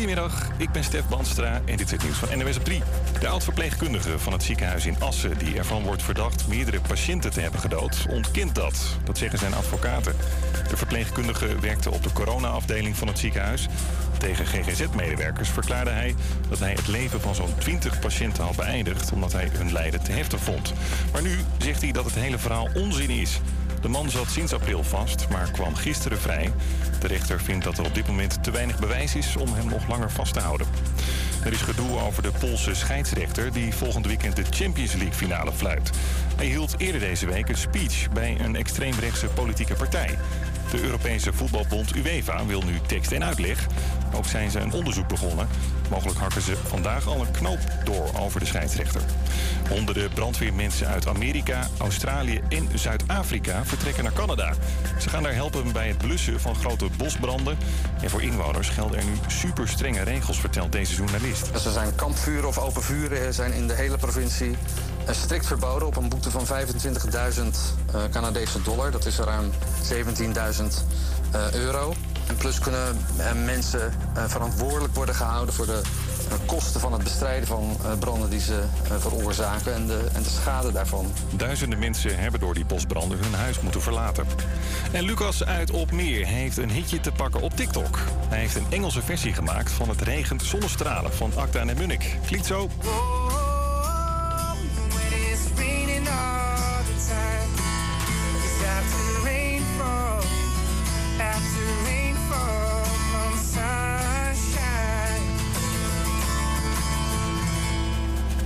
Goedemiddag, 0.00 0.48
ik 0.56 0.72
ben 0.72 0.84
Stef 0.84 1.08
Banstra 1.08 1.60
en 1.64 1.76
dit 1.76 1.80
is 1.80 1.90
het 1.90 2.02
nieuws 2.02 2.16
van 2.16 2.38
NWS 2.38 2.56
op 2.56 2.64
3. 2.64 2.82
De 3.20 3.28
oud-verpleegkundige 3.28 4.18
van 4.18 4.32
het 4.32 4.42
ziekenhuis 4.42 4.86
in 4.86 5.00
Assen... 5.00 5.38
die 5.38 5.58
ervan 5.58 5.82
wordt 5.82 6.02
verdacht 6.02 6.48
meerdere 6.48 6.80
patiënten 6.80 7.30
te 7.30 7.40
hebben 7.40 7.60
gedood... 7.60 8.06
ontkent 8.08 8.54
dat. 8.54 8.96
Dat 9.04 9.18
zeggen 9.18 9.38
zijn 9.38 9.54
advocaten. 9.54 10.16
De 10.68 10.76
verpleegkundige 10.76 11.60
werkte 11.60 11.90
op 11.90 12.02
de 12.02 12.12
corona-afdeling 12.12 12.96
van 12.96 13.08
het 13.08 13.18
ziekenhuis. 13.18 13.66
Tegen 14.18 14.46
GGZ-medewerkers 14.46 15.48
verklaarde 15.48 15.90
hij 15.90 16.14
dat 16.48 16.58
hij 16.58 16.72
het 16.72 16.88
leven 16.88 17.20
van 17.20 17.34
zo'n 17.34 17.54
20 17.58 17.98
patiënten 17.98 18.44
had 18.44 18.56
beëindigd... 18.56 19.12
omdat 19.12 19.32
hij 19.32 19.48
hun 19.52 19.72
lijden 19.72 20.02
te 20.02 20.12
heftig 20.12 20.40
vond. 20.40 20.72
Maar 21.12 21.22
nu 21.22 21.38
zegt 21.58 21.82
hij 21.82 21.92
dat 21.92 22.04
het 22.04 22.14
hele 22.14 22.38
verhaal 22.38 22.68
onzin 22.74 23.10
is... 23.10 23.40
De 23.80 23.88
man 23.88 24.10
zat 24.10 24.30
sinds 24.30 24.52
april 24.52 24.84
vast, 24.84 25.28
maar 25.28 25.50
kwam 25.50 25.74
gisteren 25.74 26.18
vrij. 26.18 26.52
De 27.00 27.06
rechter 27.06 27.40
vindt 27.40 27.64
dat 27.64 27.78
er 27.78 27.84
op 27.84 27.94
dit 27.94 28.06
moment 28.06 28.42
te 28.42 28.50
weinig 28.50 28.78
bewijs 28.78 29.14
is 29.14 29.36
om 29.36 29.52
hem 29.54 29.68
nog 29.68 29.88
langer 29.88 30.10
vast 30.10 30.32
te 30.32 30.40
houden. 30.40 30.66
Er 31.44 31.52
is 31.52 31.60
gedoe 31.60 31.98
over 31.98 32.22
de 32.22 32.32
Poolse 32.38 32.74
scheidsrechter 32.74 33.52
die 33.52 33.74
volgend 33.74 34.06
weekend 34.06 34.36
de 34.36 34.44
Champions 34.50 34.92
League 34.92 35.14
finale 35.14 35.52
fluit. 35.52 35.90
Hij 36.36 36.46
hield 36.46 36.74
eerder 36.78 37.00
deze 37.00 37.26
week 37.26 37.48
een 37.48 37.56
speech 37.56 38.10
bij 38.12 38.40
een 38.40 38.56
extreemrechtse 38.56 39.26
politieke 39.26 39.74
partij. 39.74 40.18
De 40.70 40.82
Europese 40.82 41.32
voetbalbond 41.32 41.96
UEFA 41.96 42.46
wil 42.46 42.62
nu 42.62 42.80
tekst 42.86 43.12
en 43.12 43.24
uitleg. 43.24 43.66
Ook 44.14 44.26
zijn 44.26 44.50
ze 44.50 44.58
een 44.60 44.72
onderzoek 44.72 45.08
begonnen. 45.08 45.48
Mogelijk 45.90 46.18
hakken 46.18 46.42
ze 46.42 46.56
vandaag 46.68 47.06
al 47.06 47.20
een 47.20 47.30
knoop 47.30 47.58
door 47.84 48.10
over 48.20 48.40
de 48.40 48.46
scheidsrechter. 48.46 49.00
Honderden 49.68 50.10
brandweermensen 50.10 50.86
uit 50.86 51.06
Amerika, 51.06 51.68
Australië 51.78 52.40
en 52.48 52.68
Zuid-Afrika 52.74 53.64
vertrekken 53.64 54.04
naar 54.04 54.12
Canada. 54.12 54.52
Ze 54.98 55.08
gaan 55.08 55.22
daar 55.22 55.34
helpen 55.34 55.72
bij 55.72 55.88
het 55.88 55.98
blussen 55.98 56.40
van 56.40 56.54
grote 56.54 56.88
bosbranden. 56.96 57.58
En 58.02 58.10
voor 58.10 58.22
inwoners 58.22 58.68
gelden 58.68 58.98
er 58.98 59.04
nu 59.04 59.12
super 59.26 59.68
strenge 59.68 60.02
regels, 60.02 60.40
vertelt 60.40 60.72
deze 60.72 60.94
journalist. 60.94 61.50
Er 61.64 61.72
zijn 61.72 61.94
kampvuren 61.94 62.48
of 62.48 62.58
overvuren 62.58 63.34
zijn 63.34 63.52
in 63.52 63.66
de 63.66 63.74
hele 63.74 63.98
provincie 63.98 64.56
strikt 65.06 65.46
verboden 65.46 65.88
op 65.88 65.96
een 65.96 66.08
boete 66.08 66.30
van 66.30 66.46
25.000 66.46 66.50
uh, 67.94 68.02
Canadese 68.10 68.62
dollar. 68.62 68.90
Dat 68.90 69.06
is 69.06 69.18
ruim 69.18 69.50
17.000 69.92 69.94
uh, 71.34 71.52
euro. 71.52 71.94
En 72.30 72.36
plus 72.36 72.58
kunnen 72.58 72.96
uh, 73.18 73.44
mensen 73.44 73.92
verantwoordelijk 74.26 74.94
worden 74.94 75.14
gehouden 75.14 75.54
voor 75.54 75.66
de 75.66 75.80
kosten 76.46 76.80
van 76.80 76.92
het 76.92 77.02
bestrijden 77.02 77.46
van 77.46 77.76
branden 77.98 78.30
die 78.30 78.40
ze 78.40 78.62
veroorzaken 78.98 79.74
en 79.74 79.86
de, 79.86 80.06
en 80.12 80.22
de 80.22 80.28
schade 80.28 80.72
daarvan. 80.72 81.12
Duizenden 81.30 81.78
mensen 81.78 82.18
hebben 82.18 82.40
door 82.40 82.54
die 82.54 82.64
bosbranden 82.64 83.18
hun 83.18 83.34
huis 83.34 83.60
moeten 83.60 83.82
verlaten. 83.82 84.26
En 84.92 85.04
Lucas 85.04 85.44
uit 85.44 85.70
Opmeer 85.70 86.26
heeft 86.26 86.56
een 86.56 86.70
hitje 86.70 87.00
te 87.00 87.12
pakken 87.12 87.40
op 87.40 87.56
TikTok. 87.56 87.98
Hij 88.28 88.38
heeft 88.38 88.56
een 88.56 88.66
Engelse 88.70 89.02
versie 89.02 89.32
gemaakt 89.32 89.72
van 89.72 89.88
het 89.88 90.00
regent 90.00 90.42
zonnestralen 90.42 91.12
van 91.12 91.32
Acta 91.36 91.60
en 91.60 91.76
Munnik. 91.76 92.18
Klinkt 92.26 92.46
zo. 92.46 92.68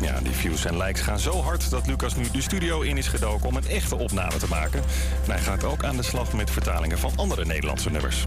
Ja, 0.04 0.20
die 0.20 0.32
views 0.34 0.64
en 0.64 0.76
likes 0.76 1.00
gaan 1.00 1.18
zo 1.18 1.42
hard 1.42 1.70
dat 1.70 1.86
Lucas 1.86 2.14
nu 2.14 2.24
de 2.32 2.40
studio 2.40 2.80
in 2.80 2.96
is 2.96 3.06
gedoken 3.06 3.46
om 3.46 3.56
een 3.56 3.68
echte 3.68 3.96
opname 3.96 4.36
te 4.36 4.48
maken. 4.48 4.82
En 5.24 5.30
hij 5.30 5.40
gaat 5.40 5.64
ook 5.64 5.84
aan 5.84 5.96
de 5.96 6.02
slag 6.02 6.32
met 6.32 6.50
vertalingen 6.50 6.98
van 6.98 7.12
andere 7.16 7.44
Nederlandse 7.44 7.90
nummers. 7.90 8.24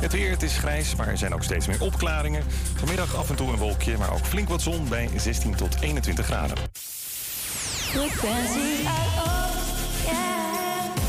Het 0.00 0.12
weer, 0.12 0.30
het 0.30 0.42
is 0.42 0.56
grijs, 0.56 0.94
maar 0.94 1.08
er 1.08 1.18
zijn 1.18 1.34
ook 1.34 1.42
steeds 1.42 1.66
meer 1.66 1.82
opklaringen. 1.82 2.44
Vanmiddag 2.74 3.16
af 3.16 3.30
en 3.30 3.36
toe 3.36 3.48
een 3.52 3.58
wolkje, 3.58 3.96
maar 3.96 4.12
ook 4.12 4.26
flink 4.26 4.48
wat 4.48 4.62
zon 4.62 4.88
bij 4.88 5.08
16 5.16 5.54
tot 5.54 5.76
21 5.80 6.26
graden. 6.26 6.56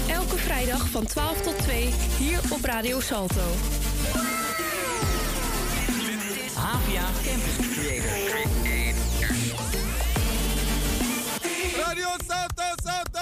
Elke 0.09 0.37
vrijdag 0.37 0.89
van 0.89 1.05
12 1.05 1.41
tot 1.41 1.57
2 1.57 1.93
hier 2.17 2.39
op 2.49 2.65
Radio 2.65 2.99
Salto. 2.99 3.41
Havia 6.53 7.05
Campus 7.23 7.77
Creator. 7.77 8.62
Radio 11.93 12.15
Salto! 12.83 13.19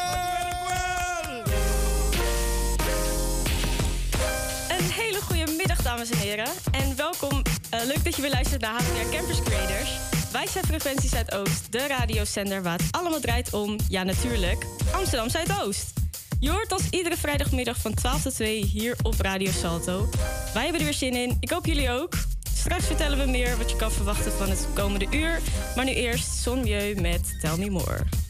Een 4.69 4.91
hele 4.91 5.21
goede 5.21 5.51
middag, 5.57 5.81
dames 5.81 6.09
en 6.09 6.17
heren. 6.17 6.47
En 6.71 6.95
welkom. 6.95 7.41
Uh, 7.73 7.85
leuk 7.85 8.03
dat 8.03 8.15
je 8.15 8.21
weer 8.21 8.31
luistert 8.31 8.61
naar 8.61 8.71
HVA 8.71 9.17
Campus 9.17 9.41
Creators. 9.43 9.89
Wij 10.31 10.47
zijn 10.47 10.65
Frequentie 10.65 11.09
Zuidoost, 11.09 11.71
de 11.71 11.87
radiozender 11.87 12.63
waar 12.63 12.77
het 12.77 12.87
allemaal 12.91 13.19
draait 13.19 13.53
om, 13.53 13.75
ja 13.87 14.03
natuurlijk, 14.03 14.65
Amsterdam 14.91 15.29
Zuidoost. 15.29 15.93
Je 16.39 16.49
hoort 16.49 16.71
ons 16.71 16.89
iedere 16.89 17.17
vrijdagmiddag 17.17 17.77
van 17.77 17.93
12 17.93 18.21
tot 18.21 18.33
2 18.33 18.63
hier 18.63 18.95
op 19.01 19.19
Radio 19.19 19.51
Salto. 19.51 20.09
Wij 20.53 20.63
hebben 20.63 20.79
er 20.79 20.87
weer 20.87 20.93
zin 20.93 21.15
in. 21.15 21.37
Ik 21.39 21.49
hoop 21.49 21.65
jullie 21.65 21.89
ook. 21.89 22.13
Straks 22.53 22.85
vertellen 22.85 23.17
we 23.17 23.31
meer 23.31 23.57
wat 23.57 23.69
je 23.69 23.75
kan 23.75 23.91
verwachten 23.91 24.31
van 24.31 24.49
het 24.49 24.67
komende 24.73 25.07
uur. 25.11 25.39
Maar 25.75 25.85
nu 25.85 25.91
eerst 25.91 26.41
Son 26.41 26.59
met 27.01 27.39
Tell 27.41 27.57
Me 27.57 27.69
More. 27.69 28.29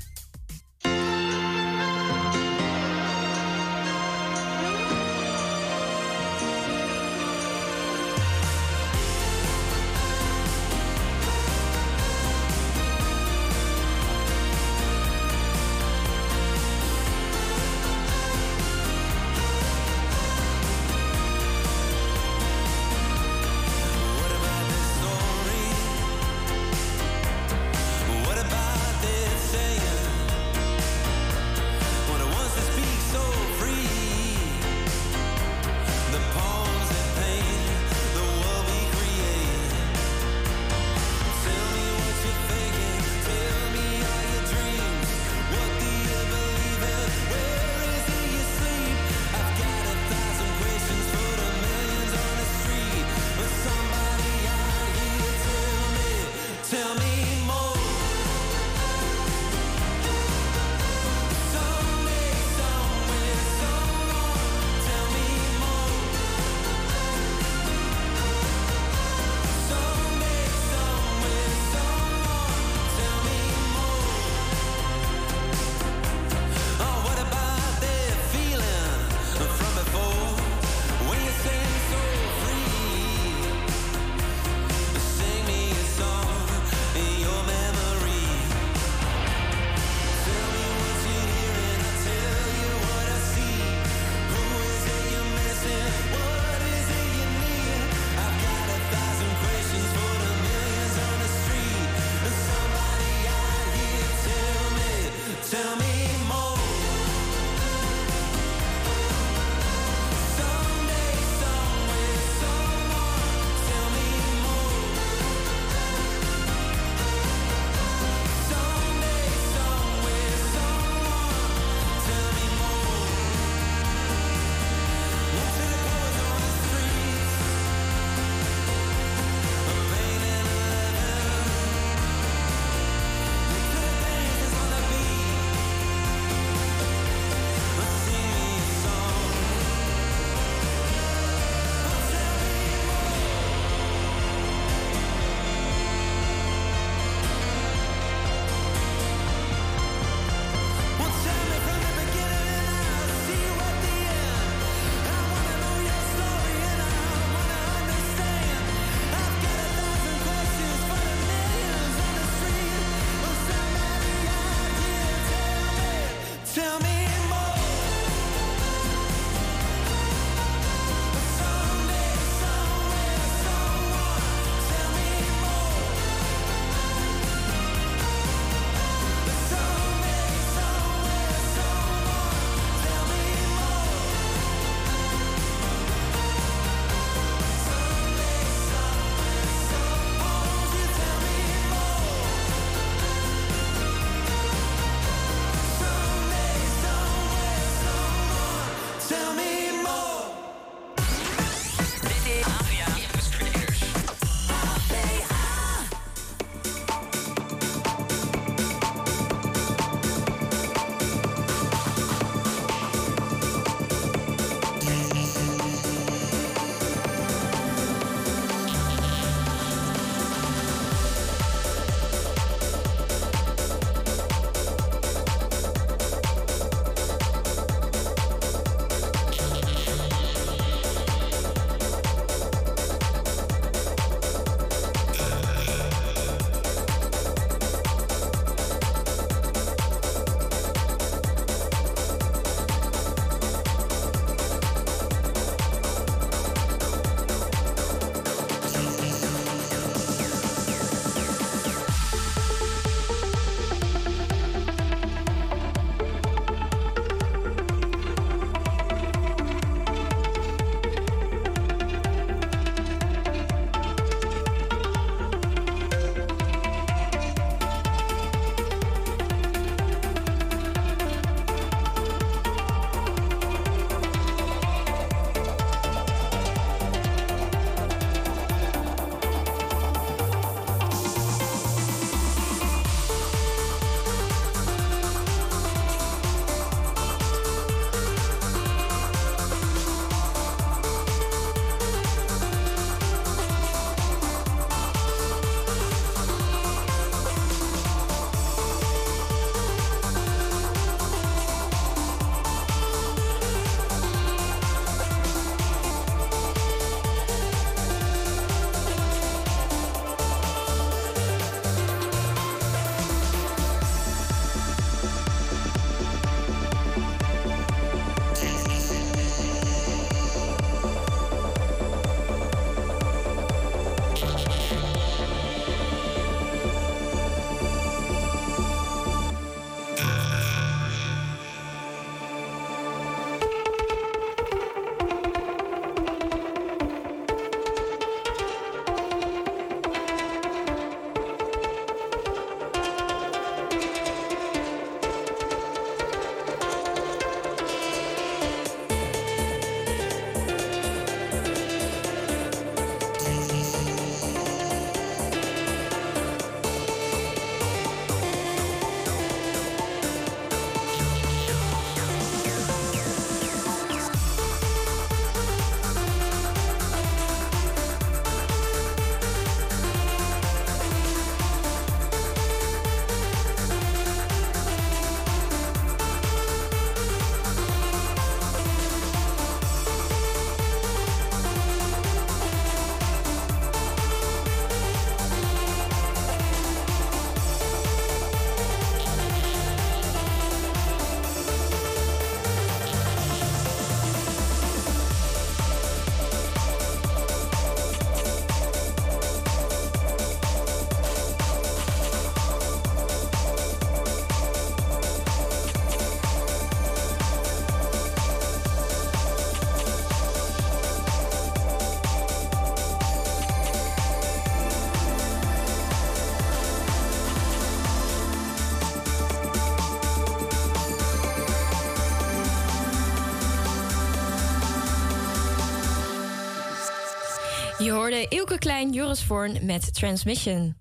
Hoorde 428.11 428.35
Ilke 428.35 428.57
Klein, 428.57 428.91
Joris 428.91 429.23
Voorn 429.23 429.65
met 429.65 429.93
Transmission. 429.93 430.75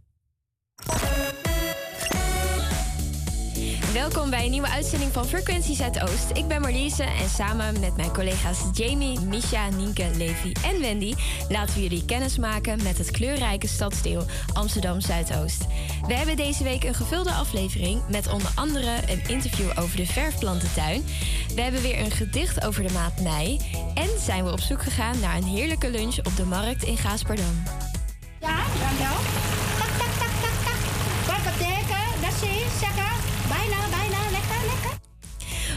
Welkom 3.92 4.30
bij 4.30 4.44
een 4.44 4.50
nieuwe 4.50 4.68
uitzending 4.68 5.12
van 5.12 5.24
Frequentie 5.24 5.76
Zuidoost. 5.76 6.30
Ik 6.34 6.48
ben 6.48 6.60
Marliese 6.60 7.02
en 7.02 7.28
samen 7.28 7.80
met 7.80 7.96
mijn 7.96 8.12
collega's 8.12 8.58
Jamie, 8.72 9.20
Misha, 9.20 9.68
Nienke, 9.68 10.10
Levi 10.16 10.52
en 10.64 10.80
Wendy 10.80 11.14
laten 11.48 11.74
we 11.74 11.82
jullie 11.82 12.04
kennis 12.04 12.38
maken 12.38 12.82
met 12.82 12.98
het 12.98 13.10
kleurrijke 13.10 13.66
stadsdeel 13.66 14.24
Amsterdam 14.52 15.00
Zuidoost. 15.00 15.66
We 16.06 16.14
hebben 16.14 16.36
deze 16.36 16.64
week 16.64 16.84
een 16.84 16.94
gevulde 16.94 17.30
aflevering 17.30 18.02
met 18.08 18.32
onder 18.32 18.50
andere 18.54 18.96
een 19.08 19.22
interview 19.28 19.70
over 19.78 19.96
de 19.96 20.06
verfplantentuin. 20.06 21.04
We 21.54 21.60
hebben 21.60 21.82
weer 21.82 21.98
een 21.98 22.10
gedicht 22.10 22.64
over 22.64 22.82
de 22.82 22.92
maand 22.92 23.20
mei 23.20 23.60
en 24.00 24.20
zijn 24.20 24.44
we 24.44 24.52
op 24.52 24.60
zoek 24.60 24.82
gegaan 24.82 25.20
naar 25.20 25.36
een 25.36 25.44
heerlijke 25.44 25.90
lunch 25.90 26.18
op 26.18 26.36
de 26.36 26.44
markt 26.44 26.82
in 26.82 26.96
Gaasperdam. 26.96 27.62
Ja, 28.40 28.56
dankjewel. 28.56 29.18
Tak, 29.78 29.92
tak, 29.98 30.12
tak, 30.18 30.32
tak, 30.42 30.56
tak. 30.64 30.80
Wat 31.26 31.52
betekent 31.52 32.22
dat 32.22 32.32
ze 32.40 32.66
zeggen, 32.80 33.12
bijna, 33.48 33.78
bijna, 33.98 34.18
lekker, 34.30 34.60
lekker. 34.72 34.98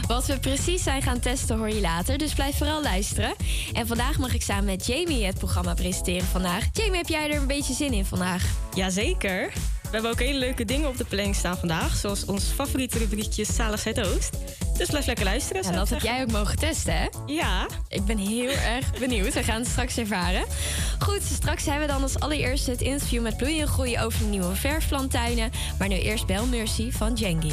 Wat 0.06 0.26
we 0.26 0.38
precies 0.38 0.82
zijn 0.82 1.02
gaan 1.02 1.20
testen 1.20 1.58
hoor 1.58 1.68
je 1.68 1.80
later, 1.80 2.18
dus 2.18 2.34
blijf 2.34 2.56
vooral 2.56 2.82
luisteren. 2.82 3.34
En 3.72 3.86
vandaag 3.86 4.18
mag 4.18 4.34
ik 4.34 4.42
samen 4.42 4.64
met 4.64 4.86
Jamie 4.86 5.24
het 5.24 5.38
programma 5.38 5.74
presenteren 5.74 6.26
vandaag. 6.26 6.64
Jamie, 6.72 6.96
heb 6.96 7.08
jij 7.08 7.30
er 7.30 7.36
een 7.36 7.46
beetje 7.46 7.74
zin 7.74 7.92
in 7.92 8.04
vandaag? 8.04 8.44
Jazeker. 8.74 9.52
We 9.82 9.90
hebben 9.90 10.10
ook 10.10 10.18
hele 10.18 10.38
leuke 10.38 10.64
dingen 10.64 10.88
op 10.88 10.96
de 10.96 11.04
planning 11.04 11.34
staan 11.34 11.56
vandaag. 11.56 11.96
Zoals 11.96 12.24
ons 12.24 12.44
favoriete 12.44 12.98
rubriekje 12.98 13.44
Zalig 13.44 13.80
Zuidoost. 13.80 14.36
Dus 14.76 14.88
blijf 14.88 15.06
lekker 15.06 15.24
luisteren. 15.24 15.56
En 15.56 15.64
zou 15.64 15.76
dat 15.76 15.88
heb 15.88 16.00
jij 16.00 16.22
ook 16.22 16.30
mogen 16.30 16.58
testen, 16.58 16.96
hè? 16.96 17.06
Ja. 17.26 17.66
Ik 17.88 18.04
ben 18.04 18.18
heel 18.18 18.50
erg 18.50 18.98
benieuwd. 18.98 19.34
We 19.34 19.42
gaan 19.42 19.60
het 19.60 19.68
straks 19.68 19.96
ervaren. 19.96 20.44
Goed, 20.98 21.22
straks 21.22 21.64
hebben 21.64 21.86
we 21.86 21.92
dan 21.92 22.02
als 22.02 22.20
allereerste 22.20 22.70
het 22.70 22.80
interview 22.80 23.22
met 23.22 23.36
Bloeien 23.36 23.60
en 23.60 23.66
Groeien 23.66 24.02
over 24.02 24.18
de 24.18 24.24
nieuwe 24.24 24.54
verfplantuinen. 24.54 25.50
Maar 25.78 25.88
nu 25.88 25.94
eerst 25.98 26.26
Bel 26.26 26.46
Mercy 26.46 26.90
van 26.90 27.12
Jengi. 27.12 27.52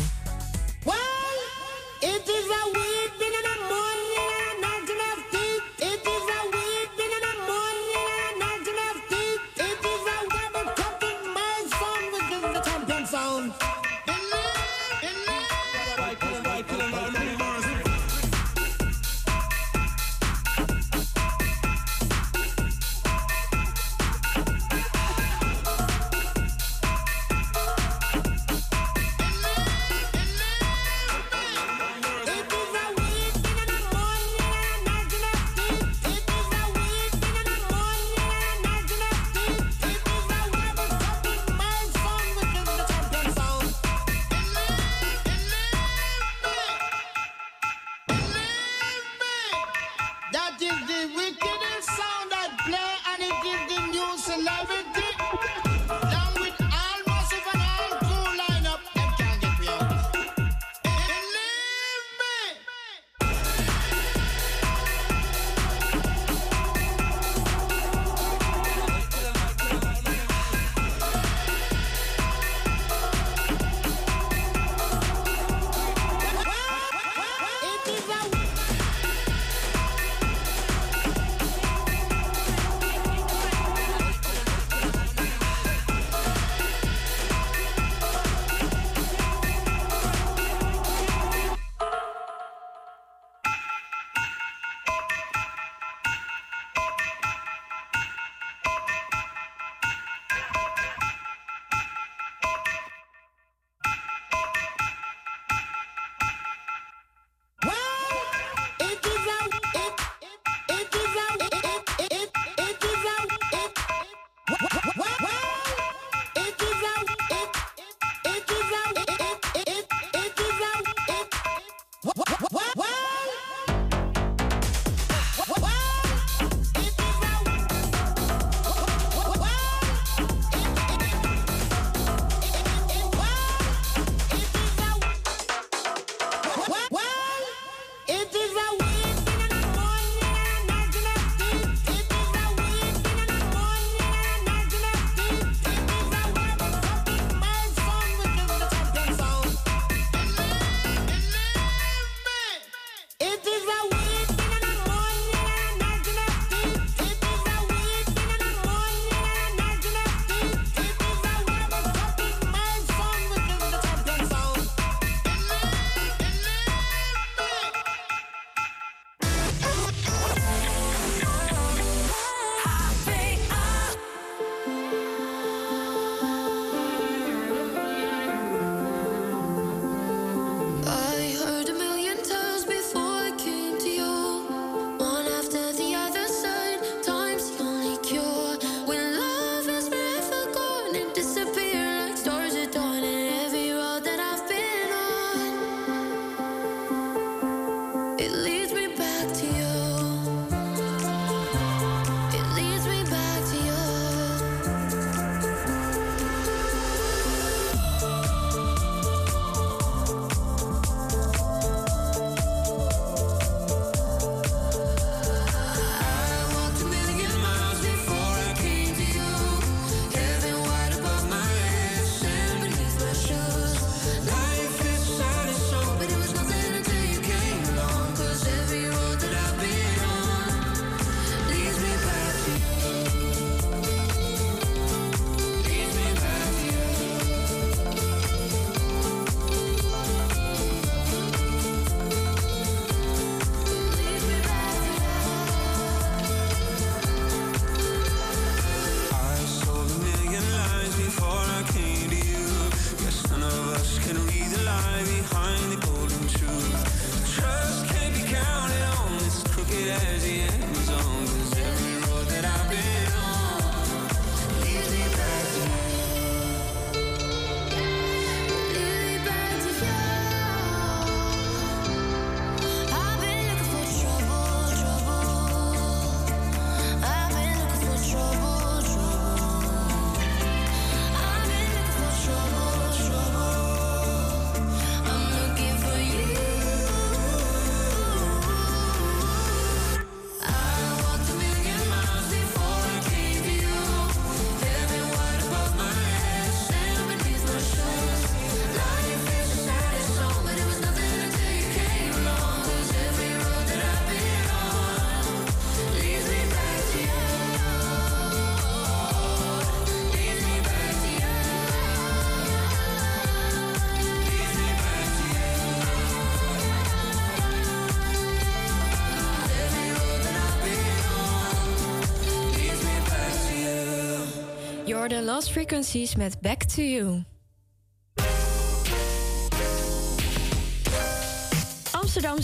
The 325.11 325.21
Lost 325.21 325.51
Frequencies 325.51 326.15
met 326.15 326.41
Back 326.41 326.65
to 326.67 326.81
You. 326.81 327.25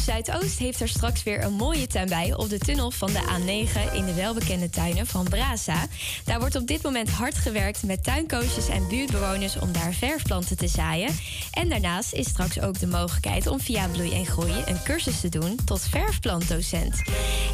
Zuidoost 0.07 0.59
heeft 0.59 0.81
er 0.81 0.87
straks 0.87 1.23
weer 1.23 1.43
een 1.43 1.53
mooie 1.53 1.87
tuin 1.87 2.09
bij 2.09 2.35
op 2.35 2.49
de 2.49 2.57
tunnel 2.57 2.91
van 2.91 3.11
de 3.11 3.19
A9 3.19 3.93
in 3.93 4.05
de 4.05 4.13
welbekende 4.13 4.69
tuinen 4.69 5.07
van 5.07 5.23
Brasa. 5.23 5.85
Daar 6.25 6.39
wordt 6.39 6.55
op 6.55 6.67
dit 6.67 6.81
moment 6.81 7.09
hard 7.09 7.35
gewerkt 7.35 7.83
met 7.83 8.03
tuincoaches 8.03 8.67
en 8.67 8.87
buurtbewoners 8.87 9.59
om 9.59 9.71
daar 9.71 9.93
verfplanten 9.93 10.57
te 10.57 10.67
zaaien. 10.67 11.15
En 11.51 11.69
daarnaast 11.69 12.13
is 12.13 12.27
straks 12.27 12.59
ook 12.59 12.79
de 12.79 12.87
mogelijkheid 12.87 13.47
om 13.47 13.59
via 13.59 13.87
Bloei 13.87 14.13
en 14.13 14.25
Groei 14.25 14.63
een 14.65 14.83
cursus 14.83 15.19
te 15.19 15.29
doen 15.29 15.59
tot 15.65 15.81
verfplantdocent. 15.81 17.01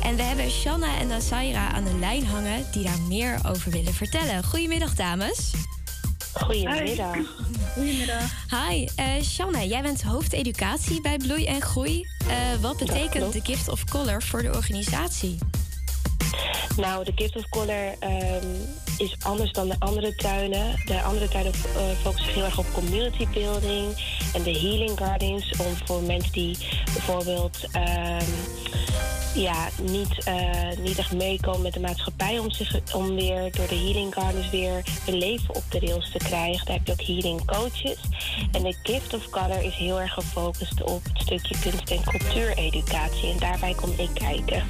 En 0.04 0.16
we 0.16 0.22
hebben 0.22 0.50
Shanna 0.50 0.98
en 0.98 1.08
Nasaira 1.08 1.72
aan 1.72 1.84
de 1.84 1.98
lijn 2.00 2.26
hangen 2.26 2.66
die 2.72 2.84
daar 2.84 3.02
meer 3.08 3.40
over 3.48 3.72
willen 3.72 3.94
vertellen. 3.94 4.44
Goedemiddag 4.44 4.96
dames. 4.96 5.52
Goedemiddag. 6.34 7.18
Goedemiddag. 7.74 8.32
Hi, 8.50 8.88
uh, 9.00 9.22
Shanna, 9.22 9.64
jij 9.64 9.82
bent 9.82 10.04
hoofdeducatie 10.04 11.02
bij 11.02 11.18
Bloei 11.18 11.46
en 11.46 11.62
Groei. 11.62 12.08
Uh, 12.28 12.62
wat 12.62 12.78
betekent 12.78 13.34
de 13.34 13.40
Gift 13.44 13.70
of 13.70 13.84
Color 13.84 14.22
voor 14.22 14.42
de 14.42 14.54
organisatie? 14.54 15.38
Nou, 16.78 17.04
de 17.04 17.12
Gift 17.16 17.36
of 17.36 17.50
Color 17.50 17.96
um, 18.00 18.66
is 18.98 19.16
anders 19.24 19.52
dan 19.52 19.68
de 19.68 19.76
andere 19.80 20.16
tuinen. 20.16 20.82
De 20.86 21.02
andere 21.02 21.28
tuinen 21.28 21.54
uh, 21.54 21.82
focussen 22.02 22.34
heel 22.34 22.44
erg 22.44 22.58
op 22.58 22.74
community 22.74 23.28
building 23.34 23.96
en 24.34 24.44
de 24.44 24.60
healing 24.60 24.98
gardens. 24.98 25.52
Om 25.58 25.76
voor 25.86 26.02
mensen 26.02 26.32
die 26.32 26.58
bijvoorbeeld 26.94 27.58
um, 27.76 28.28
ja, 29.34 29.70
niet, 29.82 30.28
uh, 30.28 30.78
niet 30.80 30.98
echt 30.98 31.14
meekomen 31.14 31.62
met 31.62 31.74
de 31.74 31.80
maatschappij 31.80 32.40
om, 32.40 32.52
zich, 32.52 32.94
om 32.94 33.16
weer 33.16 33.52
door 33.52 33.68
de 33.68 33.76
healing 33.76 34.14
gardens 34.14 34.50
weer 34.50 34.84
hun 35.06 35.18
leven 35.18 35.56
op 35.56 35.64
de 35.70 35.80
rails 35.80 36.12
te 36.12 36.18
krijgen. 36.18 36.66
Daar 36.66 36.76
heb 36.76 36.86
je 36.88 36.92
ook 36.92 37.08
healing 37.08 37.46
coaches. 37.46 37.98
En 38.52 38.64
de 38.64 38.76
Gift 38.84 39.14
of 39.14 39.30
Color 39.30 39.64
is 39.64 39.76
heel 39.76 40.02
erg 40.02 40.14
gefocust 40.14 40.84
op 40.84 41.04
het 41.04 41.22
stukje 41.22 41.56
kunst- 41.62 41.92
en 41.92 42.04
cultuureducatie. 42.04 43.32
En 43.32 43.40
daarbij 43.40 43.74
kom 43.74 43.92
ik 43.98 44.10
kijken. 44.14 44.64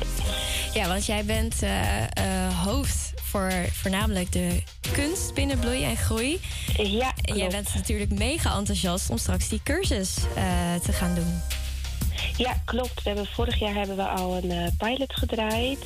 Ja, 0.73 0.87
want 0.87 1.05
jij 1.05 1.25
bent 1.25 1.63
uh, 1.63 2.01
uh, 2.01 2.63
hoofd 2.63 3.13
voor 3.21 3.51
voornamelijk 3.71 4.31
de 4.31 4.63
kunst 4.91 5.33
binnen 5.33 5.59
Bloei 5.59 5.83
en 5.83 5.97
Groei. 5.97 6.39
Ja, 6.77 7.13
En 7.21 7.37
jij 7.37 7.49
bent 7.49 7.73
natuurlijk 7.73 8.11
mega 8.11 8.57
enthousiast 8.57 9.09
om 9.09 9.17
straks 9.17 9.49
die 9.49 9.61
cursus 9.63 10.13
te 10.83 10.93
gaan 10.93 11.15
doen. 11.15 11.41
Ja, 12.37 12.61
klopt. 12.65 13.03
We 13.03 13.09
hebben, 13.09 13.25
vorig 13.25 13.59
jaar 13.59 13.73
hebben 13.73 13.95
we 13.95 14.03
al 14.07 14.35
een 14.35 14.51
uh, 14.51 14.67
pilot 14.77 15.13
gedraaid. 15.13 15.79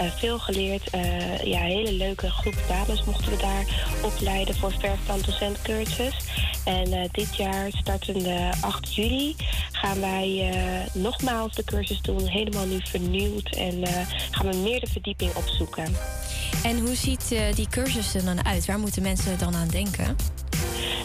Uh, 0.00 0.10
veel 0.10 0.38
geleerd. 0.38 0.94
Uh, 0.94 1.42
ja, 1.42 1.60
hele 1.60 1.92
leuke 1.92 2.30
groep 2.30 2.54
dames 2.68 3.04
mochten 3.04 3.30
we 3.30 3.36
daar 3.36 3.64
opleiden 4.02 4.54
voor 4.54 4.72
verfplant 4.78 5.62
cursus. 5.62 6.14
En 6.64 7.08
dit 7.12 7.36
jaar, 7.36 7.70
startende 7.70 8.52
8 8.60 8.94
juli, 8.94 9.36
gaan 9.72 10.00
wij 10.00 10.54
nogmaals 10.92 11.54
de 11.54 11.64
cursus 11.64 12.00
doen. 12.02 12.26
Helemaal 12.26 12.66
nu 12.66 12.78
vernieuwd. 12.82 13.56
En 13.56 13.86
gaan 14.30 14.50
we 14.50 14.56
meer 14.56 14.80
de 14.80 14.86
verdieping 14.86 15.34
opzoeken. 15.34 15.96
En 16.62 16.78
hoe 16.78 16.94
ziet 16.94 17.36
die 17.54 17.68
cursus 17.68 18.14
er 18.14 18.24
dan 18.24 18.44
uit? 18.44 18.66
Waar 18.66 18.78
moeten 18.78 19.02
mensen 19.02 19.38
dan 19.38 19.54
aan 19.54 19.68
denken? 19.68 20.16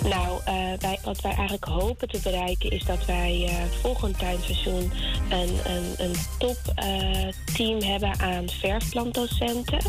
Nou, 0.04 0.42
wij, 0.80 1.00
wat 1.04 1.22
wij 1.22 1.32
eigenlijk 1.32 1.66
hopen 1.66 2.08
te 2.08 2.20
bereiken 2.24 2.70
is 2.70 2.84
dat 2.84 3.06
wij 3.06 3.44
uh, 3.44 3.54
volgend 3.82 4.20
tuinseizoen 4.20 4.92
een, 5.30 5.60
een, 5.64 5.94
een 5.98 6.16
top 6.38 6.58
uh, 6.84 7.28
team 7.56 7.82
hebben 7.82 8.20
aan 8.20 8.50
verfplantdocenten. 8.50 9.80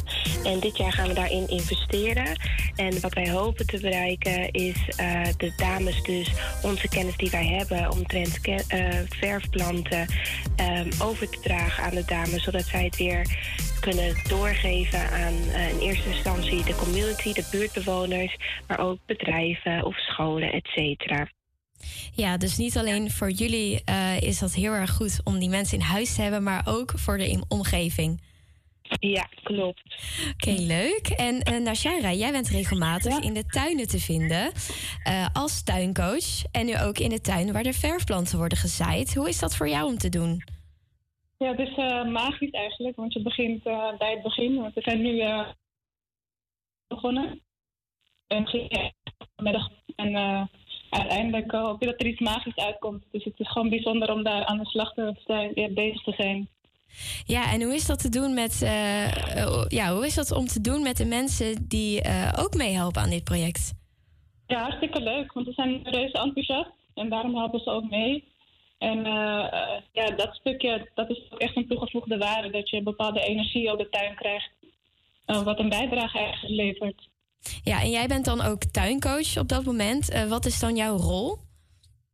En 0.45 0.61
dit 0.61 0.77
jaar 0.77 0.93
gaan 0.93 1.09
we 1.09 1.15
daarin 1.15 1.49
investeren. 1.49 2.37
En 2.77 3.01
wat 3.01 3.15
wij 3.15 3.31
hopen 3.31 3.67
te 3.67 3.81
bereiken 3.81 4.51
is 4.51 4.77
de 5.37 5.53
dames, 5.57 6.03
dus 6.03 6.31
onze 6.63 6.89
kennis 6.89 7.17
die 7.17 7.31
wij 7.31 7.47
hebben 7.47 7.91
omtrent 7.91 8.39
verfplanten, 9.09 10.07
um, 10.61 10.89
over 11.03 11.31
te 11.31 11.39
dragen 11.43 11.85
aan 11.85 11.95
de 11.95 12.05
dames, 12.05 12.43
zodat 12.43 12.65
zij 12.65 12.85
het 12.85 12.97
weer 12.97 13.27
kunnen 13.81 14.17
doorgeven 14.29 15.11
aan 15.11 15.35
uh, 15.35 15.69
in 15.69 15.79
eerste 15.79 16.09
instantie 16.09 16.65
de 16.65 16.75
community, 16.75 17.33
de 17.33 17.49
buurtbewoners, 17.51 18.37
maar 18.67 18.79
ook 18.79 18.99
bedrijven 19.07 19.85
of 19.85 19.97
scholen, 19.99 20.53
et 20.53 20.67
cetera. 20.67 21.29
Ja, 22.15 22.37
dus 22.37 22.57
niet 22.57 22.77
alleen 22.77 23.11
voor 23.11 23.31
jullie 23.31 23.83
uh, 23.89 24.21
is 24.21 24.39
dat 24.39 24.55
heel 24.55 24.73
erg 24.73 24.91
goed 24.91 25.21
om 25.25 25.39
die 25.39 25.49
mensen 25.49 25.79
in 25.79 25.85
huis 25.85 26.15
te 26.15 26.23
hebben, 26.23 26.43
maar 26.43 26.63
ook 26.65 26.93
voor 26.97 27.19
de 27.19 27.45
omgeving. 27.49 28.27
Ja, 29.01 29.29
klopt. 29.43 29.83
Oké, 30.33 30.51
okay, 30.51 30.67
leuk. 30.67 31.09
En 31.09 31.53
uh, 31.53 31.61
Nashara, 31.61 32.13
jij 32.13 32.33
bent 32.33 32.49
regelmatig 32.49 33.13
ja. 33.13 33.23
in 33.23 33.35
de 33.35 33.47
tuinen 33.47 33.89
te 33.89 34.01
vinden 34.01 34.53
uh, 35.09 35.27
als 35.33 35.63
tuincoach. 35.63 36.43
En 36.51 36.67
nu 36.67 36.81
ook 36.81 36.99
in 36.99 37.09
de 37.09 37.21
tuin 37.21 37.53
waar 37.53 37.63
de 37.63 37.73
verfplanten 37.73 38.39
worden 38.39 38.59
gezaaid. 38.59 39.15
Hoe 39.15 39.29
is 39.29 39.39
dat 39.39 39.57
voor 39.57 39.69
jou 39.69 39.87
om 39.87 39.99
te 39.99 40.09
doen? 40.09 40.45
Ja, 41.39 41.51
het 41.51 41.59
is 41.59 41.77
uh, 41.77 42.05
magisch 42.05 42.51
eigenlijk, 42.51 42.97
want 42.97 43.13
je 43.13 43.23
begint 43.23 43.67
uh, 43.67 43.97
bij 43.99 44.11
het 44.11 44.23
begin. 44.23 44.61
Want 44.61 44.75
we 44.75 44.81
zijn 44.81 45.03
nu 45.03 45.15
uh, 45.15 45.49
begonnen. 46.87 47.43
En. 48.27 48.47
En 49.97 50.49
uiteindelijk 50.91 51.51
hoop 51.51 51.81
je 51.81 51.87
dat 51.87 52.01
er 52.01 52.07
iets 52.07 52.21
magisch 52.21 52.57
uitkomt. 52.57 53.05
Dus 53.11 53.25
het 53.25 53.41
is 53.41 53.51
gewoon 53.51 53.69
bijzonder 53.69 54.13
om 54.13 54.23
daar 54.23 54.45
aan 54.45 54.59
de 54.59 54.67
slag 54.67 54.95
te 54.95 55.15
zijn, 55.27 55.53
weer 55.55 55.73
bezig 55.73 56.03
te 56.03 56.13
zijn. 56.17 56.49
Ja, 57.25 57.53
en 57.53 57.63
hoe 57.63 57.75
is 57.75 57.87
dat 57.87 57.99
te 57.99 58.09
doen 58.09 58.35
met 58.35 58.59
ja, 59.69 59.95
hoe 59.95 60.07
is 60.07 60.15
dat 60.15 60.33
om 60.33 60.47
te 60.47 60.61
doen 60.61 60.83
met 60.83 60.97
de 60.97 61.05
mensen 61.05 61.69
die 61.69 62.03
ook 62.37 62.55
meehelpen 62.55 63.03
aan 63.03 63.11
dit 63.11 63.25
project? 63.25 63.75
Ja, 64.47 64.63
hartstikke 64.63 65.01
leuk, 65.01 65.33
want 65.33 65.47
ze 65.47 65.53
zijn 65.53 65.83
reuze 65.83 66.19
enthousiast 66.19 66.71
en 66.95 67.09
daarom 67.09 67.37
helpen 67.37 67.61
ze 67.61 67.71
ook 67.71 67.91
mee. 67.91 68.25
En 68.79 68.99
uh, 68.99 69.45
ja, 69.93 70.11
dat 70.17 70.35
stukje, 70.35 70.91
dat 70.95 71.11
is 71.11 71.23
ook 71.31 71.39
echt 71.39 71.57
een 71.57 71.69
toegevoegde 71.69 72.19
waarde. 72.19 72.51
Dat 72.51 72.71
je 72.71 72.77
een 72.77 72.85
bepaalde 72.85 73.21
energie 73.21 73.73
op 73.73 73.79
de 73.79 73.89
tuin 73.89 74.15
krijgt. 74.15 74.51
Uh, 75.27 75.43
wat 75.43 75.59
een 75.59 75.69
bijdrage 75.69 76.19
eigenlijk 76.19 76.55
levert. 76.55 77.09
Ja, 77.63 77.81
en 77.81 77.91
jij 77.91 78.07
bent 78.07 78.25
dan 78.25 78.41
ook 78.41 78.65
tuincoach 78.65 79.37
op 79.37 79.49
dat 79.49 79.65
moment. 79.65 80.11
Uh, 80.11 80.25
wat 80.25 80.47
is 80.47 80.61
dan 80.61 80.77
jouw 80.77 80.97
rol? 80.97 81.37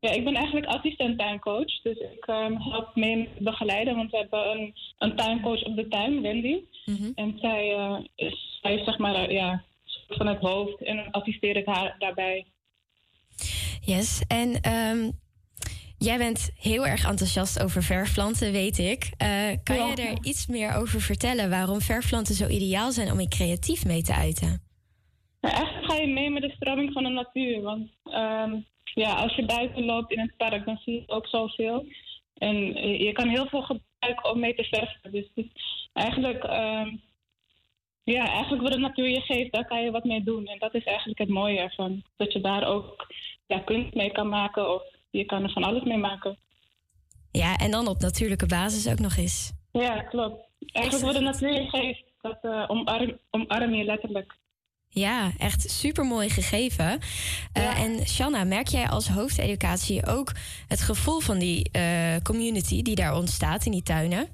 Ja, 0.01 0.11
ik 0.11 0.25
ben 0.25 0.35
eigenlijk 0.35 0.67
assistent 0.67 1.19
tuincoach. 1.19 1.83
Dus 1.83 1.99
ik 1.99 2.27
um, 2.27 2.57
help 2.61 2.95
mee 2.95 3.29
begeleiden. 3.39 3.97
Want 3.97 4.11
we 4.11 4.17
hebben 4.17 4.51
een, 4.51 4.75
een 4.99 5.17
tuincoach 5.17 5.63
op 5.63 5.77
de 5.77 5.89
tuin, 5.89 6.23
Wendy. 6.23 6.61
Mm 6.85 6.97
-hmm. 6.97 7.13
En 7.15 7.39
zij, 7.41 7.69
is, 8.15 8.59
zij 8.63 8.75
is 8.75 8.85
zeg 8.85 8.99
maar 8.99 9.33
ja, 9.33 9.65
van 10.09 10.27
het 10.27 10.41
hoofd. 10.41 10.83
En 10.83 10.97
dan 10.97 11.11
assisteer 11.11 11.57
ik 11.57 11.67
haar 11.67 11.97
daarbij. 11.99 12.47
Yes, 13.81 14.23
en 14.29 14.73
um, 14.73 15.23
Jij 15.99 16.19
bent 16.19 16.51
heel 16.57 16.87
erg 16.87 17.05
enthousiast 17.05 17.63
over 17.63 17.83
verfplanten, 17.83 18.53
weet 18.53 18.79
ik. 18.79 19.05
Uh, 19.05 19.29
kan 19.63 19.77
ja. 19.77 19.87
je 19.87 20.03
er 20.03 20.19
iets 20.23 20.47
meer 20.47 20.75
over 20.75 21.01
vertellen 21.01 21.51
waarom 21.51 21.81
verfplanten 21.81 22.35
zo 22.35 22.49
ideaal 22.49 22.93
zijn 22.93 23.13
om 23.13 23.21
je 23.21 23.29
creatief 23.29 23.85
mee 23.87 24.03
te 24.03 24.15
uiten? 24.15 24.63
Nou, 25.41 25.55
eigenlijk 25.55 25.93
ga 25.93 25.97
je 25.97 26.07
mee 26.07 26.31
met 26.31 26.43
de 26.43 26.53
stroming 26.57 26.93
van 26.93 27.03
de 27.03 27.09
natuur. 27.09 27.63
Want 27.63 27.91
um, 28.05 28.67
ja, 28.95 29.15
als 29.15 29.35
je 29.35 29.45
buiten 29.45 29.85
loopt 29.85 30.13
in 30.13 30.21
het 30.21 30.37
park, 30.37 30.65
dan 30.65 30.77
zie 30.77 30.95
je 30.95 31.03
ook 31.07 31.27
zoveel. 31.27 31.87
En 32.35 32.57
je 32.99 33.13
kan 33.13 33.29
heel 33.29 33.47
veel 33.47 33.63
gebruiken 33.63 34.31
om 34.31 34.41
mee 34.41 34.55
te 34.55 34.65
verven. 34.65 35.13
Dus, 35.13 35.31
eigenlijk, 35.93 36.45
um, 36.45 37.03
ja, 38.05 38.29
eigenlijk 38.29 38.63
wat 38.63 38.73
de 38.73 38.79
natuur 38.79 39.09
je 39.09 39.21
geeft, 39.21 39.53
daar 39.53 39.67
kan 39.67 39.83
je 39.83 39.91
wat 39.91 40.05
mee 40.05 40.23
doen. 40.23 40.47
En 40.47 40.59
dat 40.59 40.75
is 40.75 40.85
eigenlijk 40.85 41.19
het 41.19 41.29
mooie 41.29 41.59
ervan. 41.59 42.03
Dat 42.17 42.33
je 42.33 42.41
daar 42.41 42.67
ook 42.67 43.07
ja, 43.47 43.59
kunst 43.59 43.95
mee 43.95 44.13
kan 44.13 44.29
maken 44.29 44.75
of 44.75 44.83
je 45.19 45.25
kan 45.25 45.43
er 45.43 45.51
van 45.51 45.65
alles 45.65 45.83
mee 45.83 45.99
maken. 45.99 46.39
Ja, 47.31 47.57
en 47.57 47.71
dan 47.71 47.89
op 47.89 48.01
natuurlijke 48.01 48.47
basis 48.47 48.89
ook 48.89 48.99
nog 48.99 49.17
eens. 49.17 49.53
Ja, 49.73 50.03
klopt. 50.03 50.49
Eigenlijk 50.73 51.07
wat 51.07 51.15
de 51.15 51.21
natuur 51.21 51.69
geeft, 51.69 52.05
dat 52.21 52.39
uh, 52.43 52.65
omarm, 52.67 53.19
omarm 53.31 53.75
je 53.75 53.85
letterlijk. 53.85 54.37
Ja, 54.89 55.33
echt 55.39 55.71
super 55.71 56.05
mooi 56.05 56.31
gegeven. 56.31 56.85
Uh, 56.87 57.63
ja. 57.63 57.77
En 57.77 58.07
Shanna, 58.07 58.45
merk 58.45 58.69
jij 58.69 58.89
als 58.89 59.09
hoofdeducatie 59.09 60.07
ook 60.07 60.33
het 60.69 60.81
gevoel 60.81 61.21
van 61.21 61.39
die 61.39 61.71
uh, 61.73 62.17
community 62.23 62.83
die 62.83 62.95
daar 62.95 63.17
ontstaat 63.17 63.67
in 63.67 63.73
die 63.73 63.83
tuinen? 63.83 64.29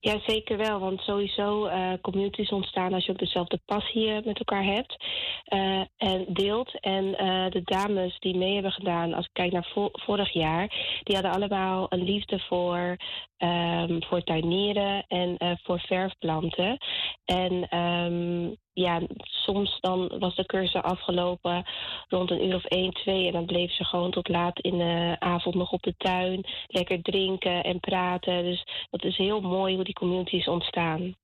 Ja, 0.00 0.20
zeker 0.26 0.56
wel. 0.56 0.78
Want 0.78 1.00
sowieso 1.00 1.66
uh, 1.66 1.92
communities 2.00 2.50
ontstaan 2.50 2.92
als 2.92 3.04
je 3.04 3.12
ook 3.12 3.18
dezelfde 3.18 3.60
passie 3.64 4.12
met 4.24 4.38
elkaar 4.38 4.64
hebt 4.64 5.04
uh, 5.48 5.80
en 5.96 6.24
deelt. 6.28 6.80
En 6.80 7.10
de 7.50 7.60
dames 7.64 8.18
die 8.18 8.36
mee 8.36 8.54
hebben 8.54 8.72
gedaan, 8.72 9.14
als 9.14 9.24
ik 9.24 9.32
kijk 9.32 9.52
naar 9.52 9.70
vo 9.72 9.88
vorig 9.92 10.32
jaar, 10.32 10.68
die 11.02 11.14
hadden 11.14 11.32
allemaal 11.32 11.86
een 11.88 12.02
liefde 12.02 12.38
voor, 12.38 12.96
um, 13.38 14.02
voor 14.04 14.22
tuinieren 14.22 15.04
en 15.08 15.58
voor 15.62 15.80
verfplanten. 15.80 16.78
En 17.24 17.78
um, 17.78 18.56
ja, 18.78 19.00
soms 19.16 19.80
dan 19.80 20.18
was 20.18 20.34
de 20.34 20.46
cursus 20.46 20.82
afgelopen 20.82 21.64
rond 22.08 22.30
een 22.30 22.44
uur 22.44 22.54
of 22.54 22.64
één, 22.64 22.92
twee. 22.92 23.26
En 23.26 23.32
dan 23.32 23.46
bleef 23.46 23.72
ze 23.72 23.84
gewoon 23.84 24.10
tot 24.10 24.28
laat 24.28 24.60
in 24.60 24.78
de 24.78 25.16
avond 25.18 25.54
nog 25.54 25.72
op 25.72 25.82
de 25.82 25.94
tuin. 25.96 26.46
Lekker 26.66 27.02
drinken 27.02 27.64
en 27.64 27.80
praten. 27.80 28.44
Dus 28.44 28.64
dat 28.90 29.04
is 29.04 29.16
heel 29.16 29.40
mooi 29.40 29.74
hoe 29.74 29.84
die 29.84 29.94
communities 29.94 30.48
ontstaan. 30.48 31.16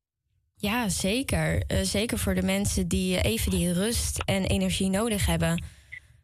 Ja, 0.56 0.88
zeker. 0.88 1.64
Uh, 1.68 1.78
zeker 1.82 2.18
voor 2.18 2.34
de 2.34 2.42
mensen 2.42 2.88
die 2.88 3.20
even 3.20 3.50
die 3.50 3.72
rust 3.72 4.22
en 4.24 4.44
energie 4.44 4.90
nodig 4.90 5.26
hebben. 5.26 5.64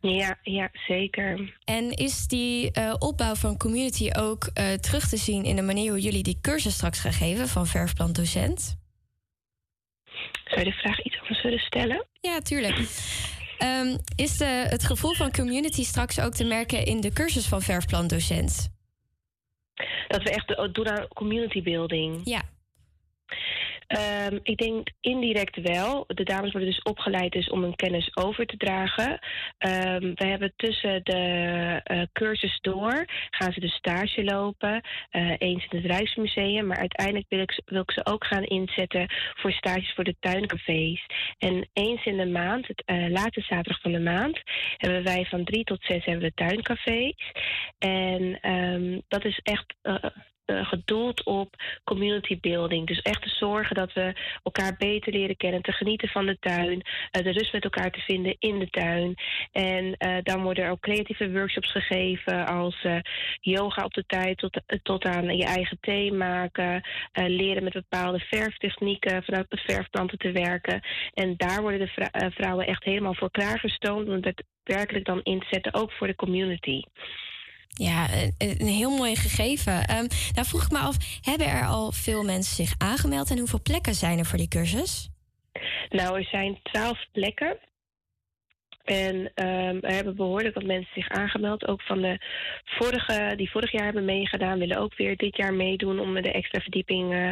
Ja, 0.01 0.39
ja, 0.43 0.71
zeker. 0.87 1.59
En 1.65 1.91
is 1.91 2.27
die 2.27 2.79
uh, 2.79 2.95
opbouw 2.99 3.35
van 3.35 3.57
community 3.57 4.11
ook 4.19 4.51
uh, 4.55 4.73
terug 4.73 5.09
te 5.09 5.17
zien 5.17 5.45
in 5.45 5.57
de 5.57 5.63
manier 5.63 5.91
hoe 5.91 6.01
jullie 6.01 6.23
die 6.23 6.39
cursus 6.41 6.75
straks 6.75 7.01
gaan 7.01 7.13
geven 7.13 7.49
van 7.49 7.67
verfplant 7.67 8.15
docent? 8.15 8.80
Zou 10.45 10.59
je 10.59 10.71
de 10.71 10.77
vraag 10.77 11.03
iets 11.03 11.21
anders 11.21 11.43
willen 11.43 11.59
stellen? 11.59 12.07
Ja, 12.21 12.41
tuurlijk. 12.41 12.77
Um, 13.63 13.99
is 14.17 14.37
de, 14.37 14.45
het 14.45 14.85
gevoel 14.85 15.15
van 15.15 15.31
community 15.31 15.85
straks 15.85 16.21
ook 16.21 16.33
te 16.33 16.45
merken 16.45 16.85
in 16.85 17.01
de 17.01 17.13
cursus 17.13 17.47
van 17.47 17.63
verfplant 17.63 18.11
docent? 18.11 18.69
Dat 20.09 20.23
we 20.23 20.31
echt 20.31 20.75
doen 20.75 20.89
aan 20.89 21.09
community 21.09 21.63
building. 21.63 22.21
Ja. 22.25 22.43
Um, 23.99 24.39
ik 24.43 24.57
denk 24.59 24.89
indirect 25.01 25.57
wel. 25.61 26.05
De 26.07 26.25
dames 26.25 26.53
worden 26.53 26.71
dus 26.71 26.83
opgeleid 26.83 27.33
dus 27.33 27.51
om 27.51 27.63
hun 27.63 27.77
kennis 27.77 28.17
over 28.17 28.47
te 28.47 28.57
dragen. 28.57 29.11
Um, 29.59 30.15
we 30.15 30.27
hebben 30.27 30.53
tussen 30.57 31.05
de 31.05 31.23
uh, 31.93 32.03
cursus 32.13 32.59
door 32.61 33.05
gaan 33.31 33.53
ze 33.53 33.61
de 33.61 33.69
stage 33.69 34.25
lopen. 34.25 34.81
Uh, 35.13 35.33
eens 35.39 35.67
in 35.69 35.79
het 35.79 35.91
Rijksmuseum. 35.91 36.67
Maar 36.67 36.77
uiteindelijk 36.77 37.27
wil 37.29 37.41
ik, 37.41 37.61
wil 37.65 37.81
ik 37.81 37.91
ze 37.91 38.07
ook 38.07 38.25
gaan 38.25 38.45
inzetten 38.45 39.07
voor 39.35 39.53
stages 39.53 39.93
voor 39.95 40.05
de 40.05 40.17
tuincafés. 40.21 41.07
En 41.39 41.69
eens 41.73 42.05
in 42.05 42.17
de 42.17 42.27
maand, 42.27 42.67
het 42.67 42.83
uh, 42.87 43.09
laatste 43.09 43.41
zaterdag 43.41 43.81
van 43.81 43.93
de 43.93 44.01
maand, 44.01 44.41
hebben 44.77 45.05
wij 45.05 45.25
van 45.25 45.45
drie 45.45 45.65
tot 45.65 45.85
zes 45.85 46.05
hebben 46.05 46.25
we 46.25 46.35
tuincafés. 46.35 47.33
En 47.79 48.51
um, 48.51 49.03
dat 49.09 49.25
is 49.25 49.41
echt 49.43 49.75
uh, 50.51 50.67
gedoeld 50.67 51.25
op 51.25 51.55
community 51.85 52.41
building. 52.41 52.87
Dus 52.87 53.03
echt 53.03 53.23
te 53.23 53.29
zorgen 53.29 53.77
dat 53.77 53.93
we 53.93 54.13
elkaar 54.43 54.77
beter 54.79 55.13
leren 55.13 55.37
kennen, 55.37 55.63
te 55.63 55.73
genieten 55.73 56.09
van 56.09 56.27
de 56.27 56.37
tuin, 56.39 56.75
uh, 56.77 57.25
de 57.25 57.31
rust 57.31 57.53
met 57.53 57.65
elkaar 57.65 57.91
te 57.91 58.01
vinden 58.01 58.37
in 58.39 58.59
de 58.59 58.71
tuin. 58.71 59.15
En 59.53 59.85
uh, 59.85 60.17
dan 60.23 60.43
worden 60.43 60.65
er 60.65 60.71
ook 60.71 60.81
creatieve 60.81 61.33
workshops 61.33 61.71
gegeven 61.71 62.47
als 62.47 62.87
yoga 63.41 63.85
op 63.85 63.95
de 63.95 64.05
tijd 64.07 64.39
tot, 64.39 64.61
tot 64.83 65.05
aan 65.05 65.37
je 65.37 65.45
eigen 65.45 65.79
thee 65.81 66.13
maken, 66.13 66.83
leren 67.13 67.65
met 67.65 67.73
bepaalde 67.73 68.19
verftechnieken 68.19 69.23
vanuit 69.23 69.51
de 69.51 69.57
verfplanten 69.57 70.19
te 70.19 70.33
werken. 70.33 70.81
En 71.15 71.35
daar 71.37 71.61
worden 71.61 71.81
de 71.81 71.87
vrou 71.87 72.33
vrouwen 72.33 72.67
echt 72.67 72.85
helemaal 72.85 73.15
voor 73.15 73.31
klaargestoomd 73.31 74.09
om 74.09 74.19
het 74.21 74.45
werkelijk 74.65 75.05
dan 75.05 75.21
in 75.23 75.41
te 75.41 75.47
zetten, 75.51 75.75
ook 75.75 75.93
voor 75.93 76.07
de 76.07 76.15
community. 76.15 76.83
Ja, 77.75 78.09
een, 78.39 78.67
heel 78.67 78.97
mooi 78.97 79.17
gegeven. 79.17 79.73
Um, 79.73 80.07
nou 80.35 80.47
vroeg 80.47 80.65
ik 80.65 80.71
me 80.71 80.79
af, 80.79 80.97
hebben 81.21 81.47
er 81.47 81.67
al 81.67 81.93
veel 81.93 82.25
mensen 82.25 82.67
zich 82.67 82.75
aangemeld 82.79 83.31
en 83.31 83.39
hoeveel 83.39 83.63
plekken 83.63 83.95
zijn 83.95 84.19
er 84.19 84.27
voor 84.27 84.39
die 84.39 84.49
cursus? 84.49 85.09
Nou, 85.89 86.19
er 86.19 86.25
zijn 86.25 86.59
twaalf 86.63 86.99
plekken. 87.13 87.59
En 88.85 89.17
um, 89.17 89.81
er 89.81 89.95
hebben 89.95 90.17
behoorlijk 90.17 90.55
wat 90.55 90.65
mensen 90.65 90.93
zich 90.95 91.09
aangemeld. 91.09 91.67
Ook 91.67 91.83
van 91.83 92.01
de 92.01 92.19
vorige, 92.65 93.33
die 93.37 93.51
vorig 93.51 93.73
jaar 93.73 93.85
hebben 93.85 94.05
meegedaan, 94.05 94.59
willen 94.59 94.79
ook 94.79 94.97
weer 94.97 95.17
dit 95.17 95.37
jaar 95.37 95.55
meedoen 95.55 96.01
om 96.01 96.15
de 96.15 96.33
extra 96.33 96.61
verdieping 96.61 97.13
uh, 97.13 97.31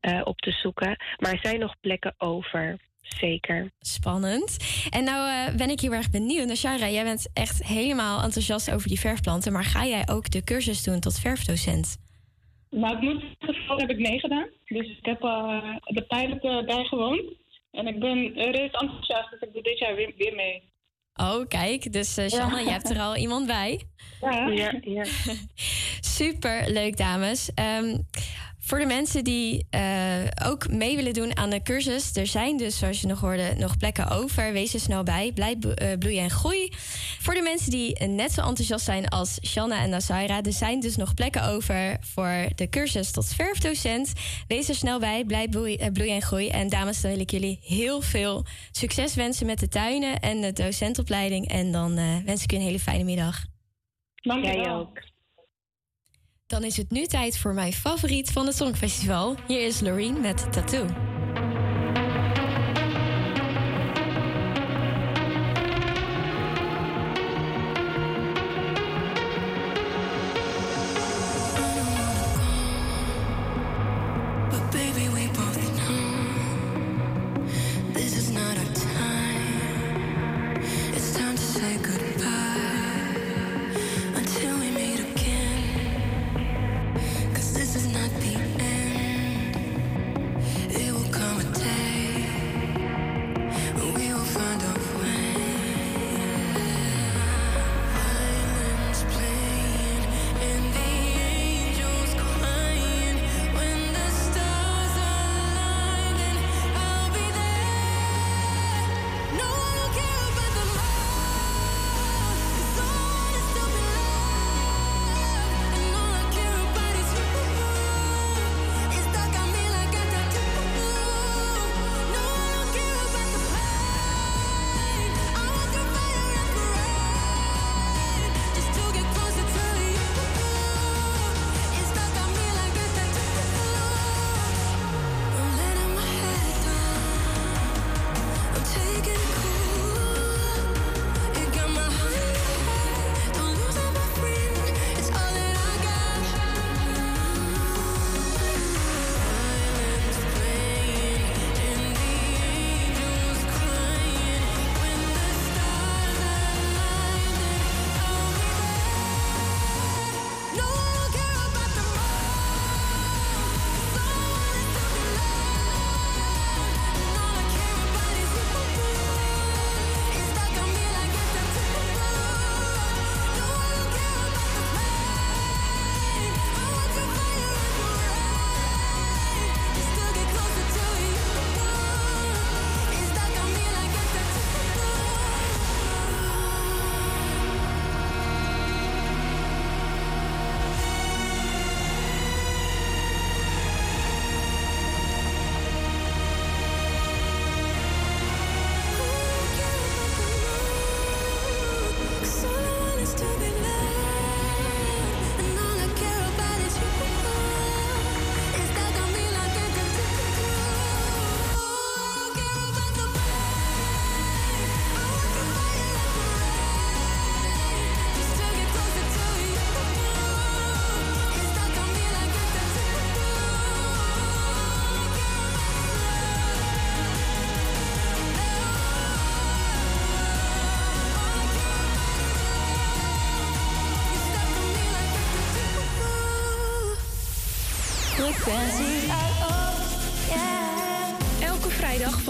uh, 0.00 0.20
op 0.24 0.38
te 0.38 0.50
zoeken. 0.50 0.96
Maar 1.18 1.32
er 1.32 1.38
zijn 1.42 1.60
nog 1.60 1.74
plekken 1.80 2.14
over. 2.18 2.78
Zeker. 3.18 3.70
Spannend. 3.80 4.56
En 4.90 5.04
nou 5.04 5.50
uh, 5.50 5.56
ben 5.56 5.70
ik 5.70 5.80
heel 5.80 5.92
erg 5.92 6.10
benieuwd. 6.10 6.46
Nashara, 6.46 6.88
jij 6.88 7.04
bent 7.04 7.30
echt 7.32 7.64
helemaal 7.64 8.22
enthousiast 8.22 8.70
over 8.70 8.88
die 8.88 9.00
verfplanten. 9.00 9.52
Maar 9.52 9.64
ga 9.64 9.86
jij 9.86 10.08
ook 10.08 10.30
de 10.30 10.44
cursus 10.44 10.82
doen 10.82 11.00
tot 11.00 11.18
verfdocent? 11.18 11.96
Nou, 12.70 12.96
ik 12.96 13.02
moet 13.02 13.22
geval 13.38 13.78
heb 13.78 13.90
ik 13.90 13.98
meegedaan. 13.98 14.48
Dus 14.66 14.88
ik 14.88 15.04
heb 15.04 15.22
uh, 15.22 15.76
de 15.84 16.02
pilot 16.02 16.66
bijgewoond. 16.66 17.22
En 17.70 17.86
ik 17.86 18.00
ben 18.00 18.32
reuze 18.34 18.78
enthousiast, 18.78 19.30
dus 19.30 19.40
ik 19.40 19.52
doe 19.52 19.62
dit 19.62 19.78
jaar 19.78 19.94
weer, 19.94 20.12
weer 20.16 20.34
mee. 20.34 20.62
Oh, 21.14 21.46
kijk. 21.48 21.92
Dus 21.92 22.18
uh, 22.18 22.28
Shanna, 22.28 22.58
ja. 22.58 22.64
je 22.64 22.70
hebt 22.70 22.90
er 22.90 23.00
al 23.00 23.16
iemand 23.16 23.46
bij. 23.46 23.80
Ja, 24.20 24.46
ja. 24.46 24.74
ja. 24.80 25.04
Super 26.18 26.70
leuk, 26.70 26.96
dames. 26.96 27.50
Um, 27.54 28.06
voor 28.70 28.78
de 28.78 28.86
mensen 28.86 29.24
die 29.24 29.66
uh, 29.70 29.80
ook 30.44 30.68
mee 30.68 30.96
willen 30.96 31.12
doen 31.12 31.36
aan 31.36 31.50
de 31.50 31.62
cursus, 31.62 32.16
er 32.16 32.26
zijn 32.26 32.56
dus, 32.56 32.78
zoals 32.78 33.00
je 33.00 33.06
nog 33.06 33.20
hoorde, 33.20 33.54
nog 33.58 33.76
plekken 33.76 34.08
over. 34.08 34.52
Wees 34.52 34.74
er 34.74 34.80
snel 34.80 35.02
bij. 35.02 35.32
Blijf 35.34 35.56
uh, 35.64 35.72
bloeien 35.98 36.22
en 36.22 36.30
groei. 36.30 36.72
Voor 37.20 37.34
de 37.34 37.42
mensen 37.42 37.70
die 37.70 38.04
net 38.04 38.32
zo 38.32 38.40
enthousiast 38.40 38.84
zijn 38.84 39.08
als 39.08 39.38
Shanna 39.46 39.82
en 39.82 39.90
Nasaira, 39.90 40.42
er 40.42 40.52
zijn 40.52 40.80
dus 40.80 40.96
nog 40.96 41.14
plekken 41.14 41.44
over 41.44 41.96
voor 42.00 42.48
de 42.54 42.68
cursus 42.68 43.10
tot 43.10 43.34
verfdocent. 43.34 44.12
Wees 44.48 44.68
er 44.68 44.74
snel 44.74 44.98
bij. 44.98 45.24
Blijf 45.24 45.48
bloeien, 45.48 45.82
uh, 45.82 45.92
bloeien 45.92 46.14
en 46.14 46.22
groei. 46.22 46.48
En 46.48 46.68
dames, 46.68 47.00
dan 47.00 47.10
wil 47.10 47.20
ik 47.20 47.30
jullie 47.30 47.58
heel 47.62 48.00
veel 48.00 48.44
succes 48.70 49.14
wensen 49.14 49.46
met 49.46 49.58
de 49.58 49.68
tuinen 49.68 50.20
en 50.20 50.40
de 50.40 50.52
docentopleiding. 50.52 51.48
En 51.48 51.72
dan 51.72 51.94
wens 52.24 52.42
ik 52.42 52.52
u 52.52 52.56
een 52.56 52.62
hele 52.62 52.80
fijne 52.80 53.04
middag. 53.04 53.44
Dank 54.14 54.44
je 54.44 54.68
ook. 54.68 55.09
Dan 56.50 56.64
is 56.64 56.76
het 56.76 56.90
nu 56.90 57.06
tijd 57.06 57.38
voor 57.38 57.54
mijn 57.54 57.72
favoriet 57.72 58.30
van 58.30 58.46
het 58.46 58.56
Songfestival. 58.56 59.34
Hier 59.46 59.66
is 59.66 59.80
Loreen 59.80 60.20
met 60.20 60.52
Tattoo. 60.52 60.86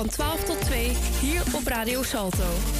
Van 0.01 0.09
12 0.09 0.45
tot 0.45 0.61
2 0.61 0.97
hier 1.21 1.43
op 1.55 1.67
Radio 1.67 2.03
Salto. 2.03 2.80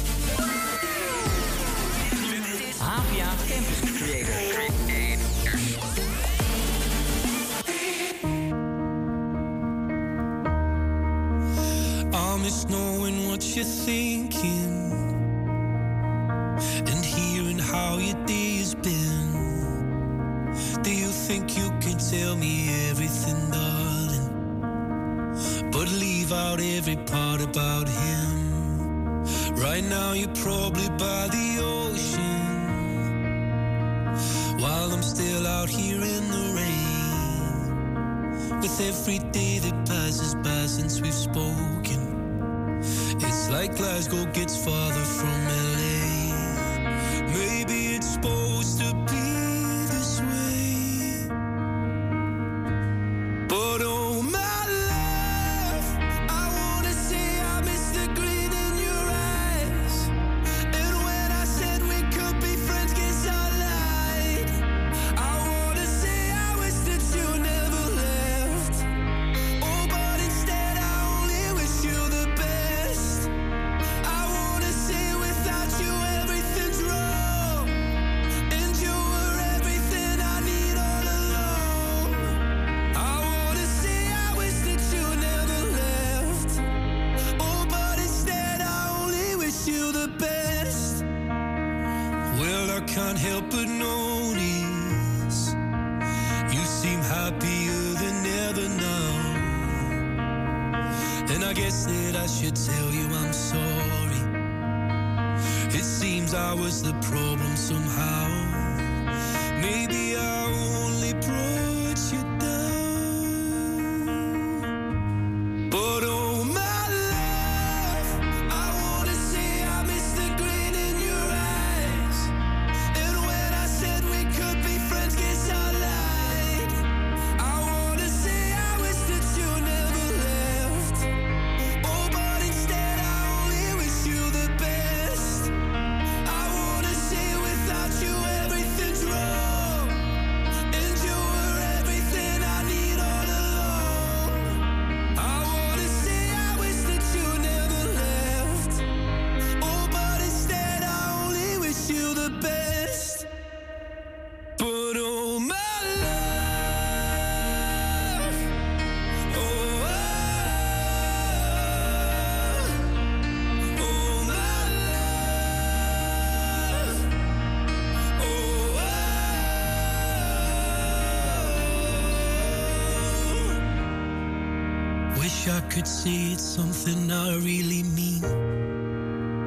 I 175.51 175.59
could 175.69 175.87
say 175.87 176.31
it's 176.31 176.43
something 176.43 177.11
I 177.11 177.35
really 177.35 177.83
mean. 177.83 178.21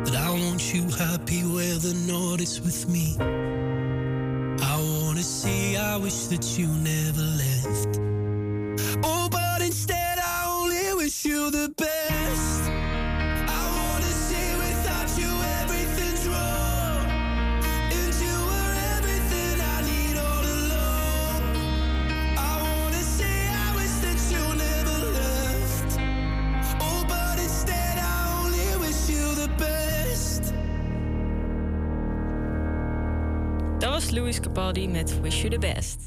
That 0.04 0.16
I 0.16 0.30
want 0.30 0.74
you 0.74 0.82
happy 0.90 1.40
where 1.42 1.78
the 1.78 1.94
not 2.06 2.40
is 2.42 2.60
with 2.60 2.86
me. 2.88 3.16
I 4.72 4.76
wanna 4.76 5.22
say 5.22 5.76
I 5.76 5.96
wish 5.96 6.26
that 6.26 6.58
you 6.58 6.66
never 6.66 7.22
left. 7.22 7.53
Met 34.54 35.20
Wish 35.20 35.42
You 35.42 35.50
The 35.50 35.58
Best. 35.58 35.98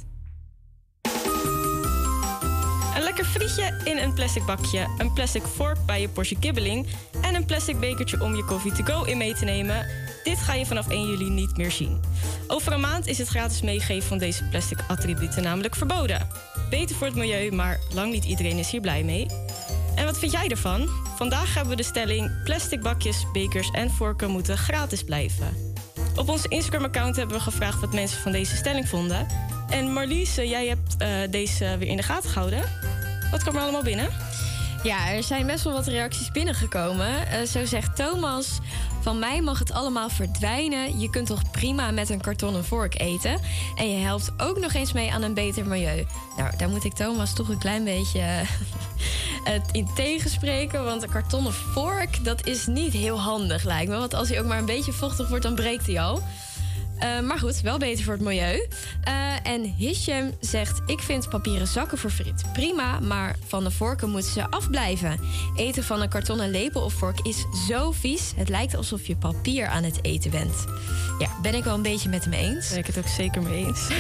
Een 2.96 3.04
lekker 3.04 3.26
frietje 3.26 3.82
in 3.84 3.98
een 3.98 4.14
plastic 4.14 4.46
bakje, 4.46 4.88
een 4.98 5.14
plastic 5.14 5.44
vork 5.44 5.78
bij 5.86 6.02
je 6.02 6.10
portie 6.10 6.40
kibbeling... 6.40 6.88
en 7.22 7.36
een 7.36 7.46
plastic 7.46 7.80
bekertje 7.80 8.22
om 8.24 8.36
je 8.36 8.46
koffie 8.46 8.72
to 8.72 8.84
go 8.84 9.04
in 9.04 9.18
mee 9.18 9.34
te 9.34 9.46
nemen. 9.46 9.86
Dit 10.24 10.38
ga 10.38 10.54
je 10.54 10.66
vanaf 10.66 10.90
1 10.90 11.08
juli 11.08 11.30
niet 11.30 11.58
meer 11.58 11.72
zien. 11.72 12.00
Over 12.48 12.74
een 12.74 12.80
maand 12.80 13.08
is 13.08 13.18
het 13.18 13.28
gratis 13.28 13.62
meegeven 13.62 14.08
van 14.08 14.18
deze 14.18 14.44
plastic 14.44 14.80
attributen 14.88 15.44
namelijk 15.44 15.76
verboden. 15.76 16.28
Beter 16.70 16.96
voor 16.96 17.08
het 17.08 17.16
milieu, 17.16 17.52
maar 17.52 17.80
lang 17.94 18.12
niet 18.12 18.26
iedereen 18.26 18.58
is 18.58 18.72
hier 18.72 18.82
blij 18.82 19.04
mee. 19.04 19.26
En 19.96 20.06
wat 20.06 20.20
vind 20.20 20.32
jij 20.32 20.48
ervan? 20.48 20.90
Vandaag 21.16 21.54
hebben 21.54 21.72
we 21.72 21.82
de 21.82 21.88
stelling: 21.88 22.44
plastic 22.44 22.82
bakjes, 22.82 23.26
bekers 23.34 23.70
en 23.72 23.90
vorken 23.90 24.30
moeten 24.30 24.58
gratis 24.58 25.04
blijven. 25.04 25.67
Op 26.18 26.30
ons 26.30 26.46
Instagram-account 26.46 27.16
hebben 27.16 27.36
we 27.38 27.44
gevraagd 27.44 27.80
wat 27.80 27.94
mensen 27.94 28.22
van 28.22 28.32
deze 28.32 28.56
stelling 28.56 28.88
vonden. 28.88 29.28
En 29.70 29.94
Marlies, 29.94 30.38
eh, 30.38 30.50
jij 30.50 30.68
hebt 30.68 30.96
eh, 30.98 31.10
deze 31.30 31.76
weer 31.80 31.88
in 31.88 31.98
de 31.98 32.04
gaten 32.04 32.30
gehouden. 32.30 32.64
Wat 33.32 33.42
kwam 33.42 33.56
er 33.56 33.62
allemaal 33.62 33.84
binnen? 33.84 34.10
Ja, 34.88 35.12
er 35.12 35.24
zijn 35.24 35.46
best 35.46 35.64
wel 35.64 35.74
wat 35.74 35.88
reacties 35.88 36.32
binnengekomen. 36.32 37.28
Eh, 37.28 37.42
zo 37.42 37.66
zegt 37.66 37.96
Thomas: 37.96 38.60
Van 39.02 39.20
mij 39.20 39.42
mag 39.42 39.60
het 39.60 39.72
allemaal 39.72 40.10
verdwijnen. 40.10 41.00
Je 41.00 41.10
kunt 41.10 41.28
toch 41.28 41.52
prima 41.52 41.92
met 41.92 42.10
een 42.10 42.22
kartonnen 42.22 42.66
vork 42.66 43.00
eten. 43.00 43.40
En 43.76 43.90
je 43.92 43.98
helpt 43.98 44.32
ook 44.38 44.60
nog 44.60 44.74
eens 44.74 44.94
mee 44.94 45.14
aan 45.14 45.22
een 45.22 45.34
beter 45.34 45.66
milieu. 45.66 46.06
Nou, 46.38 46.58
daar 46.58 46.70
moet 46.70 46.84
ik 46.84 46.94
Thomas 46.94 47.34
toch 47.34 47.50
een 47.50 47.58
klein 47.58 47.84
beetje 47.84 48.20
eh, 48.20 48.48
het 49.54 49.70
in 49.72 49.88
tegenspreken. 49.96 50.84
Want 50.84 51.04
een 51.04 51.10
kartonnen 51.10 51.54
vork, 51.54 52.24
dat 52.24 52.46
is 52.46 52.66
niet 52.66 52.94
heel 52.94 53.20
handig, 53.20 53.64
lijkt 53.64 53.92
me. 53.92 53.98
Want 53.98 54.14
als 54.14 54.30
hij 54.30 54.40
ook 54.40 54.48
maar 54.48 54.58
een 54.58 54.66
beetje 54.66 54.92
vochtig 54.92 55.30
wordt, 55.30 55.44
dan 55.44 55.56
breekt 55.56 55.86
hij 55.86 56.02
al. 56.02 56.22
Eh, 57.00 57.20
maar 57.20 57.40
goed, 57.40 57.62
wel 57.62 57.78
beter 57.78 58.04
voor 58.04 58.14
het 58.14 58.22
milieu. 58.22 58.68
Eh, 59.04 59.14
en 59.44 59.64
Hisham 59.78 60.32
zegt: 60.40 60.82
Ik 60.86 61.00
vind 61.00 61.30
papieren 61.30 61.68
zakken 61.68 61.98
voor 61.98 62.10
friet 62.10 62.44
prima, 62.54 63.00
maar 63.00 63.36
van 63.48 63.64
de 63.64 63.72
vorken 63.72 64.10
moeten 64.10 64.32
ze 64.32 64.50
afblijven. 64.50 65.20
Eten 65.56 65.84
van 65.84 66.02
een 66.02 66.10
kartonnen 66.10 66.50
lepel 66.50 66.82
of 66.82 66.94
vork 66.94 67.20
is 67.20 67.46
zo 67.68 67.92
vies. 67.92 68.34
Het 68.36 68.50
lijkt 68.50 68.76
alsof 68.76 69.08
je 69.08 69.16
papier 69.16 69.68
aan 69.68 69.84
het 69.84 70.00
eten 70.02 70.32
bent. 70.32 70.66
Ja, 71.20 71.30
ben 71.42 71.56
ik 71.56 71.64
wel 71.64 71.74
een 71.74 71.82
beetje 71.82 72.10
met 72.10 72.24
hem 72.24 72.34
eens. 72.34 72.70
Ben 72.70 72.78
ik 72.78 72.86
het 72.86 72.98
ook 72.98 73.08
zeker 73.08 73.42
mee 73.42 73.66
eens. 73.66 73.88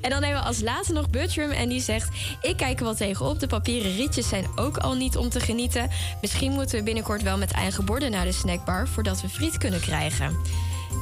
En 0.00 0.10
dan 0.10 0.22
hebben 0.22 0.40
we 0.40 0.46
als 0.46 0.60
laatste 0.60 0.92
nog 0.92 1.10
Bertram 1.10 1.50
en 1.50 1.68
die 1.68 1.80
zegt... 1.80 2.08
Ik 2.42 2.56
kijk 2.56 2.78
er 2.78 2.84
wel 2.84 2.94
tegenop, 2.94 3.40
de 3.40 3.46
papieren 3.46 3.96
rietjes 3.96 4.28
zijn 4.28 4.46
ook 4.56 4.76
al 4.76 4.94
niet 4.94 5.16
om 5.16 5.28
te 5.28 5.40
genieten. 5.40 5.90
Misschien 6.20 6.52
moeten 6.52 6.78
we 6.78 6.84
binnenkort 6.84 7.22
wel 7.22 7.38
met 7.38 7.50
eigen 7.50 7.84
borden 7.84 8.10
naar 8.10 8.24
de 8.24 8.32
snackbar... 8.32 8.88
voordat 8.88 9.20
we 9.20 9.28
friet 9.28 9.58
kunnen 9.58 9.80
krijgen. 9.80 10.36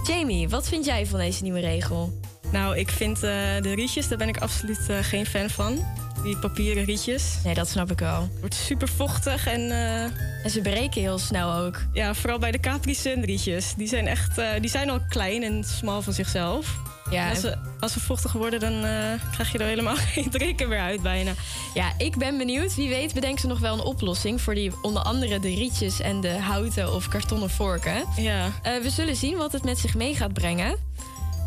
Jamie, 0.06 0.48
wat 0.48 0.68
vind 0.68 0.84
jij 0.84 1.06
van 1.06 1.18
deze 1.18 1.42
nieuwe 1.42 1.60
regel? 1.60 2.20
Nou, 2.52 2.76
ik 2.76 2.88
vind 2.88 3.16
eh, 3.16 3.30
de 3.60 3.74
rietjes, 3.74 4.08
daar 4.08 4.18
ben 4.18 4.28
ik 4.28 4.38
absoluut 4.38 4.86
eh, 4.88 4.96
geen 5.00 5.26
fan 5.26 5.50
van. 5.50 5.78
Die 6.22 6.36
papieren 6.36 6.84
rietjes. 6.84 7.24
Nee, 7.44 7.54
dat 7.54 7.68
snap 7.68 7.90
ik 7.90 7.98
wel. 7.98 8.28
Wordt 8.40 8.54
super 8.54 8.88
vochtig 8.88 9.46
en... 9.46 9.70
eh, 9.70 10.02
En 10.44 10.50
ze 10.50 10.60
breken 10.60 11.00
heel 11.00 11.18
snel 11.18 11.52
ook. 11.52 11.82
ja, 11.92 12.14
vooral 12.14 12.38
bij 12.38 12.50
de 12.50 12.60
Capri 12.60 12.94
Sun 12.94 13.24
rietjes. 13.24 13.74
Die 13.76 13.88
zijn 13.88 14.06
echt... 14.06 14.38
eh, 14.38 14.48
die 14.60 14.70
zijn 14.70 14.90
al 14.90 15.00
klein 15.08 15.42
en 15.42 15.64
smal 15.64 16.02
van 16.02 16.12
zichzelf. 16.12 16.76
Ja, 17.10 17.28
als, 17.30 17.40
ze, 17.40 17.56
als 17.80 17.92
ze 17.92 18.00
vochtig 18.00 18.32
worden, 18.32 18.60
dan 18.60 18.72
eh, 18.84 19.12
krijg 19.32 19.52
je 19.52 19.58
er 19.58 19.66
helemaal 19.66 19.96
geen 20.14 20.30
drinken 20.30 20.68
meer 20.68 20.80
uit 20.80 21.02
bijna. 21.02 21.32
Ja, 21.74 21.92
ik 21.98 22.16
ben 22.16 22.38
benieuwd. 22.38 22.74
Wie 22.74 22.88
weet 22.88 23.14
bedenken 23.14 23.40
ze 23.40 23.46
nog 23.46 23.58
wel 23.58 23.74
een 23.74 23.80
oplossing... 23.84 24.40
voor 24.40 24.54
die 24.54 24.72
onder 24.82 25.02
andere 25.02 25.40
de 25.40 25.54
rietjes 25.54 26.00
en 26.00 26.20
de 26.20 26.38
houten 26.38 26.94
of 26.94 27.08
kartonnen 27.08 27.50
vorken. 27.50 28.04
Ja. 28.16 28.50
We 28.62 28.90
zullen 28.90 29.16
zien 29.16 29.36
wat 29.36 29.52
het 29.52 29.64
met 29.64 29.78
zich 29.78 29.94
mee 29.94 30.14
gaat 30.14 30.32
brengen. 30.32 30.76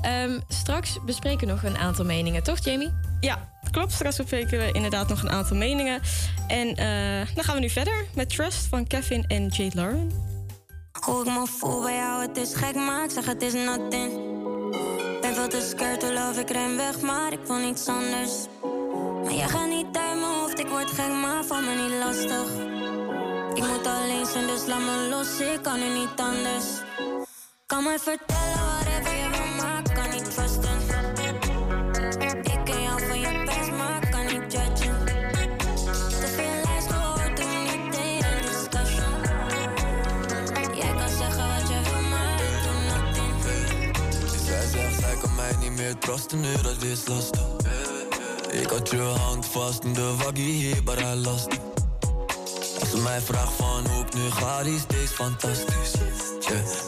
Ehm, 0.02 0.40
straks 0.48 0.98
bespreken 1.06 1.48
we 1.48 1.54
nog 1.54 1.64
een 1.64 1.78
aantal 1.78 2.06
meningen, 2.06 2.44
toch 2.44 2.64
Jamie? 2.64 2.94
Ja, 3.20 3.50
klopt. 3.72 3.92
Straks 3.92 4.18
bespreken 4.18 4.60
we 4.60 4.72
inderdaad 4.72 5.08
nog 5.08 5.22
een 5.22 5.30
aantal 5.30 5.58
meningen. 5.58 6.02
En 6.48 6.76
eh, 6.76 7.36
dan 7.36 7.44
gaan 7.44 7.56
we 7.56 7.62
nu 7.62 7.70
verder 7.70 8.06
met 8.16 8.30
Trust 8.30 8.66
van 8.66 8.88
Kevin 8.88 9.26
en 9.28 9.48
Jade 9.48 9.76
Lauren. 9.76 10.12
Hoe 11.06 11.26
ik 11.26 11.32
me 11.32 11.48
voel 11.48 11.82
bij 11.82 11.96
jou, 11.96 12.22
het 12.22 12.38
is 12.38 12.54
gek, 12.54 12.76
maar 12.76 13.04
ik 13.04 13.12
zeg 13.12 13.26
het 13.26 13.42
is 13.42 13.54
nothing. 13.54 14.12
Ben 15.22 15.36
veel 15.36 15.48
te 15.48 15.68
scared, 15.70 16.00
to 16.00 16.14
love, 16.14 16.40
ik 16.40 16.50
ren 16.50 16.78
weg, 16.78 17.02
maar 17.02 17.34
ik 17.34 17.40
wil 17.48 17.58
niets 17.58 17.88
anders. 17.88 18.32
Maar 19.24 19.34
jij 19.34 19.48
gaat 19.48 19.70
niet 19.70 19.86
uit 19.86 20.20
mijn 20.20 20.34
hoofd, 20.40 20.60
ik 20.60 20.68
word 20.68 20.92
gek, 20.92 21.12
maar 21.22 21.44
van 21.44 21.64
me 21.66 21.74
niet 21.82 21.98
lastig. 22.00 22.50
Ik 23.54 23.68
moet 23.68 23.88
alleen 23.88 24.26
zijn, 24.26 24.48
dus 24.48 24.66
laat 24.66 24.80
me 24.80 25.08
los, 25.10 25.40
ik 25.40 25.62
kan 25.62 25.80
nu 25.80 26.00
niet 26.00 26.20
anders. 26.20 26.66
Kan 27.72 27.84
mij 27.84 28.00
vertellen, 28.00 28.60
whatever 28.60 29.16
je 29.16 29.30
wil, 29.30 29.64
maar 29.64 29.82
kan 29.94 30.10
niet 30.10 30.32
trusten. 30.32 30.80
Ik 32.42 32.60
ken 32.66 32.82
jou 32.82 33.02
van 33.08 33.20
je 33.20 33.44
best, 33.46 33.72
maar 33.72 34.10
kan 34.10 34.26
niet 34.26 34.52
judgen. 34.52 35.06
Te 36.20 36.28
veel 36.36 36.62
lijst 36.64 36.92
gehoord, 36.92 37.38
doe 37.38 37.46
niet 37.46 37.96
in 37.96 38.24
een 38.24 38.42
discussion. 38.42 39.14
Jij 40.76 40.94
kan 40.96 41.10
zeggen 41.10 41.48
wat 41.48 41.70
je 41.70 41.82
wil, 41.84 42.02
maar 42.10 42.42
ik 42.42 42.64
doe 42.64 42.78
nothing. 42.90 43.96
Zij 44.46 44.68
zegt, 44.68 45.00
zij 45.00 45.16
kan 45.22 45.36
mij 45.36 45.56
niet 45.60 45.72
meer 45.72 45.98
trusten, 45.98 46.40
nu 46.40 46.62
dat 46.62 46.82
is 46.84 47.08
lastig. 47.08 47.46
Ik 48.50 48.70
had 48.70 48.90
je 48.90 49.02
hand 49.02 49.46
vast 49.46 49.84
in 49.84 49.94
de 49.94 50.16
waggie 50.16 50.52
hier, 50.52 50.84
maar 50.84 51.00
hij 51.00 51.16
lastig. 51.16 51.60
Als 52.80 52.90
ze 52.90 52.98
mij 52.98 53.22
vraagt 53.22 53.54
van 53.54 53.88
hoe 53.88 54.06
ik 54.06 54.14
nu 54.14 54.30
ga, 54.30 54.64
die 54.64 54.76
is 54.76 54.86
deze 54.88 55.14
fantastisch. 55.14 56.31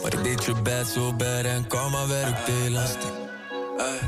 Maar 0.02 0.12
ik 0.12 0.22
deed 0.22 0.44
je 0.44 0.54
bed 0.62 0.86
zo 0.86 1.12
bad 1.12 1.44
en 1.44 1.66
karma 1.66 2.06
werkt 2.06 2.46
heel 2.46 2.70
lastig. 2.70 3.10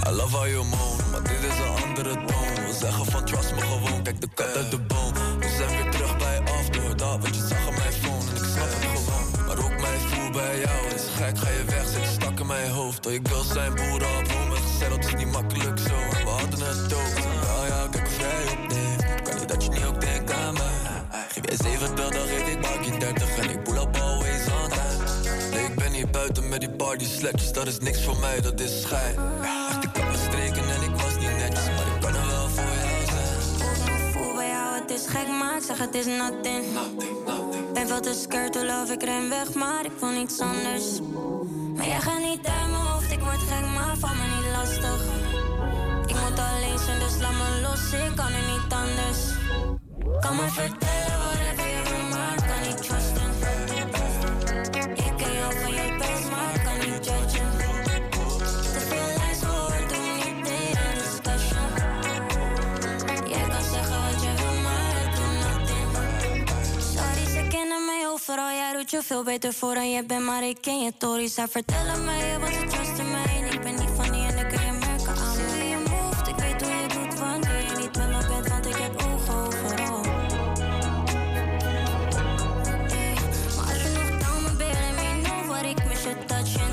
I 0.06 0.10
love 0.10 0.36
how 0.36 0.46
you 0.46 0.64
moan, 0.64 1.10
maar 1.10 1.22
dit 1.22 1.42
is 1.50 1.58
een 1.58 1.84
andere 1.84 2.14
toon. 2.14 2.66
We 2.66 2.74
zeggen 2.80 3.04
van 3.06 3.24
trust 3.24 3.54
me 3.54 3.60
gewoon, 3.60 4.02
kijk 4.02 4.20
de 4.20 4.28
kat 4.34 4.56
uit 4.56 4.70
de 4.70 4.78
boom. 4.78 5.12
We 5.38 5.48
zijn 5.56 5.82
weer 5.82 5.90
terug 5.90 6.16
bij 6.16 6.40
af 6.40 6.68
door 6.68 6.96
dat 6.96 7.18
wat 7.20 7.34
je 7.36 7.46
zag 7.48 7.66
op 7.66 7.76
mijn 7.76 7.92
phone. 7.92 8.30
En 8.30 8.36
ik 8.36 8.48
snap 8.52 8.68
het 8.68 8.84
gewoon, 8.94 9.46
maar 9.46 9.58
ook 9.64 9.80
mijn 9.80 10.00
voel 10.00 10.30
bij 10.30 10.60
jou 10.60 10.94
is 10.94 11.02
gek. 11.16 11.38
Ga 11.38 11.48
je 11.48 11.64
weg, 11.64 11.86
zit 11.88 12.06
stak 12.12 12.40
in 12.40 12.46
mijn 12.46 12.70
hoofd. 12.70 13.06
Al 13.06 13.12
je 13.12 13.20
girls 13.22 13.48
zijn 13.52 13.74
boeren 13.74 14.18
op 14.18 14.28
home 14.32 14.56
gezet, 14.56 14.90
dat 14.90 15.04
is 15.04 15.14
niet 15.14 15.32
makkelijk 15.32 15.78
zo. 15.78 15.96
We 16.24 16.30
hadden 16.30 16.60
het 16.60 16.94
ook, 16.94 17.14
wel 17.44 17.66
ja, 17.66 17.86
kijk 17.90 18.08
vrij 18.08 18.42
op 18.52 18.72
nee. 18.72 19.22
Kan 19.22 19.36
niet 19.38 19.48
dat 19.48 19.64
je 19.64 19.70
niet 19.70 19.84
ook 19.84 20.00
denkt 20.00 20.32
aan 20.32 20.54
mij. 20.54 20.74
Geef 21.32 21.44
jij 21.48 21.56
70, 21.72 22.10
dan 22.10 22.26
geef 22.28 22.48
ik 22.48 22.60
bakje 22.60 22.98
30 22.98 23.38
en 23.38 23.50
ik 23.50 23.62
pull 23.62 23.75
party 26.86 27.04
sletjes, 27.04 27.52
dat 27.52 27.66
is 27.66 27.78
niks 27.78 28.04
voor 28.04 28.16
mij, 28.16 28.40
dat 28.40 28.60
is 28.60 28.80
schijn. 28.82 29.14
Echt, 29.42 29.84
ik 29.84 29.96
had 29.96 30.10
me 30.10 30.18
streken 30.28 30.64
en 30.74 30.82
ik 30.82 30.94
was 31.02 31.14
niet 31.18 31.36
netjes, 31.36 31.66
maar 31.76 31.86
ik 31.94 32.00
kan 32.00 32.14
er 32.14 32.26
wel 32.26 32.48
voor 32.48 32.64
jou 32.64 33.04
zijn. 33.06 33.96
Ik 33.96 34.12
voel 34.12 34.34
bij 34.34 34.48
jou, 34.48 34.80
het 34.80 34.90
is 34.90 35.06
gek, 35.06 35.28
maar 35.28 35.56
ik 35.56 35.62
zeg 35.62 35.78
het 35.78 35.94
is 35.94 36.06
nothing. 36.06 36.64
Ben 37.72 37.86
veel 37.88 38.00
te 38.00 38.14
scared, 38.22 38.52
to 38.52 38.64
love, 38.64 38.92
ik 38.92 39.02
ren 39.02 39.28
weg, 39.28 39.54
maar 39.54 39.84
ik 39.84 39.96
wil 40.00 40.10
niets 40.10 40.40
anders. 40.40 40.86
Maar 41.76 41.86
jij 41.86 42.00
gaat 42.00 42.18
niet 42.18 42.46
uit 42.46 42.70
mijn 42.70 42.86
hoofd, 42.88 43.10
ik 43.10 43.20
word 43.20 43.42
gek, 43.50 43.66
maar 43.74 43.96
van 43.98 44.16
me 44.16 44.26
niet 44.34 44.50
lastig. 44.56 45.00
Ik 46.06 46.16
moet 46.22 46.38
alleen 46.48 46.78
zijn, 46.84 46.98
dus 46.98 47.16
laat 47.20 47.36
me 47.40 47.60
los, 47.62 47.92
ik 47.92 48.16
kan 48.16 48.32
er 48.38 48.46
niet 48.52 48.72
anders. 48.82 49.20
Kan 50.20 50.36
me 50.36 50.48
vertellen 50.48 51.18
whatever 51.24 51.65
je 51.65 51.65
mij 68.26 68.36
overal. 68.36 68.58
Jij 68.58 68.72
doet 68.72 68.90
je 68.90 69.02
veel 69.02 69.22
beter 69.22 69.52
voor 69.52 69.74
dan 69.74 69.90
je 69.90 70.04
bent, 70.04 70.24
maar 70.24 70.42
ik 70.42 70.58
ken 70.60 70.84
je 70.84 70.92
tories. 70.98 71.34
Zij 71.34 71.48
vertellen 71.48 72.04
mij 72.04 72.38
wat 72.38 72.48
ze 72.48 72.66
trusten 72.66 73.10
mij. 73.10 73.42
En 73.42 73.52
ik 73.52 73.60
ben 73.62 73.74
niet 73.74 73.90
van 73.96 74.12
die 74.12 74.26
en 74.26 74.38
ik 74.38 74.48
kan 74.48 74.64
je 74.66 74.72
merken 74.72 75.16
aan 75.16 75.36
me. 75.36 75.48
Zie 75.50 75.68
je 75.68 75.82
moved, 75.90 76.28
ik 76.28 76.34
weet 76.34 76.62
hoe 76.62 76.70
je 76.70 76.86
doet 76.88 77.18
wanneer 77.18 77.62
je 77.62 77.76
niet 77.78 77.96
met 77.96 78.08
me 78.08 78.26
bent, 78.28 78.48
want 78.48 78.66
ik 78.66 78.76
heb 78.76 79.02
ogen 79.02 79.34
overal. 79.34 80.00
Maar 83.56 83.68
als 83.72 83.82
je 83.82 83.90
nog 83.94 84.18
down 84.22 84.42
me 84.42 84.56
bent, 84.56 85.48
let 85.50 85.64
ik 85.64 85.88
mis 85.88 86.02
je 86.02 86.16
touchen. 86.26 86.70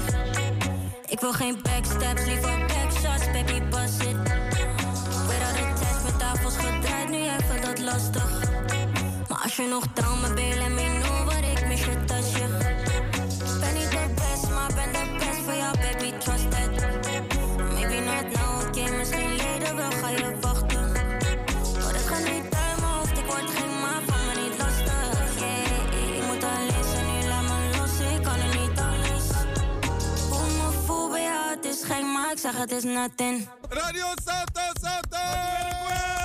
Ik 1.08 1.20
wil 1.20 1.34
geen 1.34 1.60
backstabs, 1.62 2.26
liever 2.26 2.66
backshots, 2.68 3.32
baby, 3.32 3.62
bust 3.70 4.02
it. 4.02 4.18
Weer 5.28 5.44
al 5.48 5.54
de 5.56 6.02
met 6.04 6.20
tafels 6.20 6.56
gedraaid, 6.56 7.10
nu 7.10 7.18
vindt 7.48 7.66
dat 7.66 7.80
lastig. 7.80 8.53
Maar 9.54 9.66
als 9.66 9.72
je 9.72 9.74
nog 9.74 9.94
down 9.94 10.22
me 10.22 10.34
bent, 10.34 10.56
let 10.56 10.70
me 10.70 11.00
know 11.02 11.26
wat 11.26 11.44
ik 11.54 11.68
mis 11.68 11.86
je 11.86 12.06
touchen. 12.06 12.52
Ben 13.60 13.74
niet 13.74 13.92
de 13.92 14.06
best, 14.16 14.50
maar 14.50 14.72
ben 14.74 14.92
de 14.92 15.16
best 15.18 15.40
voor 15.46 15.54
jou, 15.54 15.78
baby, 15.78 16.18
trust 16.18 16.52
that. 16.52 16.70
Maybe 17.74 18.00
not 18.00 18.26
now, 18.36 18.68
oké, 18.68 18.92
misschien 18.98 19.36
later 19.36 19.76
wel 19.76 19.92
ga 19.92 20.10
je 20.10 20.38
wachten. 20.42 20.92
Maar 21.82 21.96
ik 21.96 22.06
ga 22.12 22.18
niet 22.18 22.44
uit 22.44 22.80
mijn 22.80 22.92
hoofd, 22.94 23.18
ik 23.18 23.26
word 23.26 23.50
geen 23.56 23.80
maar 23.82 24.02
van 24.08 24.26
me 24.26 24.34
niet 24.42 24.58
lastig. 24.58 25.40
Yeah, 25.40 26.18
ik 26.18 26.26
moet 26.28 26.44
alleen 26.44 26.84
zijn, 26.92 27.06
nu 27.06 27.28
laat 27.28 27.44
me 27.44 27.78
los, 27.78 28.16
ik 28.16 28.24
kan 28.24 28.40
er 28.40 28.60
niet 28.60 28.80
anders. 28.80 29.28
Hoe 30.30 30.48
me 30.58 30.70
voel 30.86 31.10
bij 31.10 31.24
jou, 31.24 31.56
het 31.56 31.66
is 31.66 31.84
gek, 31.84 32.02
maar 32.02 32.32
ik 32.32 32.38
zeg 32.38 32.58
het 32.58 32.72
is 32.72 32.84
nothing. 32.84 33.48
Radio 33.70 34.06
Salto, 34.26 34.62
Salto! 34.82 36.23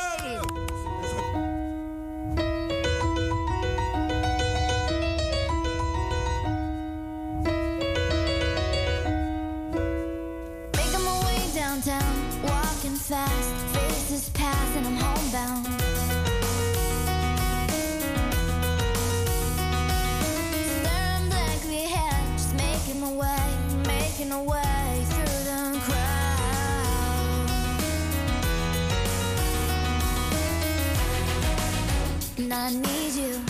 And 32.51 32.55
I 32.55 32.71
need 32.71 33.13
you, 33.13 33.41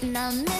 and 0.00 0.16
I 0.16 0.30
miss 0.30 0.57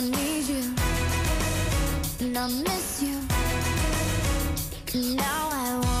I 0.00 0.02
need 0.02 0.48
you, 0.48 0.74
and 2.20 2.38
I 2.38 2.46
miss 2.48 3.02
you. 3.02 3.20
Now 5.14 5.50
I 5.52 5.74
wonder 5.74 5.99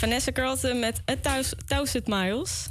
Vanessa 0.00 0.32
Carlton 0.32 0.78
met 0.78 1.02
A 1.10 1.16
Thous- 1.22 1.54
Thousand 1.66 2.06
Miles. 2.06 2.68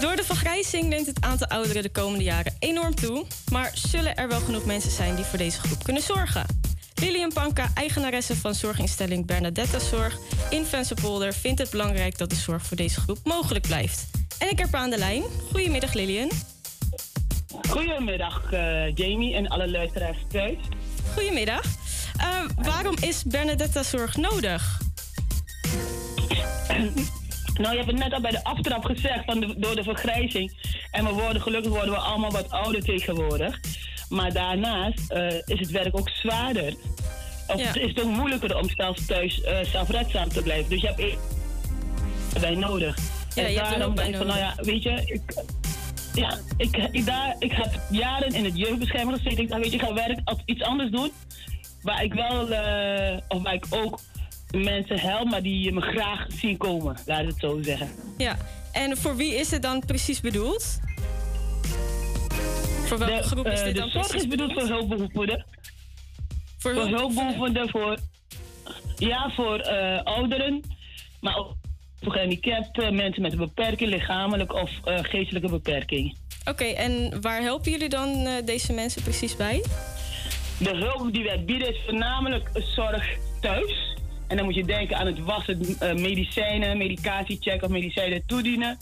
Door 0.00 0.16
de 0.16 0.24
vergrijzing 0.24 0.88
neemt 0.88 1.06
het 1.06 1.20
aantal 1.20 1.46
ouderen 1.46 1.82
de 1.82 1.90
komende 1.90 2.24
jaren 2.24 2.56
enorm 2.58 2.94
toe. 2.94 3.24
Maar 3.52 3.70
zullen 3.74 4.16
er 4.16 4.28
wel 4.28 4.40
genoeg 4.40 4.64
mensen 4.64 4.90
zijn 4.90 5.14
die 5.14 5.24
voor 5.24 5.38
deze 5.38 5.60
groep 5.60 5.84
kunnen 5.84 6.02
zorgen? 6.02 6.46
Lilian 6.94 7.32
Panka, 7.32 7.70
eigenaresse 7.74 8.36
van 8.36 8.54
zorginstelling 8.54 9.26
Bernadetta 9.26 9.78
Zorg 9.78 10.18
in 10.50 10.64
Vensterpolder, 10.64 11.32
vindt 11.32 11.58
het 11.60 11.70
belangrijk 11.70 12.18
dat 12.18 12.30
de 12.30 12.36
zorg 12.36 12.66
voor 12.66 12.76
deze 12.76 13.00
groep 13.00 13.18
mogelijk 13.24 13.66
blijft. 13.66 14.10
En 14.38 14.50
ik 14.50 14.58
heb 14.58 14.72
haar 14.72 14.82
aan 14.82 14.90
de 14.90 14.98
lijn. 14.98 15.22
Goedemiddag 15.52 15.92
Lilian. 15.92 16.30
Goedemiddag 17.68 18.52
eh, 18.52 18.94
Jamie 18.94 19.34
en 19.34 19.48
alle 19.48 19.70
luisteraars 19.70 20.18
thuis. 20.28 20.58
Goedemiddag. 21.14 21.75
Eh, 22.16 22.26
waarom 22.64 22.94
is 23.00 23.22
Bernadetta 23.24 23.82
Zorg 23.82 24.16
nodig? 24.16 24.78
Nou, 27.58 27.70
je 27.70 27.76
hebt 27.76 27.86
het 27.90 27.98
net 27.98 28.12
al 28.12 28.20
bij 28.20 28.30
de 28.30 28.44
aftrap 28.44 28.84
gezegd, 28.84 29.24
van 29.24 29.40
de- 29.40 29.54
door 29.58 29.74
de 29.76 29.82
vergrijzing. 29.82 30.52
En 30.90 31.04
we 31.04 31.10
worden, 31.12 31.42
gelukkig 31.42 31.70
worden 31.70 31.90
we 31.90 31.96
allemaal 31.98 32.30
wat 32.30 32.50
ouder 32.50 32.82
tegenwoordig. 32.84 33.60
Maar 34.08 34.32
daarnaast 34.32 35.10
eh, 35.10 35.26
is 35.44 35.58
het 35.60 35.70
werk 35.70 35.98
ook 35.98 36.08
zwaarder. 36.08 36.74
Of 37.46 37.60
Ja. 37.60 37.74
is 37.74 37.88
het 37.88 38.00
ook 38.02 38.10
moeilijker 38.10 38.56
om 38.56 38.68
zelf 38.76 38.96
thuis 39.06 39.40
eh, 39.42 39.58
zelfredzaam 39.64 40.28
te 40.28 40.42
blijven. 40.42 40.70
Dus 40.70 40.80
je 40.80 40.86
hebt 40.86 40.98
eerst 40.98 41.18
bij 42.40 42.54
nodig. 42.54 42.96
Ja, 43.34 43.42
en 43.44 43.50
je 43.50 43.56
daarom 43.58 43.94
denk 43.96 44.08
ik 44.08 44.16
van, 44.16 44.26
nou 44.26 44.38
ja, 44.38 44.54
weet 44.56 44.82
je, 44.82 45.02
ik, 45.04 45.44
ja, 46.14 46.38
ik, 46.56 46.76
ik, 46.92 47.06
daar, 47.06 47.36
ik 47.38 47.52
heb 47.52 47.80
jaren 47.90 48.28
in 48.34 48.44
het 48.44 48.56
jeugdbescherming 48.58 49.16
gezeten. 49.16 49.42
Ik 49.42 49.48
dacht, 49.48 49.60
weet 49.62 49.70
je, 49.70 49.76
ik 49.78 49.84
ga 49.84 49.94
werk 49.94 50.18
als 50.24 50.38
iets 50.44 50.62
anders 50.62 50.90
doen. 50.90 51.12
Waar 51.86 52.02
ik 52.02 52.14
wel, 52.14 52.50
eh, 52.50 53.16
of 53.28 53.42
waar 53.42 53.54
ik 53.54 53.66
ook 53.70 54.00
mensen 54.50 54.98
help, 54.98 55.30
maar 55.30 55.42
die 55.42 55.72
me 55.72 55.80
graag 55.80 56.26
zien 56.28 56.56
komen. 56.56 56.96
Laat 57.06 57.20
ik 57.20 57.26
het 57.26 57.36
zo 57.38 57.62
zeggen. 57.62 57.90
Ja, 58.16 58.36
en 58.72 58.96
voor 58.96 59.16
wie 59.16 59.34
is 59.34 59.50
het 59.50 59.62
dan 59.62 59.82
precies 59.86 60.20
bedoeld? 60.20 60.80
Voor 62.84 62.98
welke 62.98 63.14
de, 63.14 63.22
groep 63.22 63.46
is 63.46 63.58
eh, 63.58 63.64
dit 63.64 63.76
dan 63.76 63.90
zorg 63.90 64.06
precies 64.06 64.22
is 64.22 64.28
bedoeld 64.28 64.52
voor 64.52 64.62
hulpbehoevenden. 64.62 65.44
Voor 66.58 66.74
Voor 66.74 66.86
hulpbehoevenden, 66.86 67.68
voor, 67.68 67.98
ja, 68.96 69.30
voor 69.30 69.58
eh, 69.58 70.02
ouderen, 70.02 70.60
maar 71.20 71.36
ook 71.36 71.54
voor 72.00 72.12
gehandicapten, 72.12 72.94
mensen 72.94 73.22
met 73.22 73.32
een 73.32 73.38
beperking, 73.38 73.90
lichamelijk 73.90 74.52
of 74.52 74.70
geestelijke 74.84 75.48
beperking. 75.48 76.16
Oké, 76.44 76.64
en 76.64 77.20
waar 77.20 77.40
helpen 77.40 77.70
jullie 77.70 77.88
dan 77.88 78.28
deze 78.44 78.72
mensen 78.72 79.02
precies 79.02 79.36
bij? 79.36 79.62
De 80.58 80.76
hulp 80.76 81.12
die 81.12 81.24
wij 81.24 81.44
bieden 81.44 81.68
is 81.68 81.80
voornamelijk 81.84 82.50
zorg 82.54 83.16
thuis. 83.40 83.94
En 84.28 84.36
dan 84.36 84.44
moet 84.44 84.54
je 84.54 84.64
denken 84.64 84.96
aan 84.96 85.06
het 85.06 85.18
wassen, 85.24 85.60
eh, 85.78 85.94
medicijnen, 85.94 86.78
medicatiecheck 86.78 87.62
of 87.62 87.68
medicijnen 87.68 88.22
toedienen. 88.26 88.76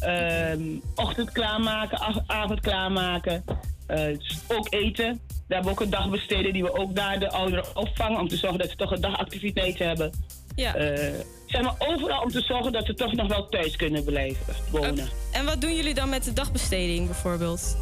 Ehm, 0.00 0.62
ochtend 0.94 1.32
klaarmaken, 1.32 1.98
av- 1.98 2.22
avond 2.26 2.60
klaarmaken. 2.60 3.44
Eh, 3.86 4.06
ook 4.48 4.66
eten. 4.70 5.20
We 5.48 5.54
hebben 5.54 5.72
ook 5.72 5.80
een 5.80 5.90
dagbesteden 5.90 6.52
die 6.52 6.62
we 6.62 6.78
ook 6.78 6.94
daar 6.96 7.18
de 7.20 7.30
ouderen 7.30 7.76
opvangen. 7.76 8.20
Om 8.20 8.28
te 8.28 8.36
zorgen 8.36 8.58
dat 8.58 8.70
ze 8.70 8.76
toch 8.76 8.90
een 8.90 9.00
dagactiviteit 9.00 9.78
hebben. 9.78 10.10
Ja. 10.54 10.74
Eh, 10.74 11.12
zeg 11.46 11.62
maar 11.62 11.74
overal 11.78 12.22
om 12.22 12.28
te 12.28 12.40
zorgen 12.40 12.72
dat 12.72 12.86
ze 12.86 12.94
toch 12.94 13.12
nog 13.12 13.28
wel 13.28 13.48
thuis 13.48 13.76
kunnen 13.76 14.04
blijven 14.04 14.54
wonen. 14.70 15.08
En 15.32 15.44
wat 15.44 15.60
doen 15.60 15.74
jullie 15.76 15.94
dan 15.94 16.08
met 16.08 16.24
de 16.24 16.32
dagbesteding 16.32 17.06
bijvoorbeeld? 17.06 17.76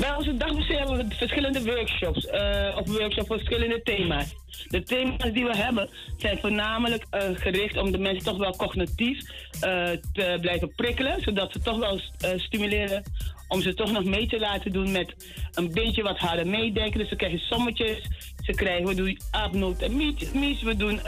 Bij 0.00 0.14
onze 0.16 0.36
dagbesteding 0.36 0.88
hebben 0.88 1.08
we 1.08 1.14
verschillende 1.14 1.64
workshops. 1.64 2.26
eh 2.26 2.76
of 2.76 2.86
workshops 2.86 3.26
voor 3.26 3.36
verschillende 3.36 3.82
thema's. 3.82 4.34
De 4.68 4.82
thema's 4.82 5.32
die 5.32 5.44
we 5.44 5.56
hebben 5.56 5.88
zijn 6.16 6.38
voornamelijk 6.38 7.06
eh, 7.10 7.22
gericht 7.34 7.76
om 7.76 7.90
de 7.90 7.98
mensen 7.98 8.24
toch 8.24 8.38
wel 8.38 8.56
cognitief 8.56 9.30
eh, 9.60 9.90
te 10.12 10.38
blijven 10.40 10.74
prikkelen. 10.74 11.20
Zodat 11.20 11.52
ze 11.52 11.60
toch 11.60 11.78
wel 11.78 12.00
stimuleren 12.36 13.02
Om 13.48 13.60
ze 13.60 13.74
toch 13.74 13.92
nog 13.92 14.04
mee 14.04 14.26
te 14.26 14.38
laten 14.38 14.72
doen 14.72 14.92
met 14.92 15.14
een 15.54 15.72
beetje 15.72 16.02
wat 16.02 16.18
harder 16.18 16.46
meedenken. 16.46 16.98
Dus 16.98 17.08
ze 17.08 17.16
krijgen 17.16 17.38
sommetjes. 17.38 17.98
Ze 18.44 18.52
krijgen, 18.52 18.86
we 18.86 18.94
doen 18.94 19.18
aapnoot 19.30 19.82
en. 19.82 19.96
We 19.96 20.74
doen 20.76 21.00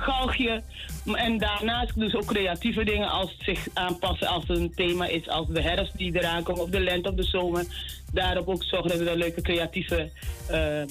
galgje. 0.00 0.62
En 1.12 1.38
daarnaast 1.38 1.92
ze 1.96 2.16
ook 2.16 2.24
creatieve 2.24 2.84
dingen 2.84 3.08
als 3.08 3.34
zich 3.38 3.66
aanpassen 3.74 4.26
als 4.26 4.44
er 4.48 4.56
een 4.56 4.74
thema 4.74 5.06
is 5.06 5.28
als 5.28 5.46
de 5.48 5.62
herfst 5.62 5.98
die 5.98 6.16
eraan 6.16 6.42
komt, 6.42 6.58
of 6.58 6.70
de 6.70 6.80
lente 6.80 7.08
of 7.08 7.14
de 7.14 7.22
zomer. 7.22 7.64
Daarop 8.12 8.48
ook 8.48 8.64
zorgen 8.64 8.88
dat 8.88 8.98
we 8.98 9.04
daar 9.04 9.16
leuke 9.16 9.42
creatieve 9.42 10.10
eh, 10.48 10.82
eh, 10.82 10.86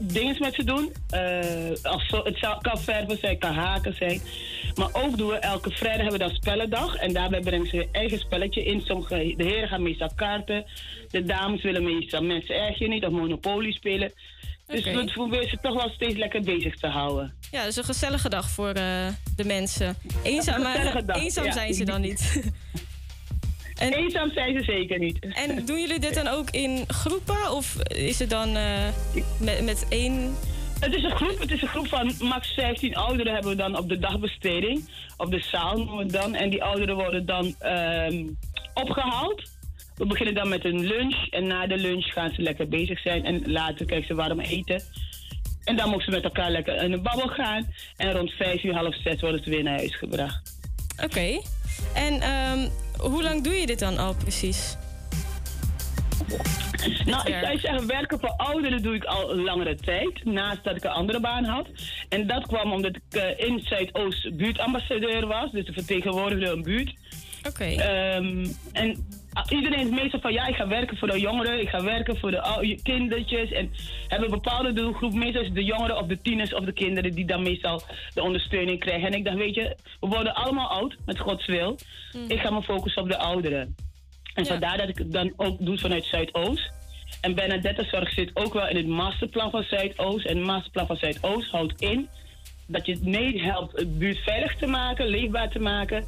dingen 0.00 0.36
met 0.38 0.54
ze 0.54 0.64
doen. 0.64 0.92
Eh, 1.10 1.82
als 1.82 2.10
het 2.24 2.58
kan 2.60 2.78
verven 2.78 3.18
zijn, 3.18 3.38
kan 3.38 3.54
haken 3.54 3.94
zijn. 3.94 4.20
Maar 4.74 4.88
ook 4.92 5.16
doen 5.16 5.28
we 5.28 5.36
elke 5.36 5.70
vrijdag 5.70 6.02
hebben 6.02 6.18
we 6.20 6.26
dan 6.26 6.34
spellendag. 6.34 6.96
En 6.96 7.12
daarbij 7.12 7.40
brengen 7.40 7.66
ze 7.66 7.76
hun 7.76 7.88
eigen 7.92 8.18
spelletje 8.18 8.64
in. 8.64 8.80
Sommige, 8.80 9.34
de 9.36 9.44
heren 9.44 9.68
gaan 9.68 9.82
meestal 9.82 10.10
kaarten. 10.14 10.64
De 11.10 11.24
dames 11.24 11.62
willen 11.62 11.84
meestal 11.84 12.22
mensen 12.22 12.54
erg 12.54 12.78
niet 12.78 13.04
of 13.04 13.10
Monopoly 13.10 13.72
spelen. 13.72 14.12
Dus 14.66 14.84
we 14.84 15.10
proberen 15.12 15.48
ze 15.48 15.58
toch 15.62 15.74
wel 15.74 15.90
steeds 15.90 16.16
lekker 16.16 16.42
bezig 16.42 16.76
te 16.76 16.86
houden. 16.86 17.34
Ja, 17.50 17.64
dus 17.64 17.76
een 17.76 17.84
gezellige 17.84 18.28
dag 18.28 18.50
voor 18.50 18.68
eh, 18.68 19.06
de 19.36 19.44
mensen. 19.44 19.96
Eenzaam, 20.22 20.62
maar, 20.62 21.06
dag, 21.06 21.16
eenzaam 21.16 21.44
ja. 21.44 21.52
zijn 21.52 21.74
ze 21.74 21.84
dan 21.84 22.00
niet. 22.00 22.20
en, 23.74 23.92
eenzaam 23.92 24.30
zijn 24.30 24.58
ze 24.58 24.64
zeker 24.64 24.98
niet. 24.98 25.18
En 25.18 25.56
doen 25.66 25.80
jullie 25.80 25.98
dit 25.98 26.14
dan 26.14 26.28
ook 26.28 26.50
in 26.50 26.84
groepen? 26.86 27.50
Of 27.50 27.76
is 27.82 28.18
het 28.18 28.30
dan 28.30 28.56
eh, 28.56 28.88
met, 29.40 29.64
met 29.64 29.86
één... 29.88 30.36
Het 30.80 30.94
is 30.94 31.02
een 31.02 31.16
groep, 31.16 31.38
het 31.38 31.50
is 31.50 31.62
een 31.62 31.68
groep 31.68 31.88
van 31.88 32.12
max 32.18 32.48
15 32.54 32.96
ouderen 32.96 33.32
hebben 33.32 33.50
we 33.50 33.56
dan 33.56 33.78
op 33.78 33.88
de 33.88 33.98
dagbesteding. 33.98 34.88
Op 35.16 35.30
de 35.30 35.40
zaal 35.40 35.76
noemen 35.76 35.96
we 35.96 36.02
het 36.02 36.12
dan. 36.12 36.34
En 36.34 36.50
die 36.50 36.64
ouderen 36.64 36.94
worden 36.94 37.26
dan 37.26 37.54
ehm, 37.58 38.26
opgehaald. 38.74 39.42
We 39.96 40.06
beginnen 40.06 40.34
dan 40.34 40.48
met 40.48 40.64
een 40.64 40.86
lunch. 40.86 41.28
En 41.30 41.46
na 41.46 41.66
de 41.66 41.76
lunch 41.76 42.12
gaan 42.12 42.30
ze 42.34 42.42
lekker 42.42 42.68
bezig 42.68 43.00
zijn. 43.00 43.24
En 43.24 43.52
later 43.52 43.86
krijgen 43.86 44.06
ze 44.06 44.14
warm 44.14 44.40
eten. 44.40 44.82
En 45.64 45.76
dan 45.76 45.88
mogen 45.88 46.04
ze 46.04 46.10
met 46.10 46.24
elkaar 46.24 46.50
lekker 46.50 46.82
in 46.82 46.90
de 46.90 47.00
babbel 47.00 47.28
gaan. 47.28 47.66
En 47.96 48.12
rond 48.12 48.30
5 48.30 48.64
uur, 48.64 48.74
half 48.74 48.94
6 49.02 49.20
worden 49.20 49.44
ze 49.44 49.50
weer 49.50 49.62
naar 49.62 49.76
huis 49.76 49.96
gebracht. 49.96 50.58
Oké. 51.04 51.40
En 51.94 52.20
ehm, 52.20 52.68
hoe 52.98 53.22
lang 53.22 53.42
doe 53.42 53.54
je 53.54 53.66
dit 53.66 53.78
dan 53.78 53.98
al 53.98 54.14
precies? 54.14 54.76
Nou, 57.04 57.28
ik 57.28 57.34
zou 57.42 57.58
zeggen, 57.58 57.86
werken 57.86 58.20
voor 58.20 58.34
ouderen 58.36 58.82
doe 58.82 58.94
ik 58.94 59.04
al 59.04 59.36
langere 59.36 59.76
tijd. 59.76 60.24
Naast 60.24 60.64
dat 60.64 60.76
ik 60.76 60.84
een 60.84 60.90
andere 60.90 61.20
baan 61.20 61.44
had. 61.44 61.66
En 62.08 62.26
dat 62.26 62.46
kwam 62.46 62.72
omdat 62.72 62.96
ik 62.96 63.20
eh, 63.20 63.48
in 63.48 63.60
Zuidoost 63.64 64.36
buurtambassadeur 64.36 65.26
was. 65.26 65.50
Dus 65.50 65.66
de 65.66 65.72
vertegenwoordigde 65.72 66.50
een 66.50 66.62
buurt. 66.62 66.94
Oké. 67.48 67.64
Ehm, 67.64 68.46
en 68.72 69.06
iedereen 69.48 69.86
is 69.86 70.00
meestal 70.02 70.20
van 70.20 70.32
ja, 70.32 70.46
ik 70.46 70.54
ga 70.54 70.68
werken 70.68 70.96
voor 70.96 71.08
de 71.08 71.20
jongeren. 71.20 71.60
Ik 71.60 71.68
ga 71.68 71.82
werken 71.82 72.18
voor 72.18 72.30
de 72.30 72.78
kindertjes. 72.82 73.52
En 73.52 73.70
hebben 74.08 74.28
een 74.28 74.34
bepaalde 74.34 74.72
doelgroep. 74.72 75.14
Meestal 75.14 75.52
de 75.52 75.64
jongeren 75.64 75.96
of 75.96 76.06
de 76.06 76.20
tieners 76.22 76.54
of 76.54 76.64
de 76.64 76.72
kinderen 76.72 77.14
die 77.14 77.24
dan 77.24 77.42
meestal 77.42 77.82
de 78.14 78.22
ondersteuning 78.22 78.80
krijgen. 78.80 79.06
En 79.06 79.14
ik 79.14 79.24
dacht, 79.24 79.36
weet 79.36 79.54
je, 79.54 79.76
we 80.00 80.06
worden 80.06 80.34
allemaal 80.34 80.68
oud, 80.68 80.96
met 81.06 81.18
Gods 81.18 81.46
wil. 81.46 81.78
Ik 82.28 82.40
ga 82.40 82.50
me 82.50 82.62
focussen 82.62 83.02
op 83.02 83.08
de 83.08 83.18
ouderen. 83.18 83.76
En 84.34 84.46
vandaar 84.46 84.76
dat 84.78 84.88
ik 84.88 84.98
het 84.98 85.12
dan 85.12 85.32
ook 85.36 85.56
doe 85.58 85.78
vanuit 85.78 86.04
Zuidoost. 86.04 86.72
En 87.20 87.34
Bernadette 87.34 87.84
Zorg 87.84 88.12
zit 88.12 88.30
ook 88.34 88.52
wel 88.52 88.68
in 88.68 88.76
het 88.76 88.86
masterplan 88.86 89.50
van 89.50 89.62
Zuidoost. 89.62 90.26
En 90.26 90.36
het 90.36 90.46
masterplan 90.46 90.86
van 90.86 90.96
Zuidoost 90.96 91.50
houdt 91.50 91.80
in 91.80 92.08
dat 92.66 92.86
je 92.86 92.92
het 92.92 93.04
mee 93.04 93.42
helpt 93.42 93.78
het 93.78 93.98
buurt 93.98 94.18
veilig 94.18 94.56
te 94.56 94.66
maken, 94.66 95.06
leefbaar 95.06 95.50
te 95.50 95.58
maken. 95.58 96.04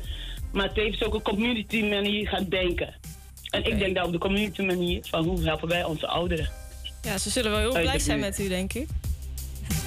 Maar 0.53 0.73
tevens 0.73 1.05
ook 1.05 1.15
een 1.15 1.23
community 1.23 1.83
manier 1.83 2.29
gaan 2.29 2.49
denken. 2.49 2.95
En 3.57 3.73
ik 3.73 3.79
denk 3.79 3.95
daar 3.95 4.05
op 4.05 4.13
de 4.13 4.19
community 4.19 4.63
manier 4.63 5.01
van 5.11 5.25
hoe 5.25 5.45
helpen 5.45 5.69
wij 5.69 5.85
onze 5.85 6.07
ouderen. 6.07 6.49
Ja, 7.03 7.19
ze 7.19 7.31
zullen 7.31 7.51
wel 7.51 7.61
heel 7.61 7.83
blij 7.83 7.99
zijn 7.99 8.21
met 8.21 8.39
u, 8.39 8.49
denk 8.49 8.73
ik. 8.73 8.89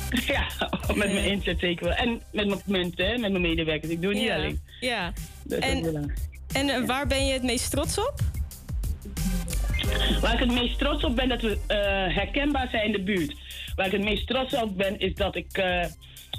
ja, 0.33 0.47
met 0.87 1.13
mijn 1.13 1.25
inzet 1.25 1.59
zeker 1.59 1.85
wel. 1.85 1.95
En 1.95 2.21
met 2.31 2.47
mijn 2.47 2.61
mensen, 2.65 3.05
hè, 3.05 3.17
met 3.17 3.31
mijn 3.31 3.41
medewerkers. 3.41 3.91
Ik 3.91 4.01
doe 4.01 4.11
het 4.11 4.21
niet 4.21 4.31
alleen. 4.31 4.61
Ja. 4.79 5.13
Dat 5.43 5.63
is 5.63 5.65
En-. 5.65 6.13
En 6.53 6.69
eh, 6.69 6.85
waar 6.85 7.07
ben 7.07 7.25
je 7.25 7.33
het 7.33 7.43
meest 7.43 7.71
trots 7.71 7.97
op? 7.97 8.13
Waar 10.21 10.33
ik 10.33 10.39
het 10.39 10.51
meest 10.51 10.79
trots 10.79 11.03
op 11.03 11.15
ben 11.15 11.29
dat 11.29 11.41
we 11.41 11.57
eh, 11.67 12.15
herkenbaar 12.15 12.67
zijn 12.69 12.85
in 12.85 12.91
de 12.91 13.01
buurt. 13.01 13.35
Waar 13.75 13.85
ik 13.85 13.91
het 13.91 14.03
meest 14.03 14.27
trots 14.27 14.53
op 14.53 14.77
ben 14.77 14.99
is 14.99 15.13
dat 15.13 15.35
ik 15.35 15.57
eh, 15.57 15.85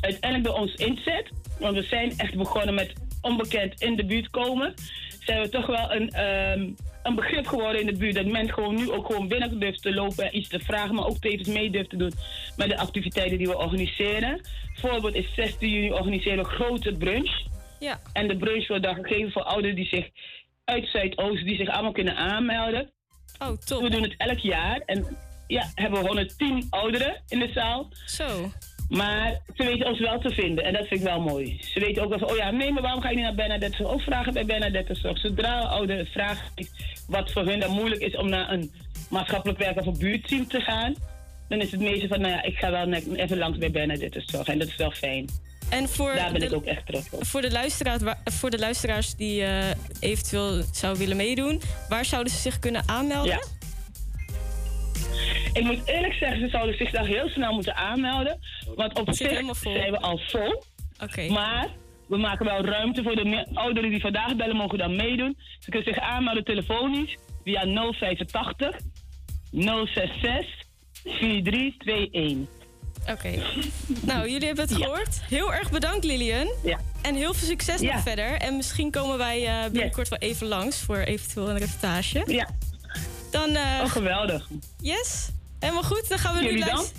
uiteindelijk 0.01 0.45
door 0.45 0.59
ons 0.59 0.75
inzet, 0.75 1.31
want 1.59 1.77
we 1.77 1.83
zijn 1.83 2.13
echt 2.17 2.35
begonnen 2.35 2.75
met 2.75 2.93
onbekend 3.21 3.81
in 3.81 3.97
de 3.97 4.05
buurt 4.05 4.31
komen, 4.31 4.75
zijn 5.21 5.41
we 5.41 5.49
toch 5.49 5.67
wel 5.67 5.93
een, 5.93 6.11
ehm, 6.11 6.69
een 7.03 7.15
begrip 7.15 7.47
geworden 7.47 7.81
in 7.81 7.87
de 7.87 7.99
buurt. 7.99 8.15
Dat 8.15 8.27
men 8.27 8.53
gewoon 8.53 8.75
nu 8.75 8.91
ook 8.91 9.07
gewoon 9.07 9.29
binnen 9.29 9.61
durft 9.61 9.83
te 9.83 9.95
lopen 9.95 10.25
en 10.25 10.37
iets 10.37 10.49
te 10.49 10.61
vragen, 10.61 10.95
maar 10.95 11.07
ook 11.07 11.19
tevens 11.19 11.49
mee 11.49 11.71
durft 11.71 11.91
te 11.91 11.97
doen 11.97 12.13
met 12.57 12.69
de 12.69 12.79
activiteiten 12.79 13.39
die 13.39 13.47
we 13.47 13.59
organiseren. 13.59 14.41
Voorbeeld 14.75 15.15
is 15.15 15.35
16 15.35 15.71
juni 15.71 15.93
organiseren 15.93 16.39
we 16.39 16.45
een 16.45 16.57
grote 16.57 16.93
brunch. 16.93 17.49
Ja. 17.79 18.01
En 18.13 18.29
de 18.29 18.37
brunch 18.37 18.69
wordt 18.69 18.83
dan 18.83 18.95
gegeven 18.95 19.33
voor 19.33 19.43
ouderen 19.43 19.77
die 19.77 19.87
zich 19.87 20.09
uit 20.65 20.89
Zuidoost, 20.89 21.45
die 21.45 21.57
zich 21.57 21.69
allemaal 21.69 21.93
kunnen 21.93 22.17
aanmelden. 22.17 22.91
Oh, 23.39 23.57
top. 23.57 23.83
We 23.83 23.91
doen 23.91 24.03
het 24.03 24.15
elk 24.17 24.39
jaar. 24.39 24.83
En 24.87 25.17
ja, 25.47 25.71
hebben 25.75 26.01
we 26.01 26.07
110 26.07 26.67
ouderen 26.71 27.23
in 27.29 27.39
de 27.39 27.51
zaal. 27.55 27.89
Zo. 28.07 28.51
Maar 28.91 29.41
ze 29.57 29.65
weten 29.65 29.87
ons 29.87 29.99
wel 30.01 30.19
te 30.21 30.31
vinden 30.31 30.65
en 30.65 30.73
dat 30.73 30.87
vind 30.87 31.01
ik 31.01 31.07
wel 31.07 31.21
mooi. 31.21 31.59
Ze 31.73 31.81
weten 31.81 32.03
ook 32.03 32.09
wel 32.09 32.19
van, 32.19 32.31
oh 32.31 32.37
ja, 32.37 32.51
nee, 32.51 32.73
maar 32.73 32.83
waarom 32.83 33.01
ga 33.03 33.09
je 33.09 33.15
niet 33.15 33.25
naar 33.25 33.35
Bernadette? 33.35 33.87
Ook 33.87 34.01
vragen 34.01 34.33
bij 34.33 34.45
Bernadette 34.45 34.95
Zorg. 34.95 35.19
Zodra 35.19 35.59
ouderen 35.59 36.07
vragen 36.07 36.47
wat 37.09 37.33
voor 37.33 37.45
hun 37.47 37.61
dan 37.61 37.71
moeilijk 37.71 38.01
is 38.03 38.17
om 38.17 38.29
naar 38.29 38.53
een 38.53 38.73
maatschappelijk 39.11 39.59
werker 39.59 39.81
of 39.81 39.87
een 39.87 39.99
buurtteam 39.99 40.47
te 40.49 40.61
gaan, 40.61 40.95
dan 41.49 41.61
is 41.61 41.71
het 41.71 41.81
meeste 41.81 42.09
van, 42.09 42.21
nou 42.21 42.33
ja, 42.33 42.43
ik 42.43 42.57
ga 42.59 42.71
wel 42.71 42.87
net 42.87 43.07
even 43.15 43.39
langs 43.39 43.59
bij 43.59 43.71
Bernadette 43.71 44.23
Zorg. 44.27 44.47
En 44.47 44.59
dat 44.59 44.69
is 44.69 44.77
wel 44.77 44.91
fijn. 44.91 45.27
En 45.69 45.89
voor 45.89 46.15
Daar 46.15 46.31
ben 46.33 46.41
de- 46.41 46.47
ik 46.47 46.53
ook 46.53 46.65
echt 46.65 46.87
trots 46.87 47.11
op. 47.11 47.27
Voor 47.27 47.41
de, 47.41 47.51
luisteraars, 47.51 48.03
voor 48.25 48.51
de 48.51 48.59
luisteraars 48.59 49.15
die 49.15 49.43
eh, 49.43 49.65
eventueel 50.01 50.63
zou 50.73 50.99
willen 50.99 51.17
meedoen, 51.17 51.61
waar 51.89 52.05
zouden 52.05 52.33
ze 52.33 52.39
zich 52.39 52.59
kunnen 52.59 52.83
aanmelden? 52.87 53.33
Ja. 53.33 53.41
Ik 55.53 55.63
moet 55.65 55.87
eerlijk 55.87 56.13
zeggen, 56.15 56.41
ze 56.41 56.49
zouden 56.49 56.77
zich 56.77 56.91
daar 56.91 57.07
heel 57.07 57.29
snel 57.29 57.53
moeten 57.53 57.77
aanmelden. 57.77 58.39
Want 58.75 58.99
op 58.99 59.13
zich 59.13 59.31
zijn 59.61 59.91
we 59.91 59.99
al 60.01 60.19
vol. 60.19 60.63
Maar 61.29 61.69
we 62.09 62.17
maken 62.17 62.45
wel 62.47 62.65
ruimte 62.65 63.03
voor 63.03 63.15
de 63.17 63.47
ouderen 63.55 63.91
die 63.91 64.01
vandaag 64.01 64.37
bellen, 64.37 64.57
mogen 64.57 64.79
dan 64.79 64.97
meedoen. 64.97 65.37
Ze 65.59 65.71
kunnen 65.71 65.95
zich 65.95 66.03
aanmelden 66.03 66.45
telefonisch 66.45 67.17
via 67.45 67.65
085 67.93 68.77
066 69.51 70.47
4321. 71.03 72.49
Oké. 73.11 73.43
Nou, 74.07 74.31
jullie 74.31 74.47
hebben 74.47 74.65
het 74.69 74.75
gehoord. 74.77 75.21
Heel 75.29 75.53
erg 75.55 75.71
bedankt, 75.71 76.05
Lilian. 76.05 76.55
Ja. 76.65 76.79
En 77.03 77.15
heel 77.15 77.35
veel 77.35 77.49
succes 77.49 77.81
Ja. 77.81 77.93
nog 77.95 78.03
verder. 78.03 78.33
En 78.33 78.57
misschien 78.57 78.91
komen 78.91 79.19
wij 79.19 79.47
eh, 79.47 79.71
binnenkort 79.71 80.09
wel 80.09 80.19
even 80.19 80.47
langs 80.47 80.81
voor 80.81 80.97
eventueel 80.99 81.51
een 81.51 81.59
reportage. 81.59 82.23
Ja. 82.27 82.49
Dan, 83.31 83.49
eh, 83.57 83.81
Oh, 83.83 83.91
geweldig. 83.91 84.49
Yes. 84.81 85.29
Helemaal 85.61 85.83
goed. 85.83 86.09
Dan 86.09 86.19
gaan 86.19 86.35
we 86.35 86.41
nu 86.41 86.47
Jullie 86.47 86.65
dan? 86.65 86.75
luisteren. 86.75 86.99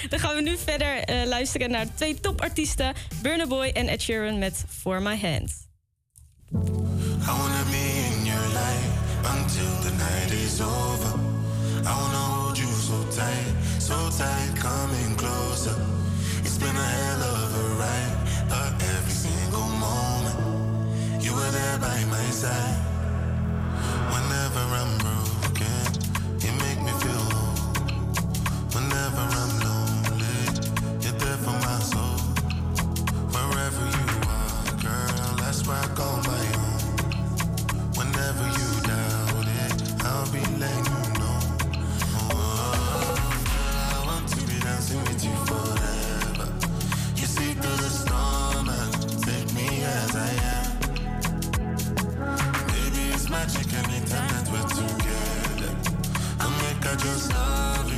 dan 0.10 0.18
gaan 0.18 0.34
we 0.34 0.42
nu 0.42 0.56
verder 0.64 0.98
eh, 0.98 1.26
luisteren 1.26 1.70
naar 1.70 1.86
twee 1.94 2.20
topartiesten, 2.20 2.94
Burna 3.22 3.46
Boy 3.46 3.66
en 3.68 3.88
Ed 3.88 4.02
Sheeran 4.02 4.38
met 4.38 4.64
For 4.80 5.02
My 5.02 5.16
Hand. 5.20 5.64
I 6.52 6.58
wanna 7.26 7.64
be 7.70 8.06
in 8.10 8.24
your 8.24 8.46
life 8.46 8.90
until 9.38 9.80
the 9.82 9.90
night 9.96 10.30
is 10.44 10.60
over. 10.60 11.14
I 11.84 11.92
wanna 12.00 12.16
hold 12.16 12.58
you 12.58 12.68
so 12.72 13.04
tight, 13.10 13.82
so 13.82 13.94
tight, 14.18 14.52
coming 14.60 15.16
closer. 15.16 15.76
It's 16.42 16.58
been 16.58 16.76
a 16.76 16.88
hell 16.98 17.22
of 17.22 17.54
a 17.54 17.74
ride, 17.78 18.16
but 18.48 18.82
every 18.82 19.12
single 19.12 19.68
moment 19.78 21.22
you 21.24 21.32
were 21.34 21.50
there 21.50 21.78
by 21.78 22.04
my 22.04 22.30
side. 22.30 22.78
Whenever 24.12 24.60
I'm 24.80 24.98
broken, 24.98 25.35
Whenever 28.76 29.24
I'm 29.42 29.52
lonely, 29.64 30.38
you're 31.00 31.18
there 31.22 31.38
for 31.44 31.56
my 31.64 31.78
soul. 31.80 32.18
Wherever 33.32 33.84
you 33.96 34.08
are, 34.36 34.76
girl, 34.84 35.36
that's 35.40 35.66
where 35.66 35.88
I. 35.96 36.76
Whenever 37.96 38.44
you 38.58 38.68
it, 39.64 39.76
I'll 40.04 40.30
be 40.30 40.42
letting 40.60 40.84
you 40.92 41.04
know. 41.20 41.38
Oh, 42.20 43.16
I 43.94 44.06
want 44.06 44.28
to 44.28 44.40
be 44.44 44.60
dancing 44.60 45.00
with 45.04 45.24
you 45.24 45.36
forever. 45.48 46.48
You 47.16 47.26
see 47.26 47.54
through 47.54 47.78
the 47.80 47.90
storm 48.02 48.68
and 48.68 48.92
take 49.24 49.54
me 49.54 49.84
as 49.84 50.14
I 50.14 50.30
am. 50.52 50.66
It's 53.14 53.30
magic 53.30 53.72
that 54.12 54.50
we're 54.52 54.68
together. 54.68 55.72
night 57.30 57.95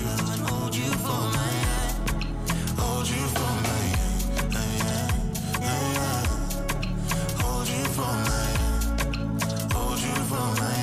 you 0.78 0.92
for 0.92 1.22
my 1.36 1.54
hold 2.78 3.08
you 3.08 3.24
for 3.36 3.54
my 3.66 3.84
hand. 4.54 5.12
Hold 7.40 7.68
you 7.68 7.84
for 7.96 8.14
my 8.28 8.48
hold 9.74 9.98
you 10.00 10.14
for 10.30 10.46
my 10.60 10.77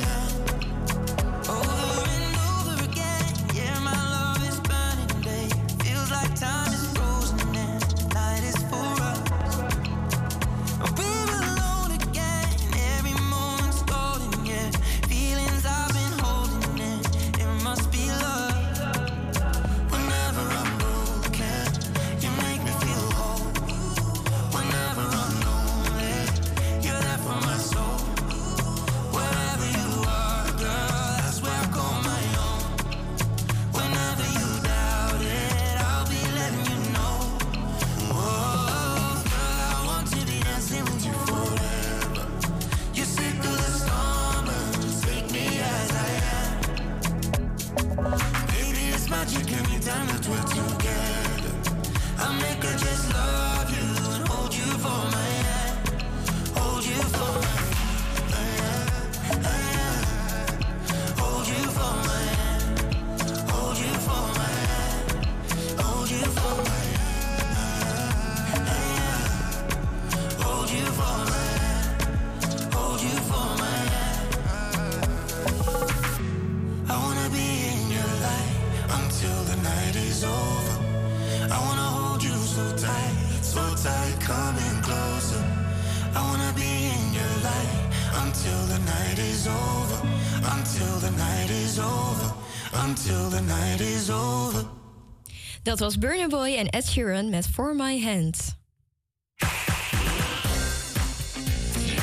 Dat 95.75 95.83
was 95.83 95.97
Burna 95.97 96.27
Boy 96.27 96.55
en 96.55 96.69
Ed 96.69 96.87
Sheeran 96.87 97.29
met 97.29 97.47
For 97.47 97.75
My 97.75 98.03
Hand. 98.03 98.57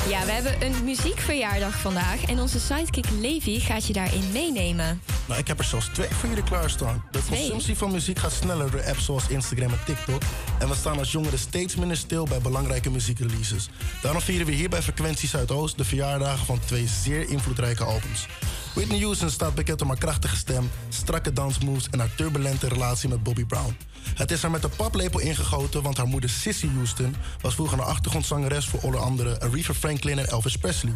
Ja, 0.09 0.25
we 0.25 0.31
hebben 0.31 0.61
een 0.61 0.83
muziekverjaardag 0.83 1.79
vandaag 1.79 2.25
en 2.25 2.39
onze 2.39 2.59
sidekick 2.59 3.05
Levi 3.09 3.59
gaat 3.59 3.85
je 3.85 3.93
daarin 3.93 4.31
meenemen. 4.31 5.01
Nou, 5.27 5.39
ik 5.39 5.47
heb 5.47 5.59
er 5.59 5.65
zelfs 5.65 5.89
twee 5.93 6.07
voor 6.07 6.29
jullie 6.29 6.43
klaarstaan. 6.43 7.03
De 7.11 7.23
Twee? 7.23 7.39
consumptie 7.39 7.77
van 7.77 7.91
muziek 7.91 8.19
gaat 8.19 8.31
sneller 8.31 8.71
door 8.71 8.83
apps 8.83 9.05
zoals 9.05 9.27
Instagram 9.27 9.71
en 9.71 9.83
TikTok. 9.85 10.21
En 10.59 10.69
we 10.69 10.75
staan 10.75 10.97
als 10.97 11.11
jongeren 11.11 11.39
steeds 11.39 11.75
minder 11.75 11.97
stil 11.97 12.25
bij 12.25 12.39
belangrijke 12.39 12.89
muziekreleases. 12.89 13.69
Daarom 14.01 14.21
vieren 14.21 14.45
we 14.45 14.51
hier 14.51 14.69
bij 14.69 14.81
Frequentie 14.81 15.29
Zuidoost 15.29 15.77
de 15.77 15.85
verjaardagen 15.85 16.45
van 16.45 16.59
twee 16.65 16.87
zeer 16.87 17.29
invloedrijke 17.29 17.83
albums. 17.83 18.27
Whitney 18.73 18.99
Houston 18.99 19.29
staat 19.29 19.55
bekend 19.55 19.81
om 19.81 19.87
haar 19.87 19.97
krachtige 19.97 20.35
stem, 20.35 20.71
strakke 20.89 21.33
dansmoves 21.33 21.87
en 21.91 21.99
haar 21.99 22.15
turbulente 22.15 22.67
relatie 22.67 23.09
met 23.09 23.23
Bobby 23.23 23.45
Brown. 23.45 23.77
Het 24.15 24.31
is 24.31 24.41
haar 24.41 24.51
met 24.51 24.61
de 24.61 24.69
paplepel 24.69 25.19
ingegoten, 25.19 25.81
want 25.81 25.97
haar 25.97 26.07
moeder 26.07 26.29
Sissy 26.29 26.67
Houston 26.75 27.15
was 27.41 27.53
vroeger 27.53 27.79
een 27.79 27.85
achtergrondzangeres 27.85 28.67
voor 28.67 28.79
onder 28.79 28.99
andere 28.99 29.39
Aretha 29.39 29.73
Franklin 29.73 30.19
en 30.19 30.27
Elvis 30.27 30.57
Presley. 30.57 30.93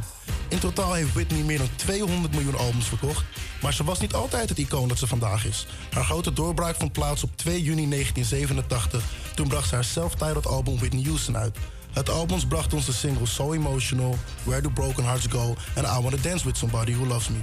In 0.47 0.59
totaal 0.59 0.93
heeft 0.93 1.13
Whitney 1.13 1.41
meer 1.41 1.57
dan 1.57 1.69
200 1.75 2.33
miljoen 2.33 2.57
albums 2.57 2.87
verkocht, 2.87 3.23
maar 3.61 3.73
ze 3.73 3.83
was 3.83 3.99
niet 3.99 4.13
altijd 4.13 4.49
het 4.49 4.57
icoon 4.57 4.87
dat 4.87 4.97
ze 4.97 5.07
vandaag 5.07 5.45
is. 5.45 5.67
Haar 5.91 6.03
grote 6.03 6.33
doorbraak 6.33 6.75
vond 6.75 6.91
plaats 6.91 7.23
op 7.23 7.37
2 7.37 7.63
juni 7.63 7.89
1987. 7.89 9.03
Toen 9.35 9.47
bracht 9.47 9.69
ze 9.69 9.75
haar 9.75 9.83
self-titled 9.83 10.47
album 10.47 10.77
Whitney 10.77 11.03
Houston 11.03 11.37
uit. 11.37 11.57
Het 11.91 12.09
album 12.09 12.47
bracht 12.47 12.73
ons 12.73 12.85
de 12.85 12.93
singles 12.93 13.33
So 13.33 13.53
Emotional, 13.53 14.17
Where 14.43 14.61
Do 14.61 14.69
Broken 14.69 15.03
Hearts 15.03 15.25
Go 15.29 15.55
en 15.75 15.83
I 15.83 16.01
Wanna 16.01 16.17
Dance 16.21 16.45
With 16.45 16.57
Somebody 16.57 16.93
Who 16.95 17.05
Loves 17.05 17.29
Me. 17.29 17.37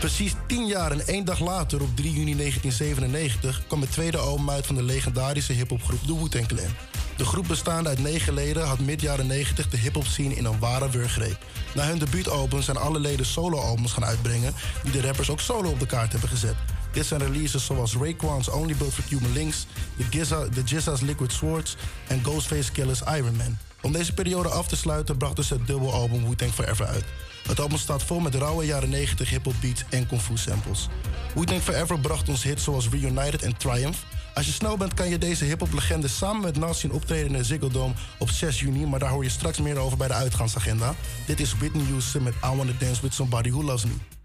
Precies 0.00 0.34
tien 0.46 0.66
jaar 0.66 0.90
en 0.90 1.06
één 1.06 1.24
dag 1.24 1.40
later, 1.40 1.82
op 1.82 1.96
3 1.96 2.12
juni 2.12 2.36
1997, 2.36 3.62
kwam 3.66 3.80
het 3.80 3.92
tweede 3.92 4.18
album 4.18 4.50
uit 4.50 4.66
van 4.66 4.74
de 4.74 4.82
legendarische 4.82 5.52
hip-hopgroep 5.52 6.06
de 6.06 6.14
Wu-Tang 6.14 6.46
Clan. 6.46 6.74
De 7.16 7.24
groep 7.24 7.48
bestaande 7.48 7.88
uit 7.88 7.98
negen 7.98 8.34
leden 8.34 8.66
had 8.66 8.78
mid 8.78 9.00
jaren 9.00 9.26
90 9.26 9.68
de 9.68 9.76
hip-hop 9.76 10.06
scene 10.06 10.34
in 10.34 10.44
een 10.44 10.58
ware 10.58 10.90
wurggreep. 10.90 11.38
Na 11.74 11.86
hun 11.86 11.98
debuutalbum 11.98 12.62
zijn 12.62 12.76
alle 12.76 12.98
leden 12.98 13.26
solo-albums 13.26 13.92
gaan 13.92 14.04
uitbrengen, 14.04 14.54
die 14.82 14.92
de 14.92 15.00
rappers 15.00 15.30
ook 15.30 15.40
solo 15.40 15.70
op 15.70 15.80
de 15.80 15.86
kaart 15.86 16.12
hebben 16.12 16.30
gezet. 16.30 16.56
Dit 16.92 17.06
zijn 17.06 17.20
releases 17.20 17.64
zoals 17.64 17.96
Raekwon's 17.96 18.48
Only 18.48 18.76
Built 18.76 18.94
for 18.94 19.04
Cuban 19.04 19.32
Links, 19.32 19.66
The, 20.10 20.48
The 20.54 20.62
Jizza's 20.62 21.00
Liquid 21.00 21.32
Swords 21.32 21.76
en 22.06 22.20
Ghostface 22.24 22.72
Killer's 22.72 23.00
Iron 23.00 23.36
Man. 23.36 23.58
Om 23.82 23.92
deze 23.92 24.14
periode 24.14 24.48
af 24.48 24.68
te 24.68 24.76
sluiten 24.76 25.16
brachten 25.16 25.44
ze 25.44 25.54
het 25.54 25.66
dubbelalbum 25.66 26.24
Wu-Tang 26.24 26.52
Forever 26.52 26.86
uit. 26.86 27.04
Het 27.50 27.60
album 27.60 27.78
staat 27.78 28.02
vol 28.02 28.20
met 28.20 28.34
rauwe 28.34 28.64
jaren 28.64 28.88
90 28.88 29.30
hip-hop 29.30 29.54
beats 29.60 29.84
en 29.88 30.06
kung 30.06 30.20
fu 30.20 30.36
samples. 30.36 30.88
Wu-Tang 31.34 31.60
Forever 31.60 32.00
bracht 32.00 32.28
ons 32.28 32.42
hits 32.42 32.64
zoals 32.64 32.88
Reunited 32.88 33.42
en 33.42 33.56
Triumph. 33.56 33.98
Als 34.34 34.46
je 34.46 34.52
snel 34.52 34.76
bent 34.76 34.94
kan 34.94 35.08
je 35.08 35.18
deze 35.18 35.44
hip-hop 35.44 35.72
legende 35.72 36.08
samen 36.08 36.42
met 36.42 36.56
Nas 36.56 36.80
zien 36.80 36.92
optreden 36.92 37.26
in 37.26 37.32
de 37.32 37.44
Ziggo 37.44 37.68
Dome 37.68 37.94
op 38.18 38.28
6 38.28 38.60
juni, 38.60 38.86
maar 38.86 38.98
daar 38.98 39.10
hoor 39.10 39.24
je 39.24 39.30
straks 39.30 39.58
meer 39.58 39.78
over 39.78 39.98
bij 39.98 40.08
de 40.08 40.14
uitgaansagenda. 40.14 40.94
Dit 41.26 41.40
is 41.40 41.56
Whitney 41.56 41.84
Houston 41.84 42.22
met 42.22 42.34
I 42.34 42.56
Wanna 42.56 42.72
Dance 42.78 43.02
With 43.02 43.14
Somebody 43.14 43.50
Who 43.50 43.62
Loves 43.62 43.84
Me. 43.84 44.19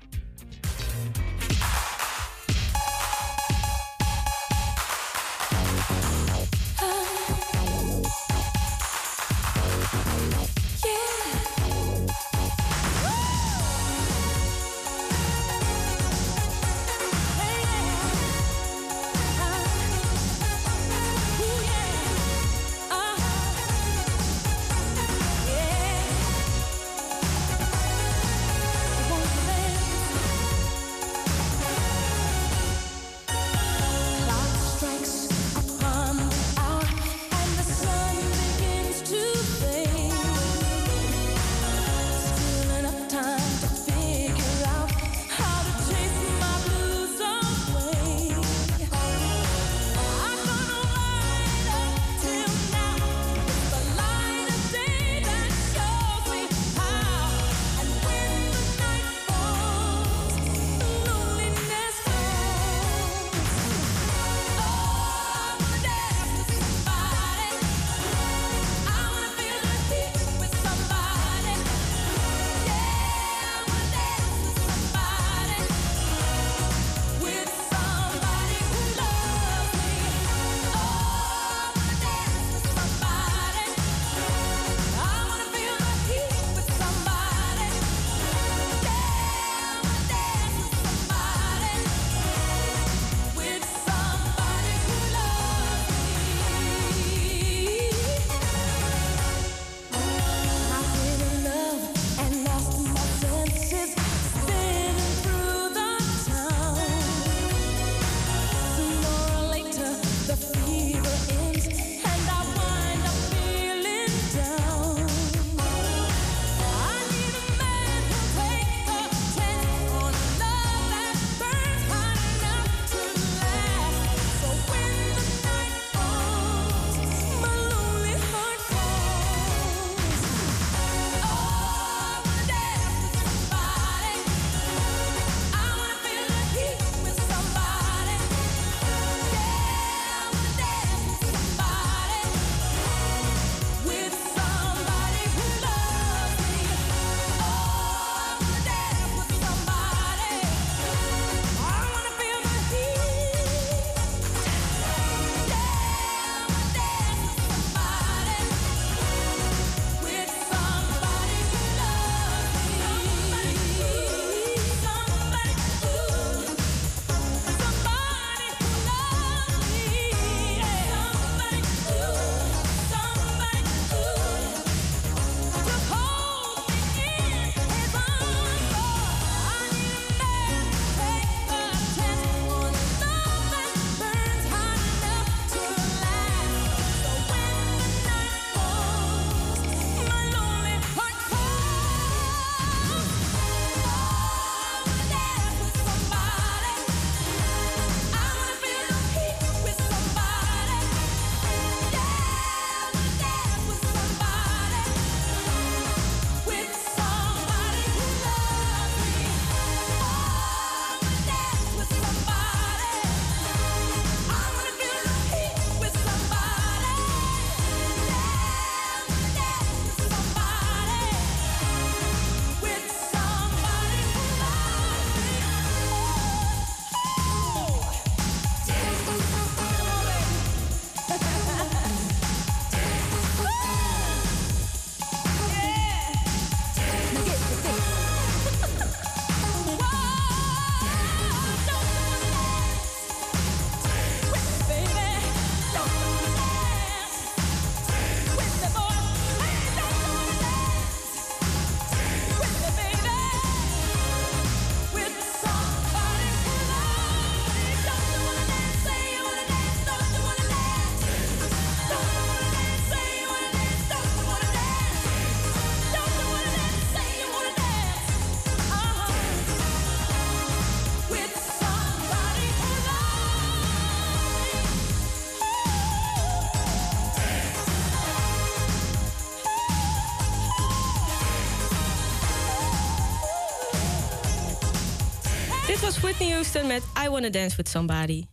Was 285.96 286.04
Whitney 286.04 286.32
Houston 286.32 286.68
met 286.68 286.84
I 287.06 287.10
Wanna 287.10 287.30
Dance 287.30 287.56
With 287.56 287.70
Somebody. 287.70 288.26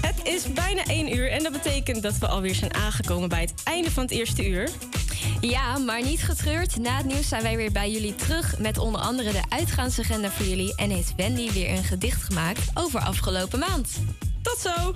Het 0.00 0.20
is 0.22 0.52
bijna 0.52 0.84
1 0.84 1.16
uur 1.16 1.30
en 1.30 1.42
dat 1.42 1.52
betekent 1.52 2.02
dat 2.02 2.18
we 2.18 2.28
alweer 2.28 2.54
zijn 2.54 2.74
aangekomen 2.74 3.28
bij 3.28 3.40
het 3.40 3.52
einde 3.64 3.90
van 3.90 4.02
het 4.02 4.12
eerste 4.12 4.48
uur. 4.48 4.68
Ja, 5.40 5.78
maar 5.78 6.02
niet 6.02 6.22
getreurd. 6.22 6.76
Na 6.76 6.96
het 6.96 7.06
nieuws 7.06 7.28
zijn 7.28 7.42
wij 7.42 7.56
weer 7.56 7.72
bij 7.72 7.90
jullie 7.90 8.14
terug 8.14 8.58
met 8.58 8.78
onder 8.78 9.00
andere 9.00 9.32
de 9.32 9.42
uitgaansagenda 9.48 10.30
voor 10.30 10.46
jullie. 10.46 10.74
En 10.76 10.90
heeft 10.90 11.14
Wendy 11.16 11.52
weer 11.52 11.70
een 11.70 11.84
gedicht 11.84 12.22
gemaakt 12.22 12.70
over 12.74 13.00
afgelopen 13.00 13.58
maand. 13.58 13.88
Tot 14.42 14.58
zo! 14.58 14.94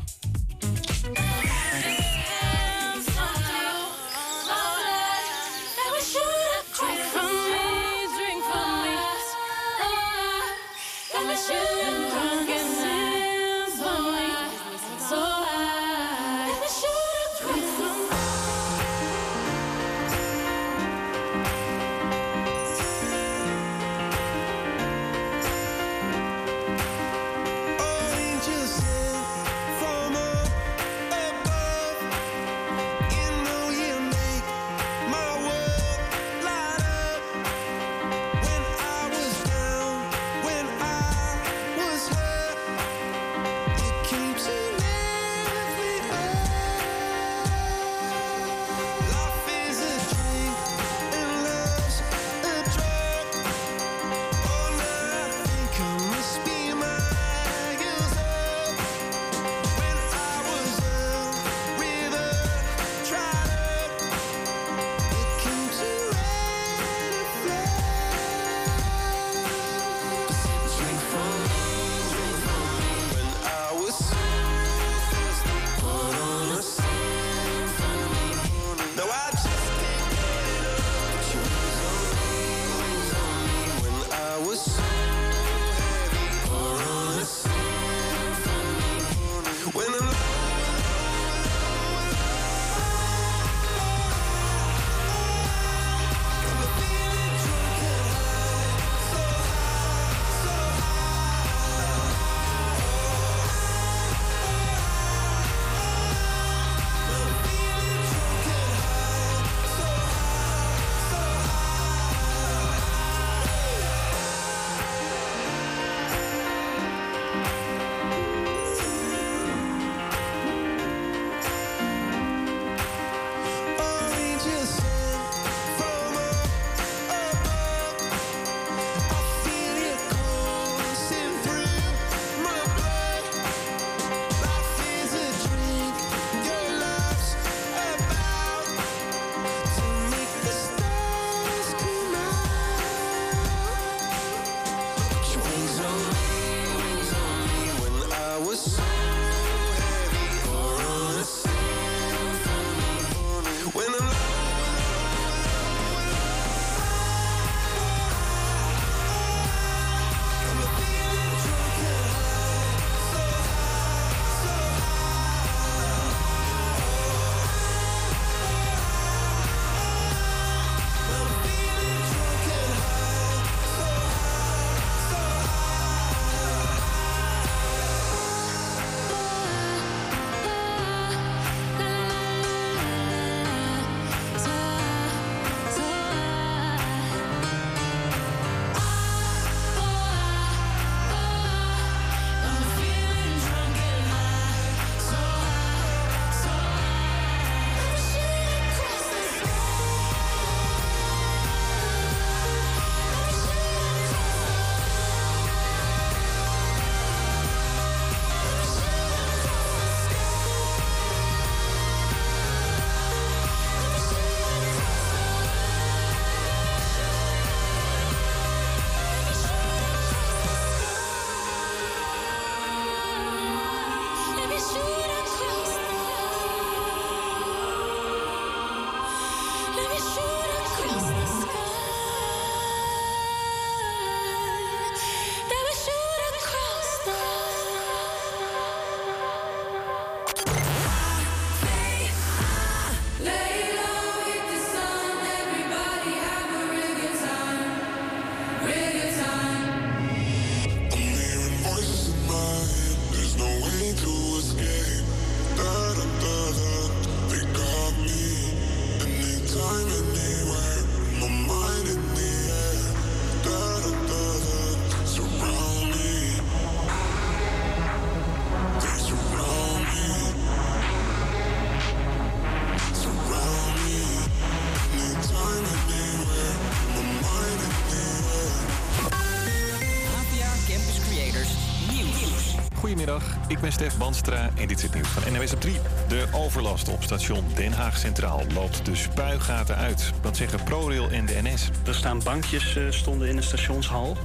Goedemiddag, 282.92 283.36
ik 283.48 283.60
ben 283.60 283.72
Stef 283.72 283.96
Banstra 283.96 284.50
en 284.54 284.68
dit 284.68 284.76
is 284.76 284.82
het 284.82 284.94
nieuws 284.94 285.08
van 285.08 285.32
NWS 285.32 285.52
op 285.52 285.60
3. 285.60 285.74
De 286.08 286.26
overlast 286.32 286.88
op 286.88 287.02
station 287.02 287.44
Den 287.54 287.72
Haag 287.72 287.98
Centraal 287.98 288.42
loopt 288.54 288.84
de 288.84 288.94
spuigaten 288.94 289.76
uit. 289.76 290.12
Dat 290.20 290.36
zeggen 290.36 290.62
ProRail 290.64 291.10
en 291.10 291.26
de 291.26 291.38
NS. 291.42 291.70
Er 291.86 291.94
staan 291.94 292.22
bankjes 292.24 292.76
eh, 292.76 292.82
stonden 292.90 293.28
in 293.28 293.36
de 293.36 293.42
stationshal. 293.42 294.16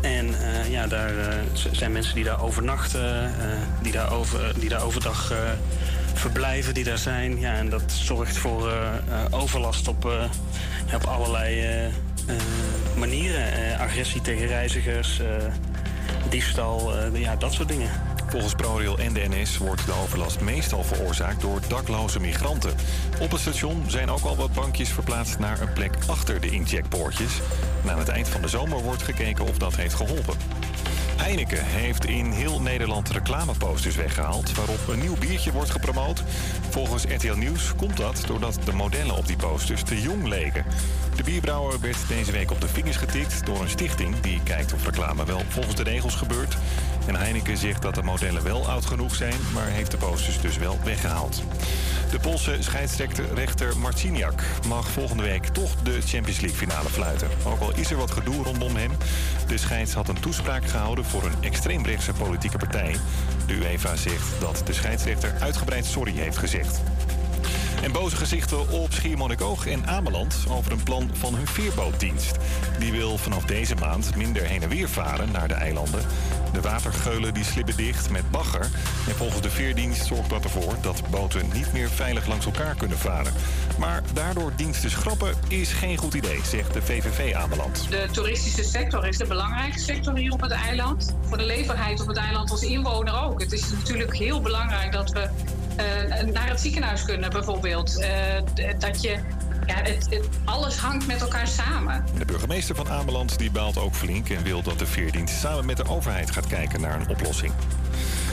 En 0.00 0.34
eh, 0.34 0.70
ja, 0.70 0.86
daar 0.86 1.18
eh, 1.18 1.34
zijn 1.72 1.92
mensen 1.92 2.14
die 2.14 2.24
daar 2.24 2.42
overnachten, 2.42 3.34
die, 3.82 3.92
daar 3.92 4.12
over, 4.12 4.60
die 4.60 4.68
daar 4.68 4.82
overdag 4.82 5.32
verblijven, 6.14 6.74
die 6.74 6.84
daar 6.84 6.98
zijn. 6.98 7.38
Ja, 7.40 7.54
en 7.54 7.68
dat 7.68 7.92
zorgt 7.92 8.36
voor 8.36 8.72
overlast 9.30 9.88
op, 9.88 10.28
op 10.94 11.04
allerlei 11.04 11.66
manieren. 12.96 13.78
Agressie 13.78 14.20
tegen 14.20 14.46
reizigers, 14.46 15.20
diefstal, 16.32 16.96
eh, 16.96 17.20
ja, 17.20 17.36
dat 17.36 17.52
soort 17.52 17.68
dingen. 17.68 17.90
Volgens 18.26 18.54
ProRail 18.54 18.98
en 18.98 19.12
de 19.12 19.28
NS 19.28 19.58
wordt 19.58 19.86
de 19.86 19.92
overlast 20.02 20.40
meestal 20.40 20.84
veroorzaakt 20.84 21.40
door 21.40 21.60
dakloze 21.68 22.20
migranten. 22.20 22.74
Op 23.20 23.30
het 23.30 23.40
station 23.40 23.84
zijn 23.86 24.10
ook 24.10 24.24
al 24.24 24.36
wat 24.36 24.52
bankjes 24.52 24.88
verplaatst 24.88 25.38
naar 25.38 25.60
een 25.60 25.72
plek 25.72 25.92
achter 26.06 26.40
de 26.40 26.50
incheckpoortjes. 26.50 27.40
Aan 27.86 27.98
het 27.98 28.08
eind 28.08 28.28
van 28.28 28.42
de 28.42 28.48
zomer 28.48 28.82
wordt 28.82 29.02
gekeken 29.02 29.44
of 29.44 29.58
dat 29.58 29.76
heeft 29.76 29.94
geholpen. 29.94 30.36
Heineken 31.22 31.64
heeft 31.64 32.04
in 32.04 32.30
heel 32.30 32.60
Nederland 32.60 33.10
reclameposters 33.10 33.96
weggehaald... 33.96 34.54
waarop 34.54 34.88
een 34.88 34.98
nieuw 34.98 35.16
biertje 35.18 35.52
wordt 35.52 35.70
gepromoot. 35.70 36.22
Volgens 36.70 37.04
RTL 37.04 37.34
Nieuws 37.34 37.74
komt 37.76 37.96
dat 37.96 38.22
doordat 38.26 38.58
de 38.64 38.72
modellen 38.72 39.16
op 39.16 39.26
die 39.26 39.36
posters 39.36 39.82
te 39.82 40.00
jong 40.00 40.28
leken. 40.28 40.64
De 41.16 41.22
bierbrouwer 41.22 41.80
werd 41.80 42.08
deze 42.08 42.32
week 42.32 42.50
op 42.50 42.60
de 42.60 42.68
vingers 42.68 42.96
getikt 42.96 43.46
door 43.46 43.60
een 43.60 43.68
stichting... 43.68 44.20
die 44.20 44.40
kijkt 44.42 44.72
of 44.72 44.84
reclame 44.84 45.24
wel 45.24 45.42
volgens 45.48 45.76
de 45.76 45.82
regels 45.82 46.14
gebeurt. 46.14 46.56
En 47.06 47.16
Heineken 47.16 47.56
zegt 47.56 47.82
dat 47.82 47.94
de 47.94 48.02
modellen 48.02 48.42
wel 48.42 48.68
oud 48.68 48.84
genoeg 48.84 49.14
zijn... 49.14 49.34
maar 49.54 49.66
heeft 49.66 49.90
de 49.90 49.96
posters 49.96 50.40
dus 50.40 50.56
wel 50.56 50.78
weggehaald. 50.84 51.42
De 52.10 52.18
Poolse 52.18 52.56
scheidsrechter 52.60 53.78
Marciniak 53.78 54.42
mag 54.66 54.88
volgende 54.88 55.22
week 55.22 55.46
toch 55.46 55.74
de 55.82 56.00
Champions 56.00 56.40
League 56.40 56.58
finale 56.58 56.88
fluiten. 56.88 57.28
Ook 57.44 57.60
al 57.60 57.72
is 57.74 57.90
er 57.90 57.96
wat 57.96 58.10
gedoe 58.10 58.44
rondom 58.44 58.76
hem. 58.76 58.90
De 59.46 59.58
scheids 59.58 59.92
had 59.92 60.08
een 60.08 60.20
toespraak 60.20 60.66
gehouden 60.66 61.04
voor 61.04 61.24
een 61.24 61.36
extreemrechtse 61.40 62.12
politieke 62.12 62.58
partij. 62.58 62.96
De 63.46 63.54
UEFA 63.54 63.96
zegt 63.96 64.40
dat 64.40 64.62
de 64.64 64.72
scheidsrechter 64.72 65.34
uitgebreid 65.40 65.84
sorry 65.84 66.12
heeft 66.12 66.38
gezegd. 66.38 66.80
En 67.82 67.92
boze 67.92 68.16
gezichten 68.16 68.68
op 68.68 68.92
Schiermonnikoog 68.92 69.66
en 69.66 69.86
Ameland 69.86 70.36
over 70.48 70.72
een 70.72 70.82
plan 70.82 71.10
van 71.12 71.34
hun 71.34 71.46
veerbootdienst. 71.46 72.36
Die 72.78 72.92
wil 72.92 73.18
vanaf 73.18 73.44
deze 73.44 73.74
maand 73.74 74.16
minder 74.16 74.42
heen 74.42 74.62
en 74.62 74.68
weer 74.68 74.88
varen 74.88 75.30
naar 75.32 75.48
de 75.48 75.54
eilanden. 75.54 76.04
De 76.52 76.60
watergeulen 76.60 77.34
die 77.34 77.44
slippen 77.44 77.76
dicht 77.76 78.10
met 78.10 78.30
bagger. 78.30 78.68
En 79.08 79.14
volgens 79.14 79.40
de 79.40 79.50
veerdienst 79.50 80.06
zorgt 80.06 80.30
dat 80.30 80.44
ervoor 80.44 80.76
dat 80.80 81.02
boten 81.10 81.48
niet 81.52 81.72
meer 81.72 81.88
veilig 81.88 82.26
langs 82.26 82.46
elkaar 82.46 82.74
kunnen 82.74 82.98
varen. 82.98 83.32
Maar 83.78 84.02
daardoor 84.12 84.52
diensten 84.56 84.90
schrappen 84.90 85.34
is 85.48 85.72
geen 85.72 85.96
goed 85.96 86.14
idee, 86.14 86.40
zegt 86.44 86.74
de 86.74 86.82
VVV 86.82 87.34
Ameland. 87.34 87.86
De 87.90 88.08
toeristische 88.12 88.64
sector 88.64 89.06
is 89.06 89.18
de 89.18 89.26
belangrijkste 89.26 89.84
sector 89.84 90.16
hier 90.16 90.32
op 90.32 90.40
het 90.40 90.50
eiland. 90.50 91.14
Voor 91.22 91.38
de 91.38 91.44
leefbaarheid 91.44 92.00
op 92.00 92.06
het 92.06 92.16
eiland 92.16 92.50
als 92.50 92.62
inwoner 92.62 93.22
ook. 93.22 93.40
Het 93.40 93.52
is 93.52 93.72
natuurlijk 93.72 94.16
heel 94.16 94.40
belangrijk 94.40 94.92
dat 94.92 95.10
we 95.10 95.28
naar 96.32 96.48
het 96.48 96.60
ziekenhuis 96.60 97.02
kunnen, 97.04 97.30
bijvoorbeeld. 97.30 98.00
Eh, 98.00 98.10
dat 98.78 99.02
je. 99.02 99.18
Ja, 99.66 99.74
het, 99.74 100.06
het- 100.10 100.28
alles 100.44 100.76
hangt 100.76 101.06
met 101.06 101.20
elkaar 101.20 101.46
samen. 101.46 102.04
De 102.18 102.24
burgemeester 102.24 102.74
van 102.74 102.88
Ameland 102.90 103.38
die 103.38 103.50
baalt 103.50 103.78
ook 103.78 103.94
flink 103.94 104.28
en 104.28 104.42
wil 104.42 104.62
dat 104.62 104.78
de 104.78 104.86
veerdienst 104.86 105.40
samen 105.40 105.66
met 105.66 105.76
de 105.76 105.88
overheid 105.88 106.30
gaat 106.30 106.46
kijken 106.46 106.80
naar 106.80 107.00
een 107.00 107.08
oplossing. 107.08 107.52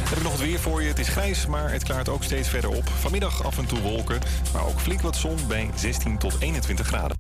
Heb 0.10 0.18
ik 0.18 0.24
nog 0.24 0.32
het 0.32 0.42
weer 0.42 0.60
voor 0.60 0.82
je. 0.82 0.88
Het 0.88 1.00
is 1.00 1.08
grijs, 1.08 1.46
maar 1.46 1.72
het 1.72 1.84
klaart 1.84 2.10
ook 2.10 2.24
steeds 2.24 2.50
verder 2.50 2.70
op. 2.70 2.90
Vanmiddag 3.00 3.44
af 3.44 3.58
en 3.58 3.66
toe 3.66 3.82
wolken, 3.82 4.20
maar 4.54 4.66
ook 4.66 4.80
flink 4.80 5.02
wat 5.02 5.16
zon 5.16 5.38
bij 5.48 5.70
16 5.76 6.18
tot 6.18 6.36
21 6.40 6.88
graden. 6.88 7.18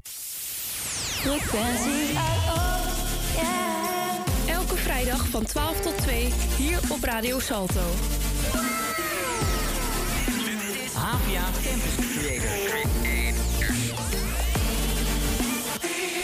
Elke 4.47 4.75
vrijdag 4.75 5.27
van 5.27 5.45
12 5.45 5.79
tot 5.81 5.97
2 6.01 6.33
hier 6.57 6.79
op 6.89 7.03
Radio 7.03 7.39
Salto. 7.39 7.81
APA 10.99 11.51
Campus 11.63 11.95
Creator. 12.13 12.49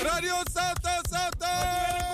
Radio 0.04 0.36
Salto, 0.52 0.90
Salto! 1.10 2.05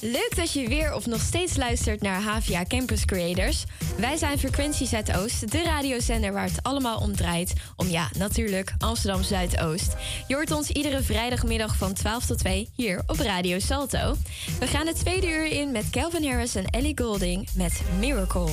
Leuk 0.00 0.36
dat 0.36 0.52
je 0.52 0.68
weer 0.68 0.94
of 0.94 1.06
nog 1.06 1.20
steeds 1.20 1.56
luistert 1.56 2.02
naar 2.02 2.22
HVA 2.22 2.64
Campus 2.64 3.04
Creators. 3.04 3.64
Wij 3.96 4.16
zijn 4.16 4.38
Frequentie 4.38 4.86
Zuidoost, 4.86 5.50
de 5.50 5.62
radiozender 5.62 6.32
waar 6.32 6.44
het 6.44 6.62
allemaal 6.62 7.00
om 7.00 7.16
draait. 7.16 7.52
Om 7.76 7.88
ja, 7.88 8.10
natuurlijk 8.18 8.74
Amsterdam 8.78 9.22
Zuidoost. 9.22 9.94
Je 10.28 10.34
hoort 10.34 10.50
ons 10.50 10.70
iedere 10.70 11.02
vrijdagmiddag 11.02 11.76
van 11.76 11.92
12 11.92 12.26
tot 12.26 12.38
2 12.38 12.68
hier 12.74 13.02
op 13.06 13.18
Radio 13.18 13.58
Salto. 13.58 14.16
We 14.60 14.66
gaan 14.66 14.86
het 14.86 14.98
tweede 14.98 15.26
uur 15.26 15.46
in 15.46 15.70
met 15.72 15.90
Calvin 15.90 16.28
Harris 16.28 16.54
en 16.54 16.66
Ellie 16.66 16.98
Golding 16.98 17.48
met 17.54 17.80
Miracle. 17.98 18.50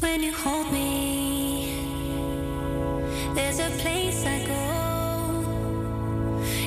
When 0.00 0.20
you 0.20 0.32
hold 0.44 0.70
me, 0.70 1.66
there's 3.34 3.58
a 3.58 3.68
place 3.82 4.24
I 4.24 4.46
go. 4.46 4.54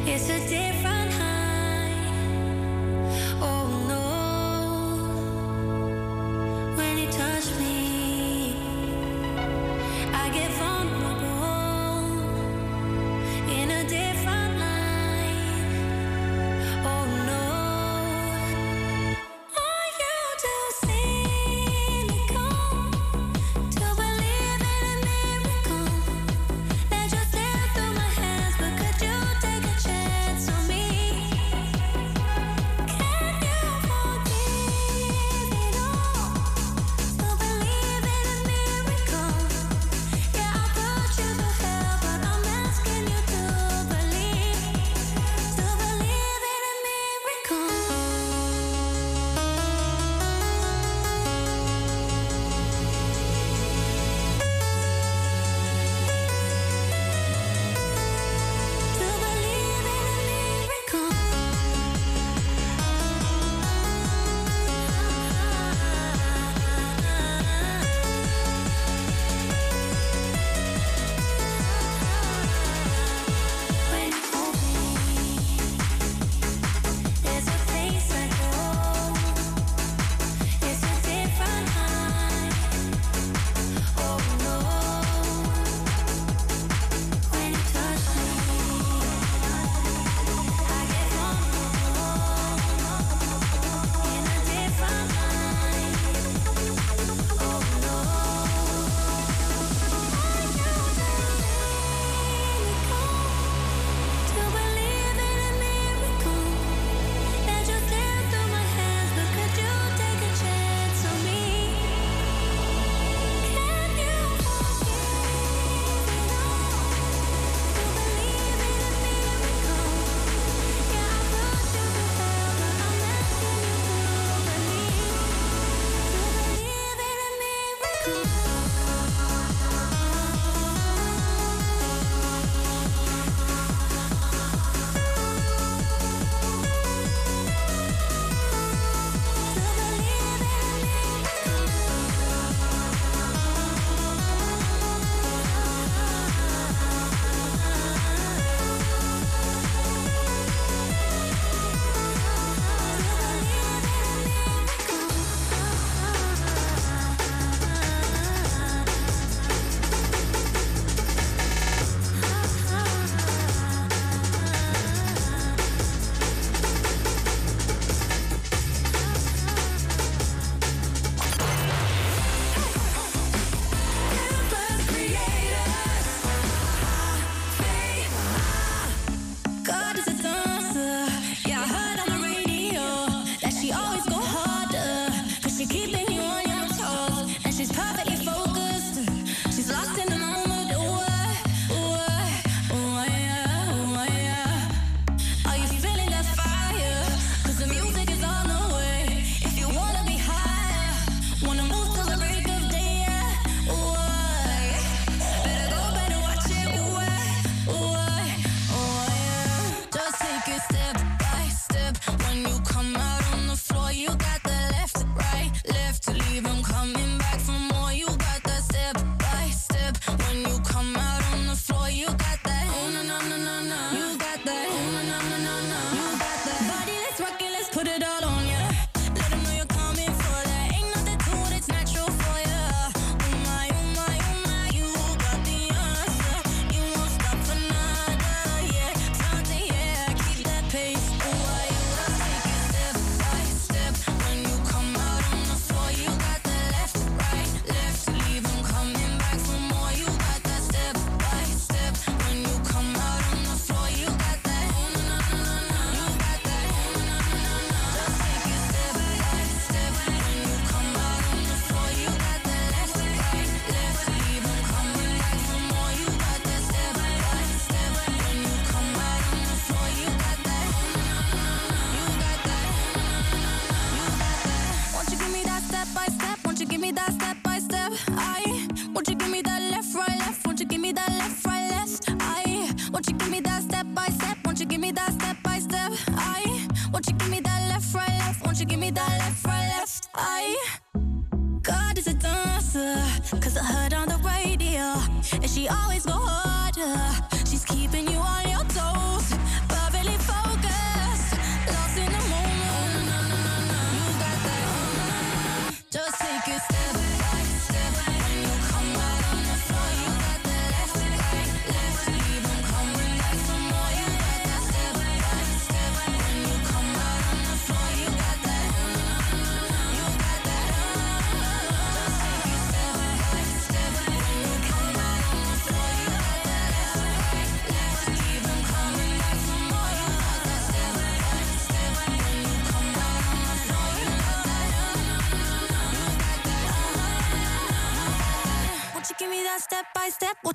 It's 0.05 0.29
a 0.29 0.39
different 0.49 1.13
high. 1.13 1.31
Oh 3.41 3.70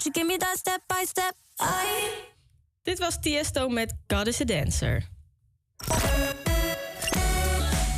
you 0.06 0.12
give 0.12 0.26
me 0.26 0.36
that 0.38 0.56
step 0.56 0.80
by 0.86 1.04
step? 1.04 1.34
I 1.60 2.24
Dit 2.82 2.98
was 2.98 3.16
Tiesto 3.20 3.68
met 3.68 3.94
God 4.06 4.26
is 4.26 4.40
a 4.40 4.44
Dancer. 4.44 5.08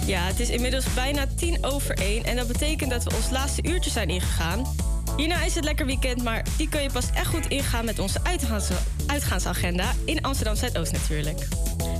Ja, 0.06 0.20
het 0.20 0.40
is 0.40 0.48
inmiddels 0.48 0.94
bijna 0.94 1.26
tien 1.36 1.64
over 1.64 1.98
één 1.98 2.24
en 2.24 2.36
dat 2.36 2.46
betekent 2.46 2.90
dat 2.90 3.04
we 3.04 3.14
ons 3.14 3.30
laatste 3.30 3.62
uurtje 3.62 3.90
zijn 3.90 4.08
ingegaan. 4.08 4.74
Hierna 5.16 5.42
is 5.42 5.54
het 5.54 5.64
lekker 5.64 5.86
weekend, 5.86 6.22
maar 6.22 6.46
die 6.56 6.68
kun 6.68 6.82
je 6.82 6.90
pas 6.90 7.10
echt 7.10 7.26
goed 7.26 7.46
ingaan 7.46 7.84
met 7.84 7.98
onze 7.98 8.18
uitgaans 8.22 8.68
uitgaansagenda 9.06 9.92
in 10.04 10.22
Amsterdam 10.22 10.56
Zuidoost 10.56 10.92
natuurlijk. 10.92 11.48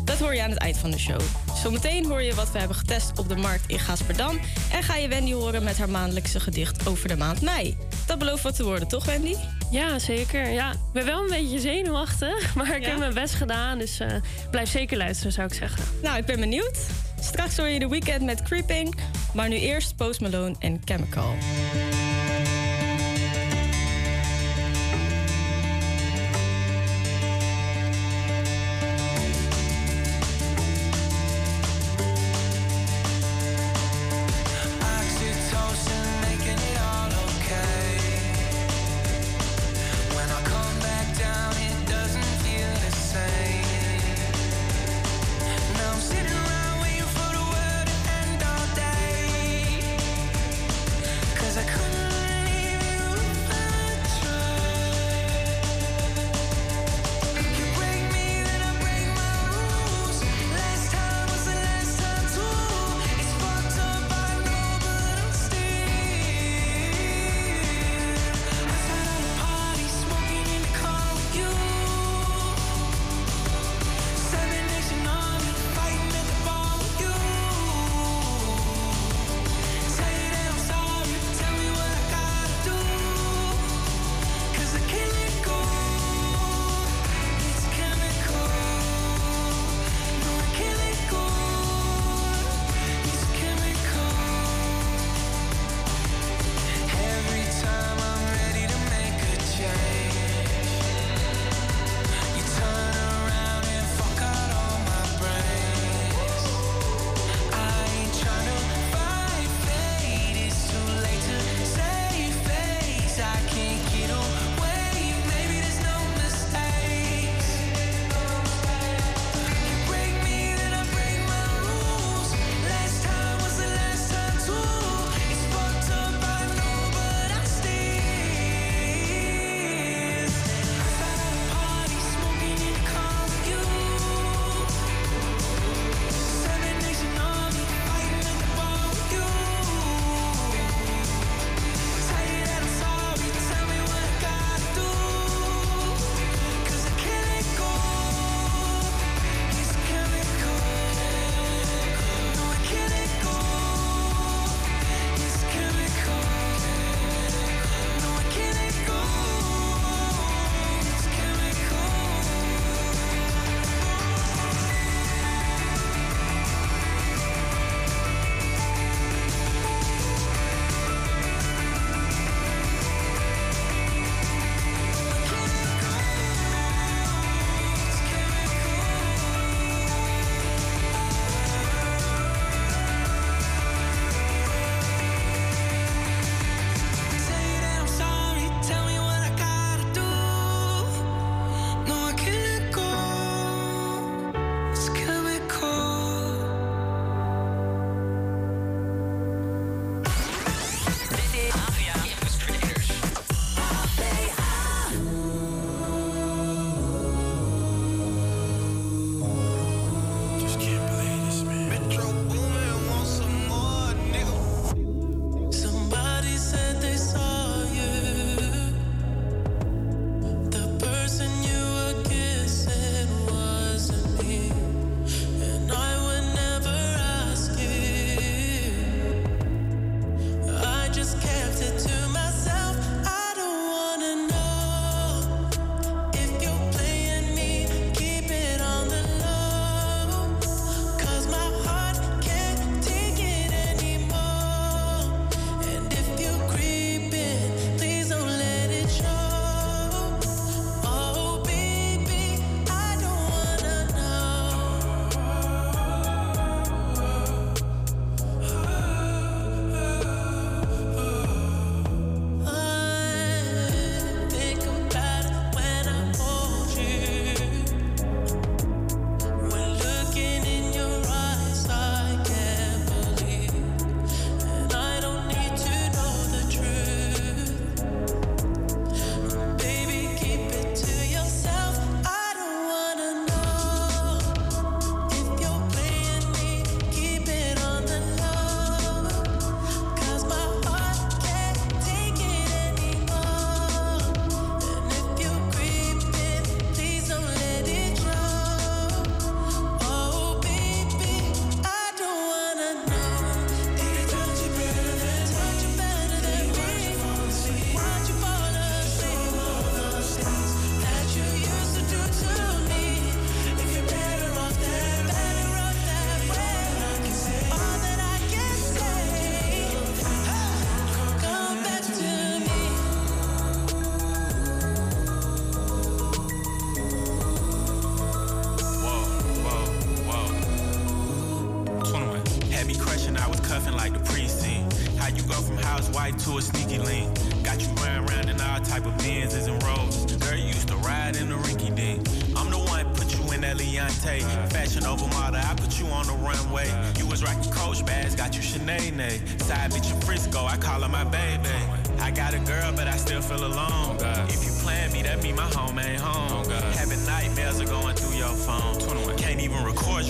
Dat 0.05 0.19
hoor 0.19 0.35
je 0.35 0.43
aan 0.43 0.51
het 0.51 0.59
eind 0.59 0.77
van 0.77 0.91
de 0.91 0.99
show. 0.99 1.21
Zometeen 1.63 2.05
hoor 2.07 2.23
je 2.23 2.35
wat 2.35 2.51
we 2.51 2.59
hebben 2.59 2.77
getest 2.77 3.19
op 3.19 3.29
de 3.29 3.37
markt 3.37 3.65
in 3.67 3.79
Gaasperdam 3.79 4.39
en 4.73 4.83
ga 4.83 4.97
je 4.97 5.09
Wendy 5.09 5.33
horen 5.33 5.65
met 5.65 5.79
haar 5.79 5.91
maandelijkse 5.91 6.41
gedicht 6.41 6.89
over 6.89 7.09
de 7.09 7.17
maand 7.17 7.41
mei. 7.41 7.77
Dat 8.09 8.19
belooft 8.19 8.43
wat 8.43 8.57
te 8.57 8.65
worden, 8.65 8.89
toch 8.89 9.05
Wendy? 9.05 9.35
Ja, 9.71 9.99
zeker. 9.99 10.49
Ja, 10.51 10.71
ik 10.71 10.93
ben 10.93 11.05
wel 11.05 11.23
een 11.23 11.31
beetje 11.31 11.59
zenuwachtig, 11.59 12.55
maar 12.57 12.77
ik 12.77 12.85
heb 12.85 12.99
mijn 12.99 13.15
best 13.15 13.35
gedaan. 13.35 13.79
Dus 13.79 14.01
eh, 14.01 14.09
blijf 14.51 14.71
zeker 14.71 14.97
luisteren, 14.97 15.33
zou 15.33 15.47
ik 15.47 15.55
zeggen. 15.55 15.83
Nou, 16.03 16.19
ik 16.19 16.25
ben 16.25 16.41
benieuwd. 16.41 16.79
Straks 17.21 17.57
hoor 17.57 17.69
je 17.69 17.79
de 17.79 17.89
weekend 17.89 18.23
met 18.23 18.43
Creeping, 18.43 18.95
maar 19.35 19.49
nu 19.49 19.57
eerst 19.57 19.97
Post 19.97 20.21
Malone 20.21 20.55
en 20.59 20.81
Chemical. 20.85 21.35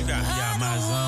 Caatinga 0.08 0.38
e 0.38 0.54
Amazon. 0.54 1.07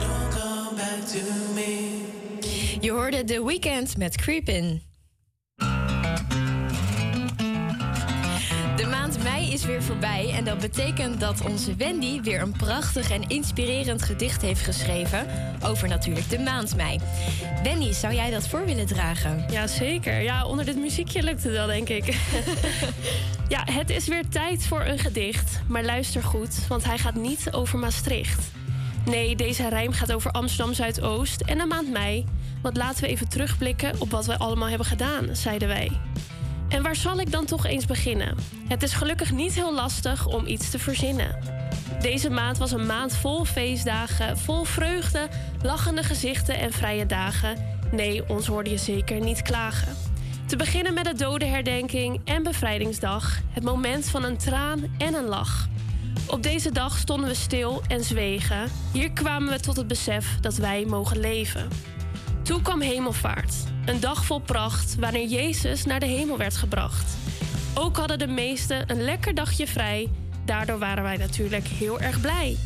Oh, 0.00 0.28
come 0.30 0.76
back 0.76 1.04
to 1.06 1.54
me. 1.54 2.02
Je 2.80 2.90
hoorde 2.90 3.24
The 3.24 3.42
Weeknd 3.42 3.96
met 3.96 4.16
Creepin'. 4.16 4.82
En 10.36 10.44
dat 10.44 10.58
betekent 10.58 11.20
dat 11.20 11.40
onze 11.40 11.74
Wendy 11.74 12.20
weer 12.20 12.40
een 12.40 12.52
prachtig 12.52 13.10
en 13.10 13.28
inspirerend 13.28 14.02
gedicht 14.02 14.42
heeft 14.42 14.60
geschreven 14.60 15.26
over 15.62 15.88
natuurlijk 15.88 16.30
de 16.30 16.38
maand 16.38 16.76
mei. 16.76 17.00
Wendy, 17.62 17.92
zou 17.92 18.14
jij 18.14 18.30
dat 18.30 18.48
voor 18.48 18.64
willen 18.64 18.86
dragen? 18.86 19.44
Ja, 19.50 19.66
zeker. 19.66 20.20
Ja, 20.20 20.46
onder 20.46 20.64
dit 20.64 20.76
muziekje 20.76 21.22
lukt 21.22 21.42
het 21.42 21.52
wel, 21.52 21.66
denk 21.66 21.88
ik. 21.88 22.04
ja, 23.48 23.64
het 23.64 23.90
is 23.90 24.06
weer 24.06 24.28
tijd 24.28 24.66
voor 24.66 24.84
een 24.84 24.98
gedicht. 24.98 25.60
Maar 25.68 25.84
luister 25.84 26.22
goed, 26.22 26.66
want 26.68 26.84
hij 26.84 26.98
gaat 26.98 27.14
niet 27.14 27.48
over 27.52 27.78
Maastricht. 27.78 28.50
Nee, 29.04 29.36
deze 29.36 29.68
rijm 29.68 29.92
gaat 29.92 30.12
over 30.12 30.30
Amsterdam 30.30 30.74
Zuidoost 30.74 31.40
en 31.40 31.58
de 31.58 31.66
maand 31.66 31.90
mei. 31.90 32.24
Want 32.62 32.76
laten 32.76 33.02
we 33.02 33.08
even 33.08 33.28
terugblikken 33.28 34.00
op 34.00 34.10
wat 34.10 34.26
we 34.26 34.38
allemaal 34.38 34.68
hebben 34.68 34.86
gedaan, 34.86 35.28
zeiden 35.32 35.68
wij. 35.68 35.90
En 36.68 36.82
waar 36.82 36.96
zal 36.96 37.20
ik 37.20 37.30
dan 37.30 37.44
toch 37.44 37.66
eens 37.66 37.86
beginnen? 37.86 38.36
Het 38.68 38.82
is 38.82 38.92
gelukkig 38.92 39.32
niet 39.32 39.54
heel 39.54 39.74
lastig 39.74 40.26
om 40.26 40.46
iets 40.46 40.70
te 40.70 40.78
verzinnen. 40.78 41.38
Deze 42.00 42.30
maand 42.30 42.58
was 42.58 42.72
een 42.72 42.86
maand 42.86 43.16
vol 43.16 43.44
feestdagen, 43.44 44.38
vol 44.38 44.64
vreugde, 44.64 45.28
lachende 45.62 46.02
gezichten 46.02 46.58
en 46.58 46.72
vrije 46.72 47.06
dagen. 47.06 47.56
Nee, 47.92 48.28
ons 48.28 48.46
hoorde 48.46 48.70
je 48.70 48.76
zeker 48.76 49.20
niet 49.20 49.42
klagen. 49.42 49.96
Te 50.46 50.56
beginnen 50.56 50.94
met 50.94 51.04
de 51.04 51.14
dodenherdenking 51.14 52.20
en 52.24 52.42
bevrijdingsdag. 52.42 53.40
Het 53.50 53.64
moment 53.64 54.08
van 54.08 54.24
een 54.24 54.36
traan 54.36 54.94
en 54.98 55.14
een 55.14 55.24
lach. 55.24 55.68
Op 56.26 56.42
deze 56.42 56.72
dag 56.72 56.98
stonden 56.98 57.28
we 57.28 57.34
stil 57.34 57.82
en 57.88 58.04
zwegen. 58.04 58.68
Hier 58.92 59.12
kwamen 59.12 59.52
we 59.52 59.60
tot 59.60 59.76
het 59.76 59.86
besef 59.86 60.40
dat 60.40 60.56
wij 60.56 60.84
mogen 60.84 61.20
leven. 61.20 61.68
Toen 62.46 62.62
kwam 62.62 62.80
hemelvaart, 62.80 63.54
een 63.84 64.00
dag 64.00 64.24
vol 64.24 64.38
pracht, 64.38 64.94
wanneer 64.98 65.26
Jezus 65.26 65.84
naar 65.84 66.00
de 66.00 66.06
hemel 66.06 66.36
werd 66.36 66.56
gebracht. 66.56 67.16
Ook 67.74 67.96
hadden 67.96 68.18
de 68.18 68.26
meesten 68.26 68.90
een 68.90 69.02
lekker 69.02 69.34
dagje 69.34 69.66
vrij, 69.66 70.08
daardoor 70.44 70.78
waren 70.78 71.02
wij 71.02 71.16
natuurlijk 71.16 71.66
heel 71.66 72.00
erg 72.00 72.20
blij. 72.20 72.56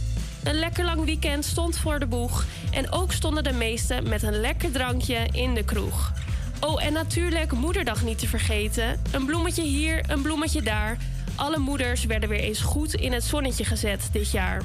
Een 0.45 0.55
lekker 0.55 0.85
lang 0.85 1.05
weekend 1.05 1.45
stond 1.45 1.79
voor 1.79 1.99
de 1.99 2.07
boeg 2.07 2.45
en 2.71 2.91
ook 2.91 3.13
stonden 3.13 3.45
de 3.45 3.53
meesten 3.53 4.09
met 4.09 4.23
een 4.23 4.41
lekker 4.41 4.71
drankje 4.71 5.29
in 5.33 5.55
de 5.55 5.65
kroeg. 5.65 6.13
Oh, 6.61 6.85
en 6.85 6.93
natuurlijk 6.93 7.53
Moederdag 7.53 8.03
niet 8.03 8.19
te 8.19 8.29
vergeten. 8.29 9.01
Een 9.11 9.27
bloemetje 9.27 9.63
hier, 9.63 10.05
een 10.09 10.23
bloemetje 10.23 10.63
daar. 10.63 10.97
Alle 11.35 11.59
moeders 11.59 12.05
werden 12.05 12.29
weer 12.29 12.41
eens 12.41 12.61
goed 12.61 12.95
in 12.95 13.13
het 13.13 13.25
zonnetje 13.25 13.65
gezet 13.65 14.09
dit 14.13 14.31
jaar. 14.31 14.63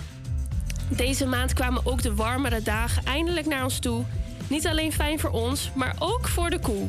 Deze 0.87 1.25
maand 1.25 1.53
kwamen 1.53 1.85
ook 1.85 2.01
de 2.01 2.15
warmere 2.15 2.61
dagen 2.61 3.05
eindelijk 3.05 3.45
naar 3.45 3.63
ons 3.63 3.79
toe. 3.79 4.05
Niet 4.47 4.67
alleen 4.67 4.93
fijn 4.93 5.19
voor 5.19 5.29
ons, 5.29 5.71
maar 5.75 5.95
ook 5.99 6.27
voor 6.27 6.49
de 6.49 6.59
koe. 6.59 6.87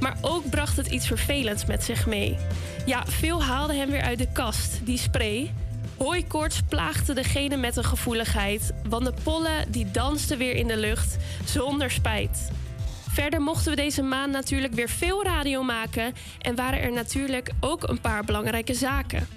Maar 0.00 0.16
ook 0.20 0.50
bracht 0.50 0.76
het 0.76 0.86
iets 0.86 1.06
vervelends 1.06 1.64
met 1.66 1.84
zich 1.84 2.06
mee. 2.06 2.36
Ja, 2.86 3.06
veel 3.06 3.42
haalden 3.42 3.76
hem 3.76 3.90
weer 3.90 4.02
uit 4.02 4.18
de 4.18 4.32
kast, 4.32 4.80
die 4.84 4.98
spray. 4.98 5.52
Hooikoorts 5.96 6.60
plaagde 6.68 7.12
degene 7.12 7.56
met 7.56 7.76
een 7.76 7.84
gevoeligheid, 7.84 8.72
want 8.88 9.04
de 9.04 9.14
pollen 9.22 9.72
die 9.72 9.90
dansten 9.90 10.38
weer 10.38 10.54
in 10.54 10.66
de 10.66 10.76
lucht 10.76 11.16
zonder 11.44 11.90
spijt. 11.90 12.50
Verder 13.10 13.40
mochten 13.40 13.70
we 13.70 13.76
deze 13.76 14.02
maand 14.02 14.32
natuurlijk 14.32 14.72
weer 14.72 14.88
veel 14.88 15.24
radio 15.24 15.62
maken 15.62 16.14
en 16.38 16.54
waren 16.54 16.80
er 16.80 16.92
natuurlijk 16.92 17.50
ook 17.60 17.88
een 17.88 18.00
paar 18.00 18.24
belangrijke 18.24 18.74
zaken. 18.74 19.28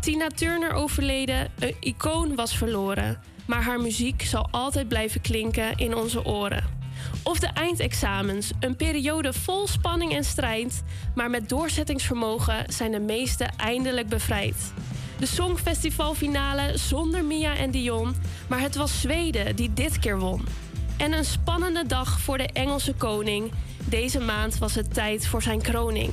Tina 0.00 0.26
Turner 0.28 0.72
overleden, 0.72 1.50
een 1.58 1.76
icoon 1.80 2.34
was 2.34 2.56
verloren, 2.56 3.20
maar 3.46 3.62
haar 3.62 3.80
muziek 3.80 4.22
zal 4.22 4.48
altijd 4.50 4.88
blijven 4.88 5.20
klinken 5.20 5.76
in 5.76 5.96
onze 5.96 6.24
oren. 6.24 6.77
Of 7.28 7.38
de 7.38 7.46
eindexamens, 7.46 8.50
een 8.60 8.76
periode 8.76 9.32
vol 9.32 9.66
spanning 9.66 10.14
en 10.14 10.24
strijd, 10.24 10.82
maar 11.14 11.30
met 11.30 11.48
doorzettingsvermogen 11.48 12.72
zijn 12.72 12.90
de 12.90 13.00
meesten 13.00 13.52
eindelijk 13.56 14.08
bevrijd. 14.08 14.72
De 15.18 15.26
Songfestivalfinale 15.26 16.78
zonder 16.78 17.24
Mia 17.24 17.56
en 17.56 17.70
Dion, 17.70 18.14
maar 18.46 18.60
het 18.60 18.76
was 18.76 19.00
Zweden 19.00 19.56
die 19.56 19.72
dit 19.72 19.98
keer 19.98 20.18
won. 20.18 20.46
En 20.96 21.12
een 21.12 21.24
spannende 21.24 21.86
dag 21.86 22.20
voor 22.20 22.38
de 22.38 22.48
Engelse 22.52 22.94
koning. 22.94 23.52
Deze 23.84 24.20
maand 24.20 24.58
was 24.58 24.74
het 24.74 24.94
tijd 24.94 25.26
voor 25.26 25.42
zijn 25.42 25.62
kroning. 25.62 26.12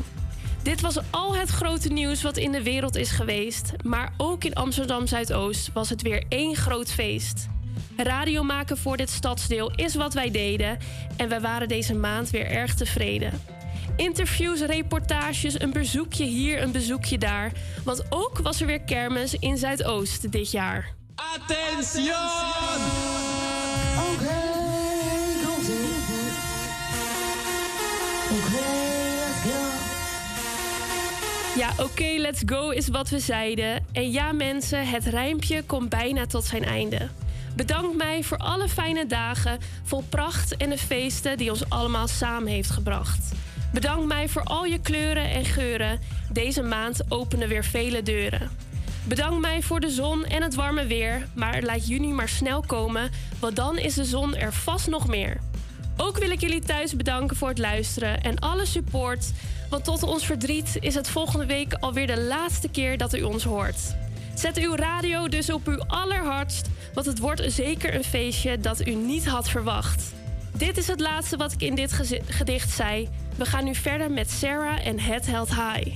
Dit 0.61 0.81
was 0.81 0.97
al 1.09 1.35
het 1.35 1.49
grote 1.49 1.89
nieuws 1.89 2.21
wat 2.21 2.37
in 2.37 2.51
de 2.51 2.63
wereld 2.63 2.95
is 2.95 3.11
geweest, 3.11 3.71
maar 3.83 4.13
ook 4.17 4.43
in 4.43 4.53
Amsterdam 4.53 5.07
Zuidoost 5.07 5.73
was 5.73 5.89
het 5.89 6.01
weer 6.01 6.23
één 6.29 6.55
groot 6.55 6.91
feest. 6.91 7.47
Radio 7.97 8.43
maken 8.43 8.77
voor 8.77 8.97
dit 8.97 9.09
stadsdeel 9.09 9.71
is 9.75 9.95
wat 9.95 10.13
wij 10.13 10.31
deden 10.31 10.77
en 11.17 11.29
we 11.29 11.39
waren 11.39 11.67
deze 11.67 11.95
maand 11.95 12.29
weer 12.29 12.45
erg 12.45 12.73
tevreden. 12.73 13.41
Interviews, 13.95 14.61
reportages, 14.61 15.59
een 15.59 15.71
bezoekje 15.71 16.25
hier, 16.25 16.61
een 16.61 16.71
bezoekje 16.71 17.17
daar. 17.17 17.51
Want 17.83 18.03
ook 18.09 18.39
was 18.39 18.61
er 18.61 18.67
weer 18.67 18.81
kermis 18.81 19.33
in 19.33 19.57
Zuidoost 19.57 20.31
dit 20.31 20.51
jaar. 20.51 20.93
Attention! 21.15 22.13
Oké, 24.11 24.45
go. 28.51 29.65
Ja, 31.55 31.73
oké, 31.77 32.15
let's 32.17 32.41
go 32.45 32.69
is 32.69 32.87
wat 32.87 33.09
we 33.09 33.19
zeiden. 33.19 33.85
En 33.91 34.11
ja, 34.11 34.31
mensen, 34.31 34.87
het 34.87 35.05
rijmpje 35.05 35.63
komt 35.63 35.89
bijna 35.89 36.25
tot 36.25 36.45
zijn 36.45 36.63
einde. 36.63 37.09
Bedank 37.55 37.95
mij 37.95 38.23
voor 38.23 38.37
alle 38.37 38.69
fijne 38.69 39.05
dagen, 39.05 39.59
vol 39.83 40.03
pracht 40.09 40.57
en 40.57 40.69
de 40.69 40.77
feesten 40.77 41.37
die 41.37 41.49
ons 41.49 41.69
allemaal 41.69 42.07
samen 42.07 42.51
heeft 42.51 42.69
gebracht. 42.69 43.31
Bedank 43.73 44.05
mij 44.05 44.29
voor 44.29 44.43
al 44.43 44.65
je 44.65 44.79
kleuren 44.79 45.29
en 45.29 45.45
geuren. 45.45 45.99
Deze 46.31 46.61
maand 46.61 47.01
openen 47.09 47.47
weer 47.47 47.63
vele 47.63 48.03
deuren. 48.03 48.49
Bedank 49.07 49.41
mij 49.41 49.61
voor 49.61 49.79
de 49.79 49.89
zon 49.89 50.25
en 50.25 50.41
het 50.41 50.55
warme 50.55 50.85
weer, 50.85 51.27
maar 51.33 51.61
laat 51.61 51.87
juni 51.87 52.13
maar 52.13 52.29
snel 52.29 52.61
komen, 52.61 53.11
want 53.39 53.55
dan 53.55 53.77
is 53.77 53.93
de 53.93 54.05
zon 54.05 54.35
er 54.35 54.53
vast 54.53 54.87
nog 54.87 55.07
meer. 55.07 55.37
Ook 55.97 56.17
wil 56.17 56.29
ik 56.29 56.41
jullie 56.41 56.61
thuis 56.61 56.95
bedanken 56.95 57.37
voor 57.37 57.49
het 57.49 57.57
luisteren 57.57 58.21
en 58.21 58.39
alle 58.39 58.65
support. 58.65 59.31
Want 59.69 59.83
tot 59.83 60.03
ons 60.03 60.25
verdriet 60.25 60.77
is 60.79 60.95
het 60.95 61.09
volgende 61.09 61.45
week 61.45 61.73
alweer 61.73 62.07
de 62.07 62.21
laatste 62.21 62.69
keer 62.69 62.97
dat 62.97 63.15
u 63.15 63.21
ons 63.21 63.43
hoort. 63.43 63.95
Zet 64.35 64.57
uw 64.57 64.75
radio 64.75 65.27
dus 65.27 65.49
op 65.49 65.67
uw 65.67 65.83
allerhardst, 65.87 66.69
want 66.93 67.05
het 67.05 67.19
wordt 67.19 67.41
zeker 67.47 67.95
een 67.95 68.03
feestje 68.03 68.59
dat 68.59 68.87
u 68.87 68.91
niet 68.91 69.27
had 69.27 69.49
verwacht. 69.49 70.13
Dit 70.51 70.77
is 70.77 70.87
het 70.87 70.99
laatste 70.99 71.37
wat 71.37 71.51
ik 71.51 71.61
in 71.61 71.75
dit 71.75 71.91
gedicht 72.27 72.69
zei. 72.69 73.09
We 73.37 73.45
gaan 73.45 73.63
nu 73.63 73.75
verder 73.75 74.11
met 74.11 74.29
Sarah 74.31 74.87
en 74.87 74.99
Het 74.99 75.25
Held 75.25 75.49
High. 75.49 75.95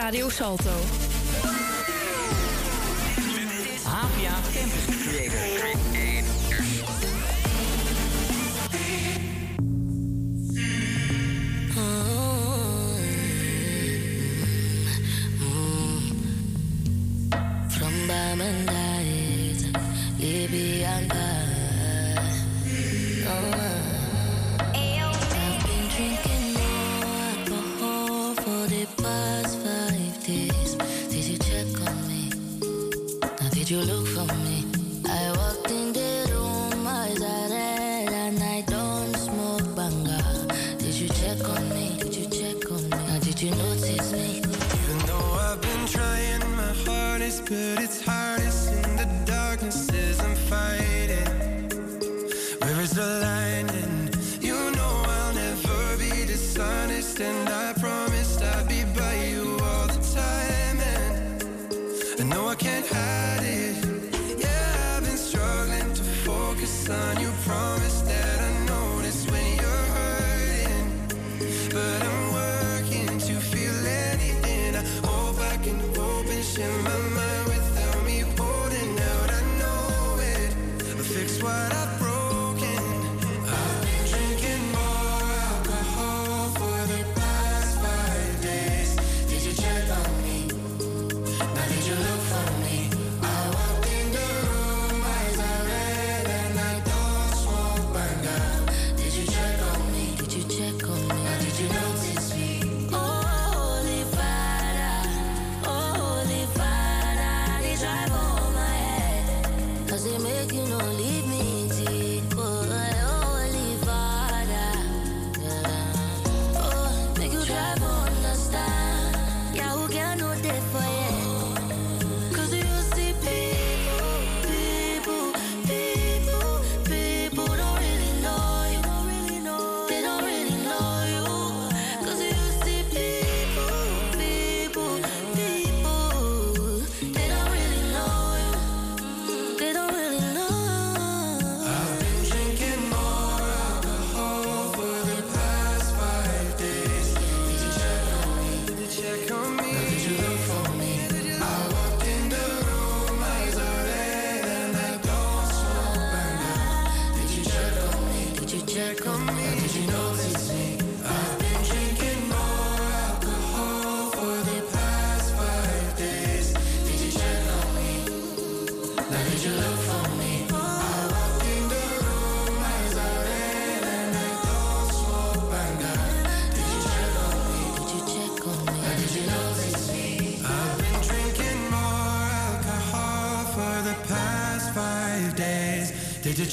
Radio 0.00 0.30
Salto. 0.30 0.70
APA 3.84 4.40
Campus 4.52 4.97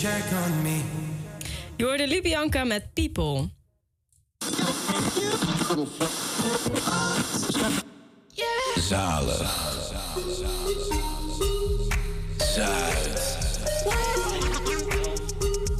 check 0.05 0.31
on 0.45 0.61
me. 0.61 0.81
Je 1.75 1.83
hoorde 1.83 2.07
Libianca 2.07 2.63
met 2.63 2.93
People. 2.93 3.49
Zalig. 8.75 9.73
Zuid. 12.37 13.37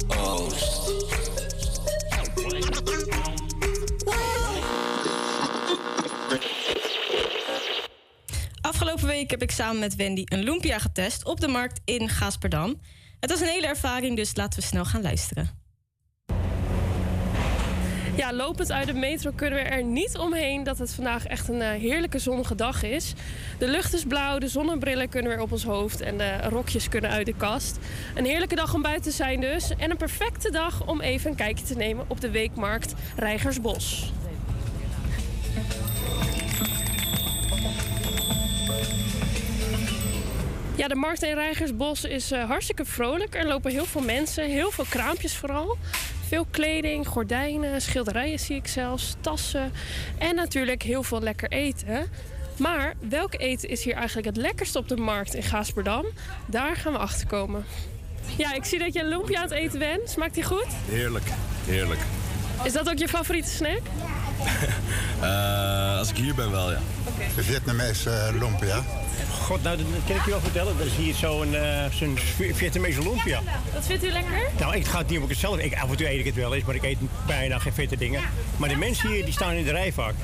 Oost. 0.08 0.94
Afgelopen 8.60 9.06
week 9.06 9.30
heb 9.30 9.42
ik 9.42 9.50
samen 9.50 9.78
met 9.78 9.96
Wendy 9.96 10.22
een 10.24 10.42
lumpia 10.42 10.78
getest 10.78 11.24
op 11.24 11.40
de 11.40 11.48
markt 11.48 11.80
in 11.84 12.08
Gaasperdam. 12.08 12.80
Het 13.26 13.38
was 13.38 13.48
een 13.48 13.54
hele 13.54 13.66
ervaring, 13.66 14.16
dus 14.16 14.36
laten 14.36 14.60
we 14.60 14.66
snel 14.66 14.84
gaan 14.84 15.02
luisteren. 15.02 15.50
Ja, 18.16 18.32
lopend 18.32 18.72
uit 18.72 18.86
de 18.86 18.92
metro 18.92 19.30
kunnen 19.34 19.58
we 19.58 19.64
er 19.64 19.84
niet 19.84 20.16
omheen 20.18 20.64
dat 20.64 20.78
het 20.78 20.94
vandaag 20.94 21.26
echt 21.26 21.48
een 21.48 21.62
eh, 21.62 21.70
heerlijke 21.70 22.18
zonnige 22.18 22.54
dag 22.54 22.82
is. 22.82 23.12
De 23.58 23.68
lucht 23.68 23.94
is 23.94 24.04
blauw, 24.04 24.38
de 24.38 24.48
zonnebrillen 24.48 25.08
kunnen 25.08 25.30
weer 25.30 25.40
op 25.40 25.52
ons 25.52 25.64
hoofd 25.64 26.00
en 26.00 26.18
de 26.18 26.36
rokjes 26.42 26.88
kunnen 26.88 27.10
uit 27.10 27.26
de 27.26 27.34
kast. 27.36 27.78
Een 28.14 28.24
heerlijke 28.24 28.54
dag 28.54 28.74
om 28.74 28.82
buiten 28.82 29.10
te 29.10 29.16
zijn 29.16 29.40
dus. 29.40 29.70
En 29.76 29.90
een 29.90 29.96
perfecte 29.96 30.50
dag 30.50 30.86
om 30.86 31.00
even 31.00 31.30
een 31.30 31.36
kijkje 31.36 31.64
te 31.64 31.76
nemen 31.76 32.04
op 32.08 32.20
de 32.20 32.30
weekmarkt 32.30 32.94
Rijgersbos. 33.16 34.12
Ja, 40.76 40.88
de 40.88 40.94
markt 40.94 41.22
in 41.22 41.34
Rijgersbos 41.34 42.04
is 42.04 42.30
eh, 42.30 42.44
hartstikke 42.44 42.84
vrolijk. 42.84 43.34
Er 43.34 43.46
lopen 43.46 43.70
heel 43.70 43.84
veel 43.84 44.00
mensen, 44.00 44.44
heel 44.44 44.70
veel 44.70 44.84
kraampjes 44.88 45.36
vooral. 45.36 45.76
Veel 46.28 46.46
kleding, 46.50 47.06
gordijnen, 47.06 47.80
schilderijen 47.80 48.38
zie 48.38 48.56
ik 48.56 48.66
zelfs, 48.66 49.14
tassen 49.20 49.72
en 50.18 50.34
natuurlijk 50.34 50.82
heel 50.82 51.02
veel 51.02 51.20
lekker 51.20 51.50
eten. 51.50 52.10
Maar 52.58 52.94
welk 53.08 53.34
eten 53.34 53.68
is 53.68 53.84
hier 53.84 53.94
eigenlijk 53.94 54.26
het 54.26 54.36
lekkerst 54.36 54.76
op 54.76 54.88
de 54.88 54.96
markt 54.96 55.34
in 55.34 55.42
Gaasperdam? 55.42 56.04
Daar 56.46 56.76
gaan 56.76 56.92
we 56.92 56.98
achter 56.98 57.26
komen. 57.26 57.64
Ja, 58.36 58.54
ik 58.54 58.64
zie 58.64 58.78
dat 58.78 58.92
je 58.92 59.00
een 59.00 59.08
lumpia 59.08 59.36
aan 59.36 59.42
het 59.42 59.52
eten 59.52 59.78
bent. 59.78 60.10
Smaakt 60.10 60.34
die 60.34 60.44
goed? 60.44 60.66
Heerlijk, 60.88 61.26
heerlijk. 61.66 62.00
Is 62.64 62.72
dat 62.72 62.88
ook 62.88 62.98
je 62.98 63.08
favoriete 63.08 63.50
snack? 63.50 63.80
Eh, 65.20 65.98
als 65.98 66.10
ik 66.10 66.16
hier 66.16 66.34
ben 66.34 66.50
wel, 66.50 66.70
ja. 66.70 66.78
De 67.36 67.42
Vietnamese 67.42 68.30
uh, 68.32 68.40
lumpia. 68.40 68.84
God, 69.40 69.62
nou, 69.62 69.76
dat 69.76 69.86
kan 70.06 70.16
ik 70.16 70.24
je 70.24 70.30
wel 70.30 70.40
vertellen. 70.40 70.78
Dat 70.78 70.86
is 70.86 70.94
hier 70.94 71.14
zo'n 71.14 71.54
eh, 71.54 71.84
zo'n 71.90 72.18
Vietnamese 72.52 73.02
lumpia. 73.02 73.40
Dat 73.74 73.86
vindt 73.86 74.04
u 74.04 74.10
lekker? 74.10 74.40
Nou, 74.58 74.76
ik 74.76 74.86
ga 74.86 74.98
het 74.98 75.08
niet 75.08 75.20
op 75.20 75.28
het 75.28 75.38
zelf. 75.38 75.58
Ik, 75.58 75.74
af 75.74 75.90
en 75.90 75.96
toe 75.96 76.10
eet 76.10 76.18
ik 76.18 76.24
het 76.24 76.34
wel 76.34 76.54
eens, 76.54 76.64
maar 76.64 76.74
ik 76.74 76.82
eet 76.82 76.98
bijna 77.26 77.58
geen 77.58 77.72
vette 77.72 77.96
dingen. 77.96 78.20
Maar 78.56 78.68
de 78.68 78.76
mensen 78.76 79.08
hier 79.08 79.24
die 79.24 79.32
staan 79.32 79.52
in 79.52 79.64
de 79.64 79.70
rij 79.70 79.92
vaak. 79.92 80.14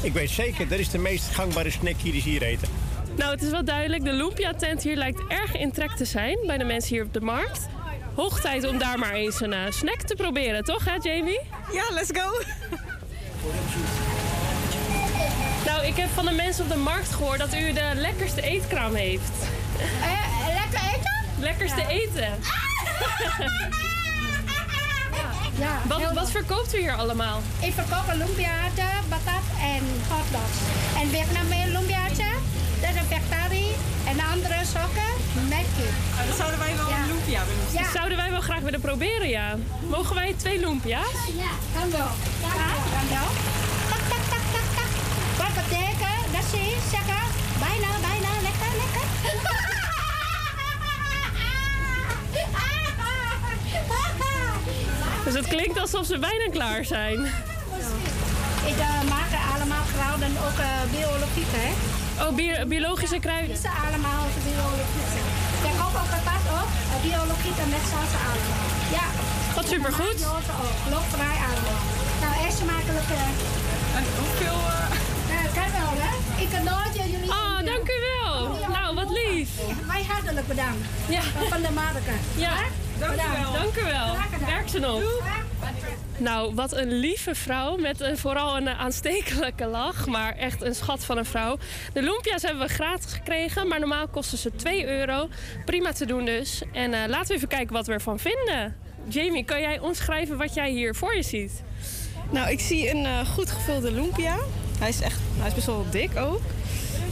Ik 0.00 0.12
weet 0.12 0.30
zeker, 0.30 0.68
dat 0.68 0.78
is 0.78 0.90
de 0.90 0.98
meest 0.98 1.28
gangbare 1.28 1.70
snack 1.70 1.96
hier 1.96 2.12
die 2.12 2.22
ze 2.22 2.28
hier 2.28 2.42
eten. 2.42 2.68
Nou, 3.16 3.30
het 3.30 3.42
is 3.42 3.50
wel 3.50 3.64
duidelijk. 3.64 4.04
De 4.04 4.12
lumpia-tent 4.12 4.82
hier 4.82 4.96
lijkt 4.96 5.20
erg 5.28 5.56
in 5.56 5.72
trek 5.72 5.90
te 5.90 6.04
zijn 6.04 6.38
bij 6.46 6.58
de 6.58 6.64
mensen 6.64 6.94
hier 6.94 7.04
op 7.04 7.12
de 7.12 7.20
markt. 7.20 7.68
Hoog 8.14 8.40
tijd 8.40 8.68
om 8.68 8.78
daar 8.78 8.98
maar 8.98 9.12
eens 9.12 9.40
een 9.40 9.52
eh, 9.52 9.70
snack 9.70 10.00
te 10.00 10.14
proberen, 10.14 10.64
toch 10.64 10.84
hè 10.84 10.94
Jamie? 11.02 11.40
Ja, 11.72 11.84
let's 11.90 12.10
go! 12.12 12.42
Nou, 15.66 15.86
ik 15.86 15.96
heb 15.96 16.08
van 16.14 16.24
de 16.24 16.30
mensen 16.30 16.64
op 16.64 16.70
de 16.70 16.76
markt 16.76 17.08
gehoord 17.12 17.38
dat 17.38 17.54
u 17.54 17.72
de 17.72 17.90
lekkerste 17.94 18.42
eetkraam 18.42 18.94
heeft. 18.94 19.30
Eh, 20.02 20.46
lekker 20.46 20.80
eten? 20.94 21.40
Lekkerste 21.40 21.86
eten. 21.88 22.28
Ja, 25.58 25.80
Wat, 25.88 26.12
wat 26.12 26.30
verkoopt 26.30 26.74
u 26.74 26.78
hier 26.78 26.92
allemaal? 26.92 27.40
Ik 27.60 27.72
verkoop 27.72 28.08
een 28.08 28.18
lumpiaatje, 28.18 28.84
patat 29.08 29.44
en 29.60 29.84
hotdogs. 30.08 30.58
En 31.00 31.08
Vietnamese 31.08 31.68
lumpiaatje, 31.68 32.24
dat 32.82 32.90
is 32.94 33.00
een 33.00 33.10
vegetari. 33.14 33.66
En 34.08 34.14
de 34.20 34.26
andere 34.34 34.58
sokken 34.74 35.12
met 35.48 35.66
kip. 35.76 35.94
dat 36.28 36.36
zouden 36.36 36.58
wij 36.58 36.76
wel 36.76 36.88
een 36.96 37.06
lumpia 37.12 37.42
willen. 37.48 37.84
Dat 37.84 37.92
zouden 37.98 38.16
wij 38.16 38.30
wel 38.30 38.40
graag 38.40 38.60
willen 38.60 38.80
proberen, 38.80 39.28
ja. 39.28 39.56
Mogen 39.88 40.14
wij 40.14 40.34
twee 40.36 40.58
lumpia's? 40.60 41.18
Ja, 41.44 41.52
kan 41.76 41.90
wel. 41.90 42.10
Ja, 42.58 42.68
kan 42.94 43.06
wel. 43.16 43.28
Tak, 43.92 44.04
tak, 44.12 44.24
tak, 44.32 44.44
tak, 44.54 44.66
tak. 44.78 44.90
Wat 45.40 45.54
betekent, 45.60 46.26
dat 46.36 46.46
je, 46.54 46.64
zeggen, 46.94 47.22
bijna, 47.66 47.90
bijna, 48.08 48.30
lekker, 48.46 48.72
lekker. 48.82 49.06
Dus 55.24 55.34
het 55.34 55.46
klinkt 55.48 55.78
alsof 55.78 56.06
ze 56.06 56.18
bijna 56.18 56.48
klaar 56.50 56.84
zijn. 56.84 57.20
Ik 58.70 58.78
uh, 58.78 59.02
maak 59.08 59.30
er 59.32 59.54
allemaal 59.54 59.84
kruiden, 59.94 60.28
ook 60.46 60.58
uh, 60.58 60.66
biologisch, 60.90 61.52
hè. 61.56 62.00
Oh, 62.22 62.30
bio- 62.34 62.66
biologische 62.66 63.18
kruiden. 63.18 63.48
Dit 63.54 63.62
zijn 63.66 63.78
allemaal 63.86 64.22
biologisch. 64.48 65.14
Ik 65.68 65.74
koop 65.80 65.94
ook 66.00 66.08
patat 66.14 66.44
op, 66.60 66.68
uh, 66.74 66.96
biologisch 67.08 67.58
en 67.64 67.70
met 67.74 67.84
salsa 67.90 68.20
allemaal. 68.30 68.66
Ja. 68.96 69.06
Wat 69.56 69.66
supergoed. 69.72 70.18
Loopvrij 70.94 71.36
allemaal. 71.46 71.80
Nou, 72.22 72.32
eerst 72.44 72.58
smakelijk. 72.58 73.08
En 73.98 74.04
hoeveel... 74.18 74.60
Uh, 75.34 75.44
kan 75.58 75.70
wel, 75.80 75.92
hè? 76.04 76.12
Ik 76.42 76.48
kan 76.54 76.64
nooit 76.72 76.94
jullie... 77.12 77.30
Oh, 77.30 77.56
dank 77.70 77.86
u 77.96 77.98
wel. 78.10 78.58
Nou, 78.76 78.94
wat 78.94 79.10
lief. 79.10 79.48
Wij 79.86 80.02
hartelijk 80.08 80.46
bedankt. 80.46 80.86
Ja. 81.08 81.22
Van 81.50 81.62
de 81.62 81.70
marken. 81.70 82.18
Ja, 82.36 82.54
dank 82.98 83.12
u 83.12 83.16
wel. 83.42 83.52
Dank 83.52 83.76
u 83.76 83.84
wel. 83.84 84.08
Werk 84.46 84.68
ze 84.68 84.78
nog. 84.78 85.02
Nou, 86.22 86.54
wat 86.54 86.76
een 86.76 86.92
lieve 86.92 87.34
vrouw 87.34 87.76
met 87.76 88.10
vooral 88.14 88.56
een 88.56 88.68
aanstekelijke 88.68 89.66
lach, 89.66 90.06
maar 90.06 90.36
echt 90.36 90.62
een 90.62 90.74
schat 90.74 91.04
van 91.04 91.18
een 91.18 91.24
vrouw. 91.24 91.58
De 91.92 92.02
lumpia's 92.02 92.42
hebben 92.42 92.66
we 92.66 92.72
gratis 92.72 93.12
gekregen, 93.12 93.68
maar 93.68 93.78
normaal 93.78 94.08
kosten 94.08 94.38
ze 94.38 94.56
2 94.56 94.86
euro. 94.86 95.28
Prima 95.64 95.92
te 95.92 96.06
doen 96.06 96.24
dus. 96.24 96.62
En 96.72 96.94
eh, 96.94 97.08
laten 97.08 97.28
we 97.28 97.34
even 97.34 97.48
kijken 97.48 97.72
wat 97.72 97.86
we 97.86 97.92
ervan 97.92 98.18
vinden. 98.18 98.76
Jamie, 99.08 99.44
kan 99.44 99.60
jij 99.60 99.78
omschrijven 99.78 100.38
wat 100.38 100.54
jij 100.54 100.70
hier 100.70 100.94
voor 100.94 101.16
je 101.16 101.22
ziet? 101.22 101.62
Nou, 102.30 102.50
ik 102.50 102.60
zie 102.60 102.90
een 102.90 103.04
eh, 103.04 103.26
goed 103.26 103.50
gevulde 103.50 103.92
lumpia. 103.92 104.36
Hij 104.78 104.88
is, 104.88 105.00
echt, 105.00 105.20
hij 105.38 105.48
is 105.48 105.54
best 105.54 105.66
wel 105.66 105.86
dik 105.90 106.16
ook. 106.16 106.40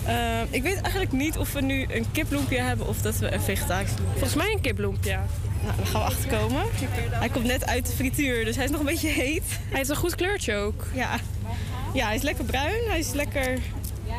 Uh, 0.07 0.41
ik 0.51 0.63
weet 0.63 0.81
eigenlijk 0.81 1.13
niet 1.13 1.39
of 1.39 1.53
we 1.53 1.61
nu 1.61 1.87
een 1.89 2.11
kiplumpia 2.13 2.65
hebben 2.65 2.87
of 2.87 3.03
dat 3.03 3.19
we 3.19 3.33
een 3.33 3.41
vegetarisch 3.41 3.91
lumpia 3.91 4.13
Volgens 4.13 4.35
mij 4.35 4.53
een 4.53 4.61
kiplumpia. 4.61 5.27
Nou, 5.65 5.77
daar 5.77 5.87
gaan 5.87 6.01
we 6.01 6.07
achterkomen. 6.07 6.63
Hij 7.11 7.29
komt 7.29 7.45
net 7.45 7.67
uit 7.67 7.87
de 7.87 7.93
frituur, 7.93 8.45
dus 8.45 8.57
hij 8.57 8.65
is 8.65 8.71
nog 8.71 8.81
een 8.81 8.87
beetje 8.87 9.09
heet. 9.09 9.45
Hij 9.49 9.79
heeft 9.79 9.89
een 9.89 9.97
goed 9.97 10.15
kleurtje 10.15 10.55
ook. 10.55 10.87
Ja. 10.95 11.17
Ja, 11.95 12.07
hij 12.07 12.15
is 12.15 12.23
lekker 12.23 12.45
bruin. 12.45 12.89
Hij 12.89 12.99
is 12.99 13.13
lekker 13.13 13.59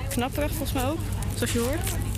knapperig 0.09 0.49
volgens 0.49 0.73
mij 0.73 0.85
ook, 0.85 0.99
zoals 1.35 1.51
je 1.51 1.59
hoort. 1.59 2.10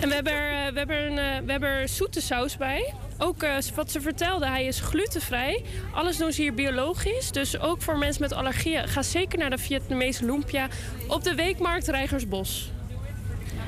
En 0.00 0.08
we 0.08 0.14
hebben 0.14 0.32
er, 0.32 0.72
we 0.72 0.78
hebben 0.78 1.18
een, 1.18 1.44
we 1.44 1.50
hebben 1.50 1.88
zoete 1.88 2.20
saus 2.20 2.56
bij. 2.56 2.94
Ook 3.18 3.42
uh, 3.42 3.56
wat 3.74 3.90
ze 3.90 4.00
vertelde, 4.00 4.46
hij 4.46 4.64
is 4.64 4.80
glutenvrij. 4.80 5.64
Alles 5.92 6.16
doen 6.16 6.32
ze 6.32 6.42
hier 6.42 6.54
biologisch. 6.54 7.32
Dus 7.32 7.58
ook 7.58 7.82
voor 7.82 7.98
mensen 7.98 8.22
met 8.22 8.32
allergieën, 8.32 8.88
ga 8.88 9.02
zeker 9.02 9.38
naar 9.38 9.50
de 9.50 9.58
Vietnamese 9.58 10.24
lumpia 10.24 10.68
op 11.08 11.24
de 11.24 11.34
weekmarkt 11.34 11.88
Rijgersbos. 11.88 12.70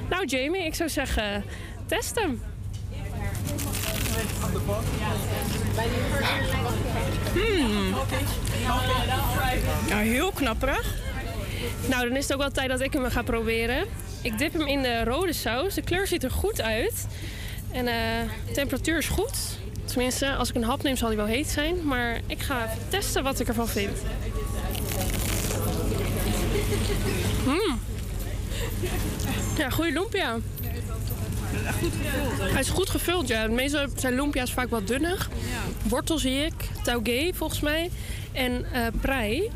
Nou 0.09 0.26
Jamie, 0.26 0.64
ik 0.64 0.74
zou 0.74 0.88
zeggen, 0.88 1.44
test 1.86 2.20
hem. 2.20 2.43
Hmm. 7.32 7.94
Nou, 9.88 10.02
heel 10.02 10.32
knapperig. 10.32 10.94
Nou, 11.88 12.09
dan 12.09 12.16
is 12.16 12.22
het 12.22 12.32
ook 12.32 12.40
wel 12.40 12.51
tijd 12.51 12.68
dat 12.68 12.80
ik 12.80 12.93
hem 12.93 13.10
ga 13.10 13.22
proberen. 13.22 13.86
Ik 14.27 14.39
dip 14.39 14.53
hem 14.53 14.66
in 14.66 14.82
de 14.82 15.05
rode 15.05 15.32
saus. 15.32 15.74
De 15.74 15.82
kleur 15.82 16.07
ziet 16.07 16.24
er 16.24 16.31
goed 16.31 16.61
uit. 16.61 17.07
En 17.70 17.86
uh, 17.86 17.93
de 18.47 18.53
temperatuur 18.53 18.98
is 18.98 19.09
goed. 19.09 19.39
Tenminste, 19.85 20.35
als 20.35 20.48
ik 20.48 20.55
een 20.55 20.65
hap 20.65 20.82
neem 20.82 20.97
zal 20.97 21.09
hij 21.09 21.16
wel 21.16 21.27
heet 21.27 21.48
zijn. 21.48 21.86
Maar 21.86 22.20
ik 22.27 22.40
ga 22.40 22.65
even 22.65 22.89
testen 22.89 23.23
wat 23.23 23.40
ik 23.40 23.48
ervan 23.48 23.69
vind. 23.69 23.98
Mm. 27.47 27.81
Ja, 29.57 29.70
goede 29.70 29.93
lumpia. 29.93 30.39
Hij 32.39 32.61
is 32.61 32.69
goed 32.69 32.90
gevuld, 32.90 33.28
ja. 33.28 33.47
Meestal 33.47 33.86
zijn 33.97 34.15
lumpia's 34.15 34.53
vaak 34.53 34.70
wat 34.70 34.86
dunnig. 34.86 35.31
Ja. 35.35 35.89
Wortel 35.89 36.19
zie 36.19 36.44
ik, 36.44 36.55
taugé 36.82 37.31
volgens 37.35 37.61
mij. 37.61 37.90
En 38.32 38.66
uh, 38.74 38.86
prei. 39.01 39.51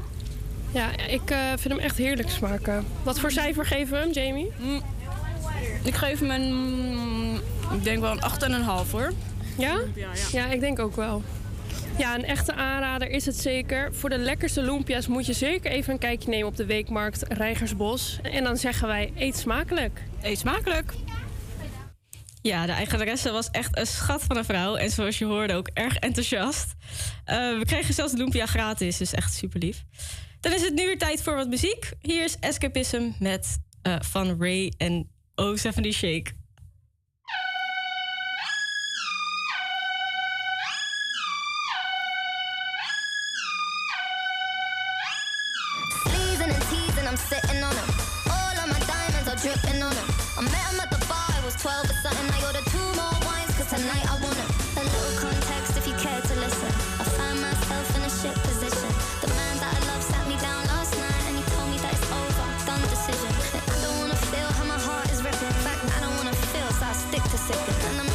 Ja, 0.73 0.97
ik 0.97 1.31
eh, 1.31 1.39
vind 1.49 1.75
hem 1.75 1.79
echt 1.79 1.97
heerlijk 1.97 2.31
smaken. 2.31 2.87
Wat 3.03 3.21
voor 3.21 3.31
cijfer 3.31 3.67
geven 3.67 3.93
we 3.93 3.99
hem, 3.99 4.11
Jamie? 4.13 4.53
Mm, 4.59 4.83
ik 5.85 5.95
geef 5.95 6.21
hem 6.21 6.31
een, 6.31 6.55
mm, 6.55 7.35
ik 7.75 7.85
denk 7.85 8.01
wel 8.01 8.13
een 8.13 8.23
8,5 8.23 8.91
hoor. 8.91 9.13
Ja? 9.59 9.81
ja? 9.95 10.11
Ja, 10.33 10.47
ik 10.47 10.61
denk 10.61 10.79
ook 10.79 10.97
wel. 10.97 11.23
Ja, 11.99 12.15
een 12.15 12.25
echte 12.25 12.55
aanrader 12.55 13.11
is 13.11 13.27
het 13.27 13.37
zeker. 13.37 13.95
Voor 13.95 14.09
de 14.09 14.19
lekkerste 14.19 14.63
loempia's 14.63 15.07
moet 15.07 15.27
je 15.27 15.33
zeker 15.33 15.71
even 15.71 15.93
een 15.93 15.99
kijkje 15.99 16.29
nemen 16.29 16.47
op 16.47 16.57
de 16.57 16.67
weekmarkt 16.67 17.23
Reigersbos. 17.29 18.19
En 18.23 18.45
dan 18.45 18.57
zeggen 18.57 18.89
wij, 18.89 19.13
eet 19.17 19.37
smakelijk. 19.37 20.03
Eet 20.21 20.39
smakelijk. 20.39 20.93
Ja, 22.43 22.67
de 22.67 22.73
eigenaresse 22.73 23.31
was 23.31 23.51
echt 23.51 23.79
een 23.79 23.87
schat 23.87 24.23
van 24.23 24.37
een 24.37 24.45
vrouw. 24.45 24.77
En 24.77 24.91
zoals 24.91 25.19
je 25.19 25.25
hoorde 25.25 25.55
ook 25.55 25.69
erg 25.75 25.97
enthousiast. 25.97 26.75
Eh, 27.25 27.37
we 27.37 27.65
kregen 27.67 27.95
zelfs 27.95 28.13
de 28.13 28.19
lumpia 28.19 28.47
gratis, 28.47 28.97
dus 28.97 29.15
echt 29.15 29.35
super 29.35 29.61
lief. 29.61 29.85
Dan 30.41 30.53
is 30.53 30.63
het 30.63 30.75
nu 30.75 30.85
weer 30.85 30.99
tijd 30.99 31.23
voor 31.23 31.35
wat 31.35 31.49
muziek. 31.49 31.91
Hier 32.01 32.25
is 32.25 32.37
Escapism 32.39 33.11
met, 33.19 33.59
eh, 33.83 33.97
van 34.01 34.37
Ray 34.39 34.73
en 34.77 35.11
O70 35.35 35.93
Shake. 35.93 36.33
second. 67.53 68.10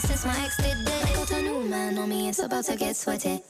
since 0.00 0.24
my 0.24 0.44
ex 0.44 0.56
did 0.56 0.78
it. 0.78 0.88
I 0.88 1.14
got 1.14 1.30
a 1.32 1.42
new 1.42 1.62
man 1.62 1.98
on 1.98 2.08
me, 2.08 2.28
it's 2.28 2.38
about 2.38 2.64
to 2.64 2.76
get 2.76 2.96
sweaty. 2.96 3.42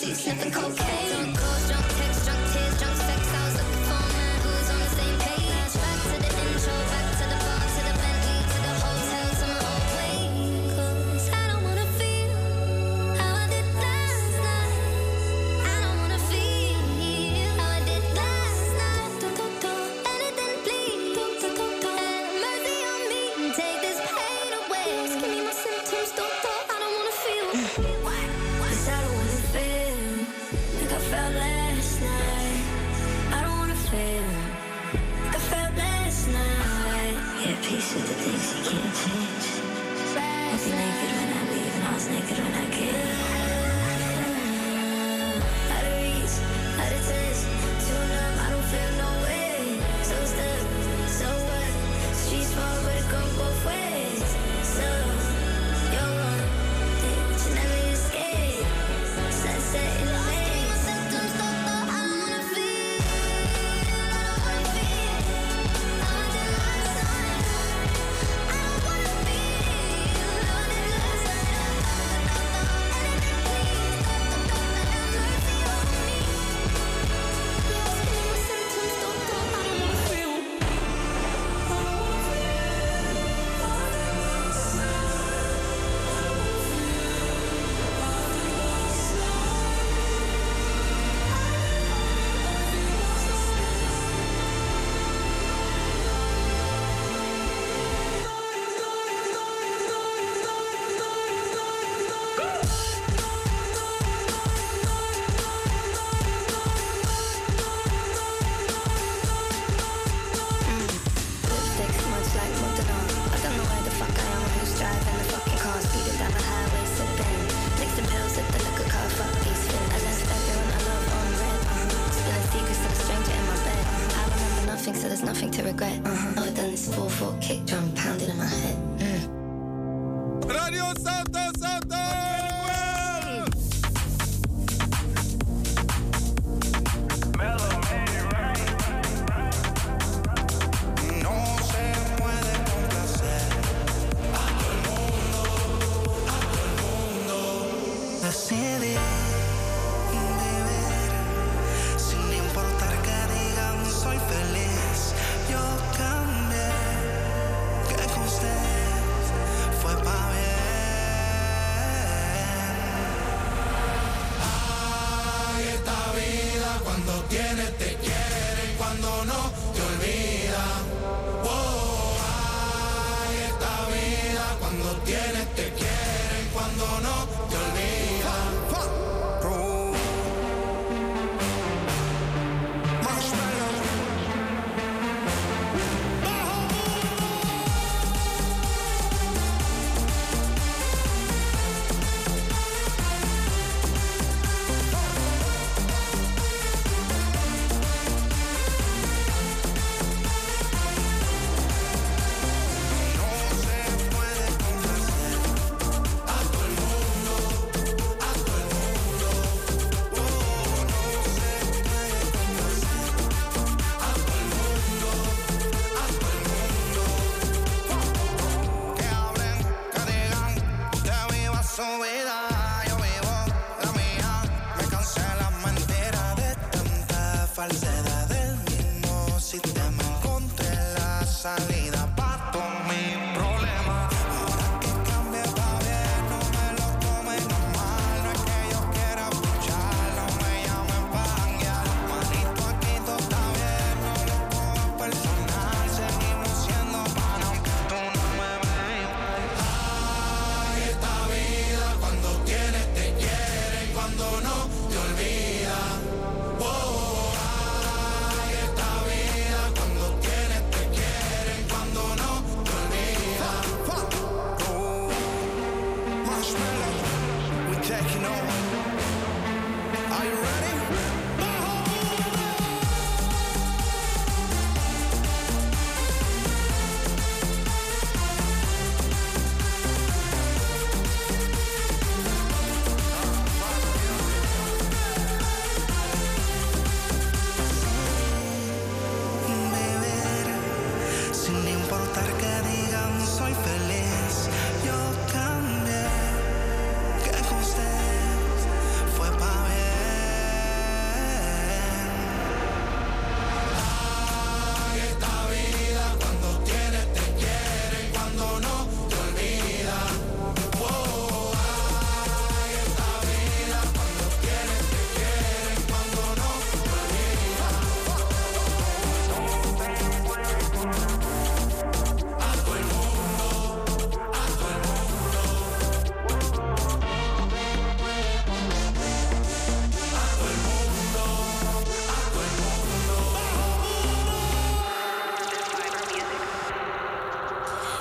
she's 0.00 0.18
sniffing 0.18 0.50
cocaine. 0.50 1.49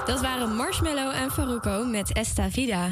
Dat 0.10 0.22
waren 0.22 0.56
Marshmallow 0.56 1.16
en 1.16 1.32
Faruko 1.32 1.86
met 1.86 2.14
Esta 2.14 2.50
Vida. 2.50 2.90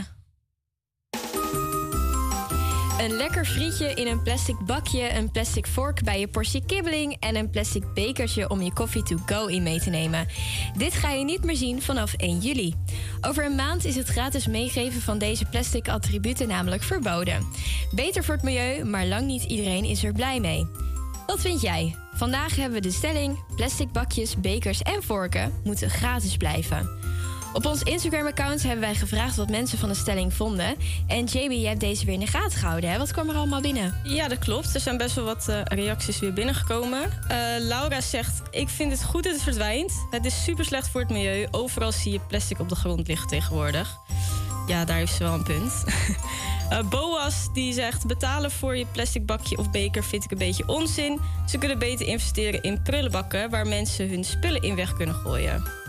Een 2.99 3.11
lekker 3.11 3.45
frietje 3.45 3.94
in 3.94 4.07
een 4.07 4.22
plastic 4.22 4.56
bakje, 4.65 5.14
een 5.14 5.31
plastic 5.31 5.68
vork 5.68 6.03
bij 6.03 6.19
je 6.19 6.27
portie 6.27 6.65
kibbeling 6.65 7.18
en 7.19 7.35
een 7.35 7.49
plastic 7.49 7.94
bekertje 7.94 8.49
om 8.49 8.61
je 8.61 8.73
koffie 8.73 9.03
to 9.03 9.18
go 9.26 9.45
in 9.45 9.64
mee 9.64 9.80
te 9.80 9.89
nemen. 9.89 10.27
Dit 10.76 10.94
ga 10.94 11.10
je 11.10 11.23
niet 11.23 11.44
meer 11.44 11.56
zien 11.56 11.81
vanaf 11.81 12.14
1 12.14 12.39
juli. 12.39 12.76
Over 13.22 13.45
een 13.45 13.56
maand 13.56 13.85
is 13.85 13.95
het 13.95 14.07
gratis 14.07 14.48
meegeven 14.48 15.02
van 15.02 15.18
deze 15.18 15.45
plastic 15.45 15.89
attributen 15.89 16.48
namelijk 16.48 16.84
verboden. 16.84 17.45
Beter 17.91 18.23
voor 18.23 18.35
het 18.35 18.44
milieu, 18.44 18.84
maar 18.84 19.06
lang 19.06 19.26
niet 19.26 19.44
iedereen 19.44 19.84
is 19.84 20.03
er 20.03 20.14
blij 20.14 20.39
mee. 20.39 20.68
Wat 21.27 21.39
vind 21.39 21.61
jij? 21.61 21.95
Vandaag 22.14 22.56
hebben 22.56 22.81
we 22.81 22.88
de 22.88 22.94
stelling: 22.94 23.56
plastic 23.56 23.91
bakjes, 23.91 24.39
bekers 24.39 24.81
en 24.81 25.03
vorken 25.03 25.53
moeten 25.64 25.89
gratis 25.89 26.38
blijven. 26.38 27.06
Op 27.57 27.65
ons 27.65 27.84
Instagram-account 27.84 28.63
hebben 28.63 28.79
wij 28.79 28.95
gevraagd 28.95 29.35
wat 29.35 29.49
mensen 29.49 29.77
van 29.77 29.89
de 29.89 29.95
stelling 29.95 30.34
vonden. 30.34 30.75
En 31.07 31.25
JB, 31.25 31.51
je 31.51 31.67
hebt 31.67 31.79
deze 31.79 32.05
weer 32.05 32.13
in 32.13 32.19
de 32.19 32.27
gaten 32.27 32.59
gehouden, 32.59 32.89
hè? 32.89 32.97
Wat 32.97 33.11
kwam 33.11 33.29
er 33.29 33.35
allemaal 33.35 33.61
binnen? 33.61 33.99
Ja, 34.03 34.27
dat 34.27 34.39
klopt. 34.39 34.73
Er 34.73 34.79
zijn 34.79 34.97
best 34.97 35.15
wel 35.15 35.25
wat 35.25 35.47
eh, 35.47 35.61
reacties 35.63 36.19
weer 36.19 36.34
binnengekomen. 36.34 37.01
Eh, 37.27 37.38
Laura 37.59 38.01
zegt: 38.01 38.41
Ik 38.51 38.69
vind 38.69 38.91
het 38.91 39.03
goed 39.03 39.23
dat 39.23 39.34
het 39.34 39.41
verdwijnt. 39.41 39.93
Het 40.09 40.25
is 40.25 40.43
super 40.43 40.65
slecht 40.65 40.89
voor 40.89 41.01
het 41.01 41.09
milieu. 41.09 41.47
Overal 41.51 41.91
zie 41.91 42.11
je 42.11 42.19
plastic 42.27 42.59
op 42.59 42.69
de 42.69 42.75
grond 42.75 43.07
liggen 43.07 43.27
tegenwoordig. 43.27 43.97
Ja, 44.67 44.85
daar 44.85 44.97
heeft 44.97 45.15
ze 45.15 45.23
wel 45.23 45.34
een 45.34 45.43
punt. 45.43 45.73
Eh, 46.69 46.89
Boas 46.89 47.47
die 47.53 47.73
zegt: 47.73 48.07
betalen 48.07 48.51
voor 48.51 48.77
je 48.77 48.85
plastic 48.91 49.25
bakje 49.25 49.57
of 49.57 49.71
beker 49.71 50.03
vind 50.03 50.23
ik 50.23 50.31
een 50.31 50.38
beetje 50.38 50.67
onzin. 50.67 51.19
Ze 51.47 51.57
kunnen 51.57 51.79
beter 51.79 52.07
investeren 52.07 52.61
in 52.61 52.81
prullenbakken 52.81 53.49
waar 53.49 53.67
mensen 53.67 54.09
hun 54.09 54.23
spullen 54.23 54.61
in 54.61 54.75
weg 54.75 54.93
kunnen 54.93 55.15
gooien. 55.15 55.86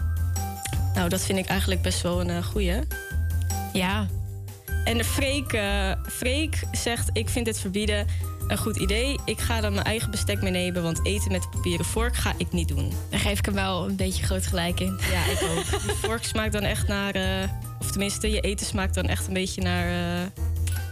Nou, 0.99 1.11
dat 1.11 1.25
vind 1.25 1.39
ik 1.39 1.47
eigenlijk 1.47 1.83
best 1.83 2.03
wel 2.03 2.20
een 2.20 2.31
eh, 2.31 2.45
goeie. 2.45 2.79
Ja. 3.73 4.07
En 4.85 5.05
Freek, 5.05 5.53
eh, 5.53 5.93
Freek 6.07 6.61
zegt: 6.73 7.11
Ik 7.12 7.29
vind 7.29 7.45
dit 7.45 7.61
verbieden 7.61 8.07
een 8.49 8.59
goed 8.59 8.77
idee. 8.77 9.19
Ik 9.25 9.39
ga 9.39 9.61
dan 9.61 9.73
mijn 9.73 9.85
eigen 9.87 10.11
bestek 10.11 10.43
meenemen, 10.43 10.83
want 10.83 11.07
eten 11.07 11.33
met 11.33 11.43
de 11.43 11.49
papieren 11.49 11.85
vork 11.85 12.16
ga 12.16 12.33
ik 12.37 12.53
niet 12.53 12.69
doen. 12.69 12.93
Daar 13.11 13.20
geef 13.20 13.39
ik 13.39 13.45
hem 13.45 13.55
wel 13.55 13.89
een 13.89 13.97
beetje 13.97 14.25
groot 14.25 14.47
gelijk 14.47 14.81
in. 14.81 14.99
Ja, 15.11 15.25
ik 15.25 15.43
ook. 15.51 15.83
Die 15.83 15.93
vork 15.93 16.25
smaakt 16.25 16.53
dan 16.53 16.62
echt 16.62 16.89
naar. 16.89 17.15
eh, 17.15 17.49
of 17.81 17.91
tenminste, 17.91 18.31
je 18.31 18.41
eten 18.41 18.66
smaakt 18.66 18.95
dan 18.95 19.05
echt 19.05 19.27
een 19.27 19.35
beetje 19.35 19.62
naar. 19.62 19.91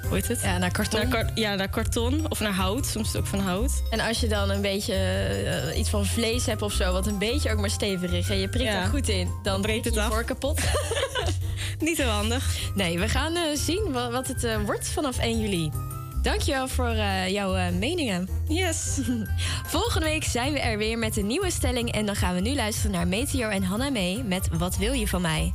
Hoe 0.09 0.15
heet 0.17 0.29
het? 0.29 0.41
Ja, 0.43 0.59
naar 0.59 0.71
karton. 0.73 1.09
Naar 1.09 1.31
ja, 1.35 1.55
naar 1.55 1.69
karton 1.69 2.27
of 2.29 2.41
naar 2.41 2.53
hout. 2.53 2.87
Soms 2.87 3.07
is 3.07 3.13
het 3.13 3.21
ook 3.23 3.27
van 3.27 3.39
hout. 3.41 3.83
En 3.91 4.01
als 4.01 4.21
je 4.21 4.29
dan 4.29 4.51
een 4.51 4.61
beetje 4.61 4.95
eh, 4.95 5.79
iets 5.79 5.91
van 5.91 6.07
vlees 6.07 6.47
hebt 6.47 6.63
of 6.63 6.73
zo, 6.73 6.93
wat 6.93 7.07
een 7.07 7.19
beetje 7.19 7.53
ook 7.53 7.59
maar 7.61 7.71
stevig 7.71 8.13
is 8.13 8.29
en 8.29 8.39
je 8.39 8.49
prikt 8.49 8.65
Ja. 8.71 8.83
er 8.83 8.87
goed 8.89 9.09
in, 9.09 9.31
dan 9.43 9.61
breekt 9.63 9.85
het 9.85 9.97
af. 9.97 10.09
voor 10.13 10.25
kapot. 10.25 10.61
Niet 11.79 11.97
heel 11.97 12.09
handig. 12.09 12.57
Nee, 12.75 12.99
we 12.99 13.09
gaan 13.09 13.37
eh, 13.37 13.43
zien 13.55 13.93
wat, 13.93 14.11
wat 14.13 14.27
het 14.29 14.45
eh, 14.45 14.57
wordt 14.65 14.89
vanaf 14.89 15.19
1 15.19 15.41
juli. 15.41 15.71
Dankjewel 16.23 16.69
voor 16.69 16.95
jouw 17.29 17.73
meningen. 17.73 18.29
Yes. 18.49 18.99
Volgende 19.77 20.07
week 20.07 20.25
zijn 20.25 20.53
we 20.53 20.59
er 20.61 20.79
weer 20.79 20.99
met 20.99 21.17
een 21.17 21.27
nieuwe 21.27 21.51
stelling. 21.51 21.93
En 21.93 22.07
dan 22.07 22.17
gaan 22.17 22.35
we 22.35 22.41
nu 22.41 22.55
luisteren 22.55 22.91
naar 22.91 23.09
Meteor 23.09 23.51
en 23.51 23.63
Hanna 23.63 23.91
mee 23.91 24.23
met 24.25 24.49
Wat 24.53 24.77
wil 24.77 24.93
je 24.93 25.09
van 25.09 25.21
mij? 25.21 25.55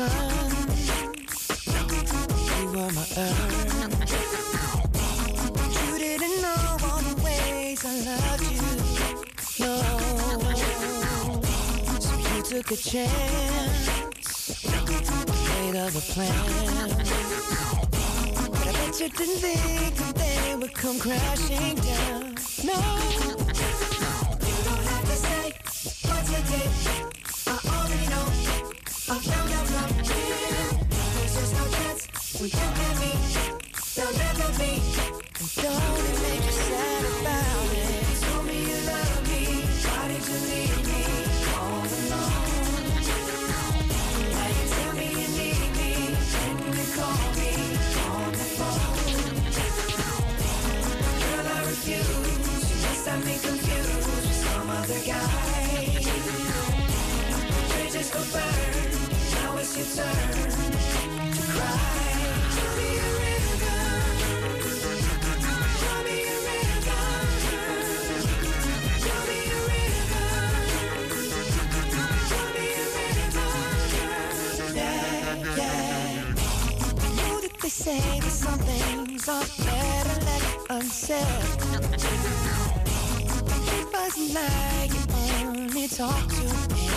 sun. 0.00 0.56
You 2.60 2.66
were 2.68 2.92
my 2.92 3.06
earth. 3.24 3.40
You 5.98 5.98
didn't 5.98 6.40
know 6.42 6.76
all 6.86 7.02
the 7.08 7.16
ways 7.24 7.84
I 7.84 7.94
loved 8.08 8.46
you. 8.54 8.62
No. 9.62 9.72
So 12.00 12.12
you 12.34 12.42
took 12.42 12.70
a 12.70 12.76
chance. 12.76 13.88
Made 15.60 15.76
of 15.76 15.96
a 15.96 16.04
plan. 16.12 16.46
But 18.50 18.66
I 18.66 18.72
bet 18.72 19.00
you 19.00 19.08
didn't 19.08 19.40
think 19.44 19.94
that 19.96 20.14
they 20.14 20.56
would 20.56 20.74
come 20.74 20.98
crashing 20.98 21.76
down. 21.76 22.36
No. 22.64 23.99
talk 86.00 86.28
to. 86.28 86.46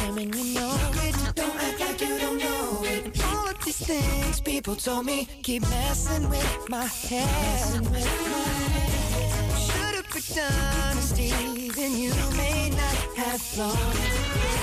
And 0.08 0.34
you 0.34 0.54
know 0.56 0.76
it, 1.04 1.16
don't 1.36 1.56
act 1.68 1.80
like 1.82 2.00
you 2.00 2.18
don't 2.20 2.38
know 2.38 2.84
it. 2.86 3.22
All 3.26 3.50
of 3.50 3.58
these 3.66 3.86
things 3.86 4.40
people 4.40 4.76
told 4.78 5.06
me 5.06 5.28
keep 5.44 5.62
messing 5.64 6.30
with 6.30 6.70
my 6.70 6.86
head. 6.86 7.74
Should've 9.66 10.08
picked 10.10 10.40
honesty, 10.88 11.32
and 11.84 11.94
you 12.04 12.14
may 12.38 12.70
not 12.70 12.98
have 13.20 13.42
flaws. 13.42 13.76
You 13.76 14.56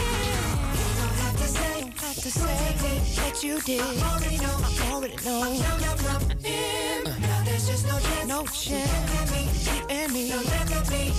don't 1.01 1.13
have 1.19 2.17
to 2.25 2.31
say, 2.31 2.75
don't 2.81 3.17
that 3.17 3.45
you 3.45 3.61
did. 3.61 3.83
I 3.83 3.85
already 4.15 4.39
know, 4.39 4.57
I 4.63 4.91
already 4.93 5.17
know. 5.23 5.43
I'm 5.43 6.01
numb, 6.07 6.31
in. 6.45 7.05
Now 7.05 7.45
there's 7.45 7.67
just 7.69 7.87
no 7.87 7.99
chance. 7.99 8.27
No 8.27 8.47
chance. 8.47 9.67
You 9.67 9.87
and 9.91 10.13
me. 10.15 10.29
You 10.29 10.41
and 10.41 10.91
me. 10.91 11.13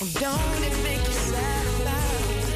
And 0.00 0.14
don't 0.14 0.62
it 0.66 0.76
make 0.82 1.06
you 1.06 1.12
sad 1.12 1.66
about 1.80 2.50
it? 2.50 2.55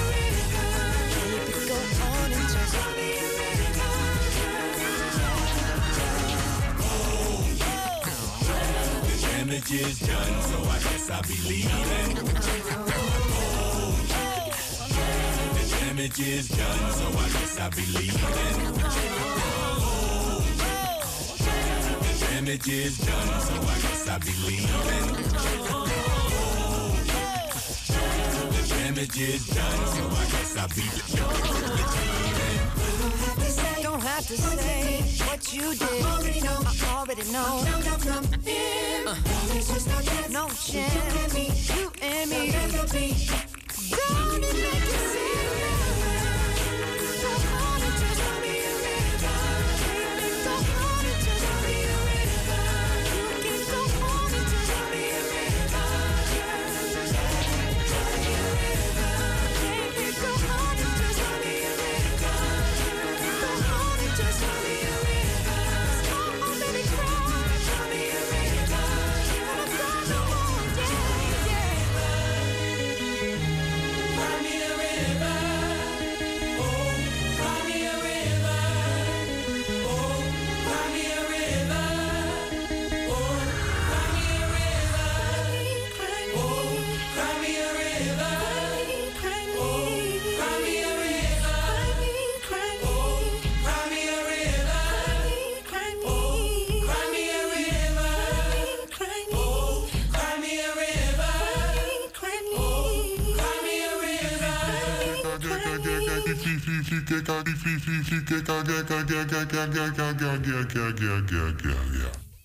Energy 9.41 9.79
is 9.79 9.99
done, 9.99 10.41
so 10.43 10.57
I 10.63 10.79
guess 10.79 11.09
I'll 11.09 11.21
be 11.23 11.35
leaving. 11.45 12.17
Oh, 12.71 13.91
the 15.53 15.63
damage 15.79 16.19
is 16.19 16.47
done, 16.47 16.91
so 16.91 17.05
I 17.07 17.27
guess 17.33 17.59
I'll 17.59 17.71
be 17.71 17.85
leaving. 17.97 18.21
Oh, 19.81 20.41
the 22.01 22.13
damage 22.27 22.67
is 22.69 22.97
done, 22.99 23.41
so 23.41 23.53
I 23.53 23.79
guess 23.81 24.07
I'll 24.07 24.19
be 24.19 24.33
leaving. 24.47 25.07
Oh, 25.73 25.85
the 28.51 28.61
damage 28.69 29.17
is 29.19 29.47
done, 29.47 29.87
so 29.87 30.03
I 30.07 30.25
guess 30.31 30.55
I'll 30.57 30.69
be 30.69 30.81
leaving. 30.81 32.50
Don't 34.01 34.09
have 34.09 34.27
to 34.29 34.35
say 34.35 35.03
what 35.27 35.53
you 35.53 35.75
did. 35.75 36.03
I 36.03 36.17
already 36.17 36.41
know. 36.41 36.57
I 36.65 36.95
already 36.97 37.31
know. 37.31 37.61
Uh, 39.05 39.15
no 40.31 40.47
chance. 40.47 41.35
You 41.69 41.91
and 42.01 42.31
me. 42.31 42.51
Don't 42.51 42.83
it 44.43 44.55
make 44.55 44.85
you 44.89 44.97
serious? 45.13 45.40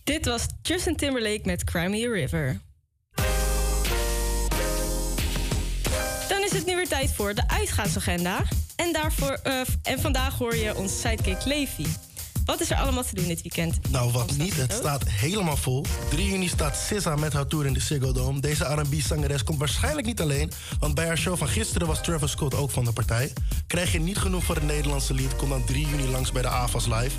Dit 0.05 0.25
was 0.25 0.47
Justin 0.63 0.97
Timberlake 0.97 1.41
met 1.45 1.65
Cry 1.65 1.87
Me 1.87 2.07
a 2.09 2.13
River. 2.13 2.61
Dan 6.29 6.43
is 6.43 6.53
het 6.53 6.67
nu 6.67 6.77
weer 6.77 6.89
tijd 6.89 7.13
voor 7.13 7.35
de 7.35 7.49
uitgaansagenda. 7.49 8.43
En, 8.77 8.93
daarvoor, 8.93 9.39
eh, 9.43 9.61
en 9.83 10.01
vandaag 10.01 10.39
hoor 10.39 10.57
je 10.57 10.77
ons 10.77 11.01
sidekick 11.01 11.45
Levi. 11.45 11.87
Wat 12.47 12.61
is 12.61 12.71
er 12.71 12.77
allemaal 12.77 13.05
te 13.05 13.15
doen 13.15 13.27
dit 13.27 13.43
weekend? 13.43 13.91
Nou, 13.91 14.13
wat 14.13 14.37
niet. 14.37 14.57
Het 14.57 14.73
staat 14.73 15.09
helemaal 15.09 15.57
vol. 15.57 15.85
3 16.11 16.31
juni 16.31 16.49
staat 16.49 16.77
SZA 16.77 17.17
met 17.17 17.33
haar 17.33 17.47
tour 17.47 17.67
in 17.67 17.73
de 17.73 17.81
Ziggo 17.81 18.13
Dome. 18.13 18.41
Deze 18.41 18.65
R&B-zangeres 18.65 19.45
komt 19.45 19.59
waarschijnlijk 19.59 20.07
niet 20.07 20.21
alleen... 20.21 20.53
want 20.79 20.95
bij 20.95 21.07
haar 21.07 21.19
show 21.19 21.37
van 21.37 21.49
gisteren 21.49 21.87
was 21.87 22.03
Travis 22.03 22.31
Scott 22.31 22.55
ook 22.55 22.71
van 22.71 22.85
de 22.85 22.93
partij. 22.93 23.33
Krijg 23.67 23.93
je 23.93 24.01
niet 24.01 24.19
genoeg 24.19 24.45
voor 24.45 24.55
het 24.55 24.67
Nederlandse 24.67 25.15
lied... 25.15 25.37
kom 25.37 25.49
dan 25.49 25.65
3 25.65 25.87
juni 25.87 26.09
langs 26.09 26.33
bij 26.33 26.43
de 26.43 26.49
AVAS 26.49 26.87
Live... 26.87 27.17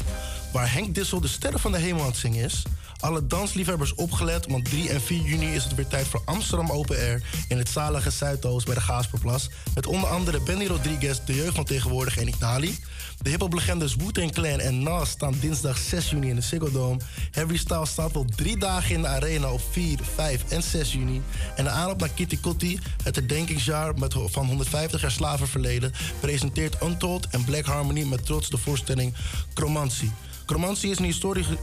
waar 0.51 0.73
Henk 0.73 0.95
Dissel 0.95 1.21
de 1.21 1.27
sterren 1.27 1.59
van 1.59 1.71
de 1.71 1.77
hemel 1.77 2.01
aan 2.01 2.07
het 2.07 2.17
zingen 2.17 2.43
is... 2.43 2.63
Alle 2.99 3.27
dansliefhebbers 3.27 3.95
opgelet, 3.95 4.45
want 4.47 4.65
3 4.65 4.89
en 4.89 5.01
4 5.01 5.21
juni 5.21 5.53
is 5.53 5.63
het 5.63 5.75
weer 5.75 5.87
tijd 5.87 6.07
voor 6.07 6.21
Amsterdam 6.25 6.71
Open 6.71 6.97
Air 6.97 7.21
in 7.47 7.57
het 7.57 7.69
zalige 7.69 8.09
Zuidoost 8.09 8.65
bij 8.65 8.75
de 8.75 8.81
Gaasperplas. 8.81 9.49
Met 9.75 9.87
onder 9.87 10.09
andere 10.09 10.41
Benny 10.41 10.65
Rodriguez, 10.65 11.19
de 11.25 11.35
jeugd 11.35 11.55
van 11.55 11.63
tegenwoordig 11.63 12.17
en 12.17 12.27
Itali. 12.27 12.77
De 13.21 13.29
hiphop-legendes 13.29 13.95
Wu-Tang 13.95 14.31
Clan 14.31 14.59
en 14.59 14.83
Nas 14.83 15.09
staan 15.09 15.35
dinsdag 15.39 15.77
6 15.77 16.09
juni 16.09 16.29
in 16.29 16.35
de 16.35 16.41
Ziggo 16.41 16.71
Dome. 16.71 16.99
Harry 17.31 17.57
Styles 17.57 17.89
staat 17.89 18.11
wel 18.11 18.25
drie 18.35 18.57
dagen 18.57 18.95
in 18.95 19.01
de 19.01 19.07
arena 19.07 19.51
op 19.51 19.61
4, 19.71 19.99
5 20.15 20.51
en 20.51 20.63
6 20.63 20.93
juni. 20.93 21.21
En 21.55 21.63
de 21.63 21.69
aanloop 21.69 21.99
naar 21.99 22.09
Kitty 22.09 22.39
Kotti, 22.39 22.79
het 23.03 23.15
herdenkingsjaar 23.15 23.99
met, 23.99 24.13
van 24.25 24.45
150 24.45 25.01
jaar 25.01 25.11
slavenverleden, 25.11 25.93
presenteert 26.19 26.83
Untold 26.83 27.27
en 27.27 27.43
Black 27.43 27.65
Harmony 27.65 28.03
met 28.03 28.25
trots 28.25 28.49
de 28.49 28.57
voorstelling 28.57 29.13
Chromantie. 29.53 30.11
Chromantie 30.45 30.91
is 30.91 30.99
een 30.99 31.13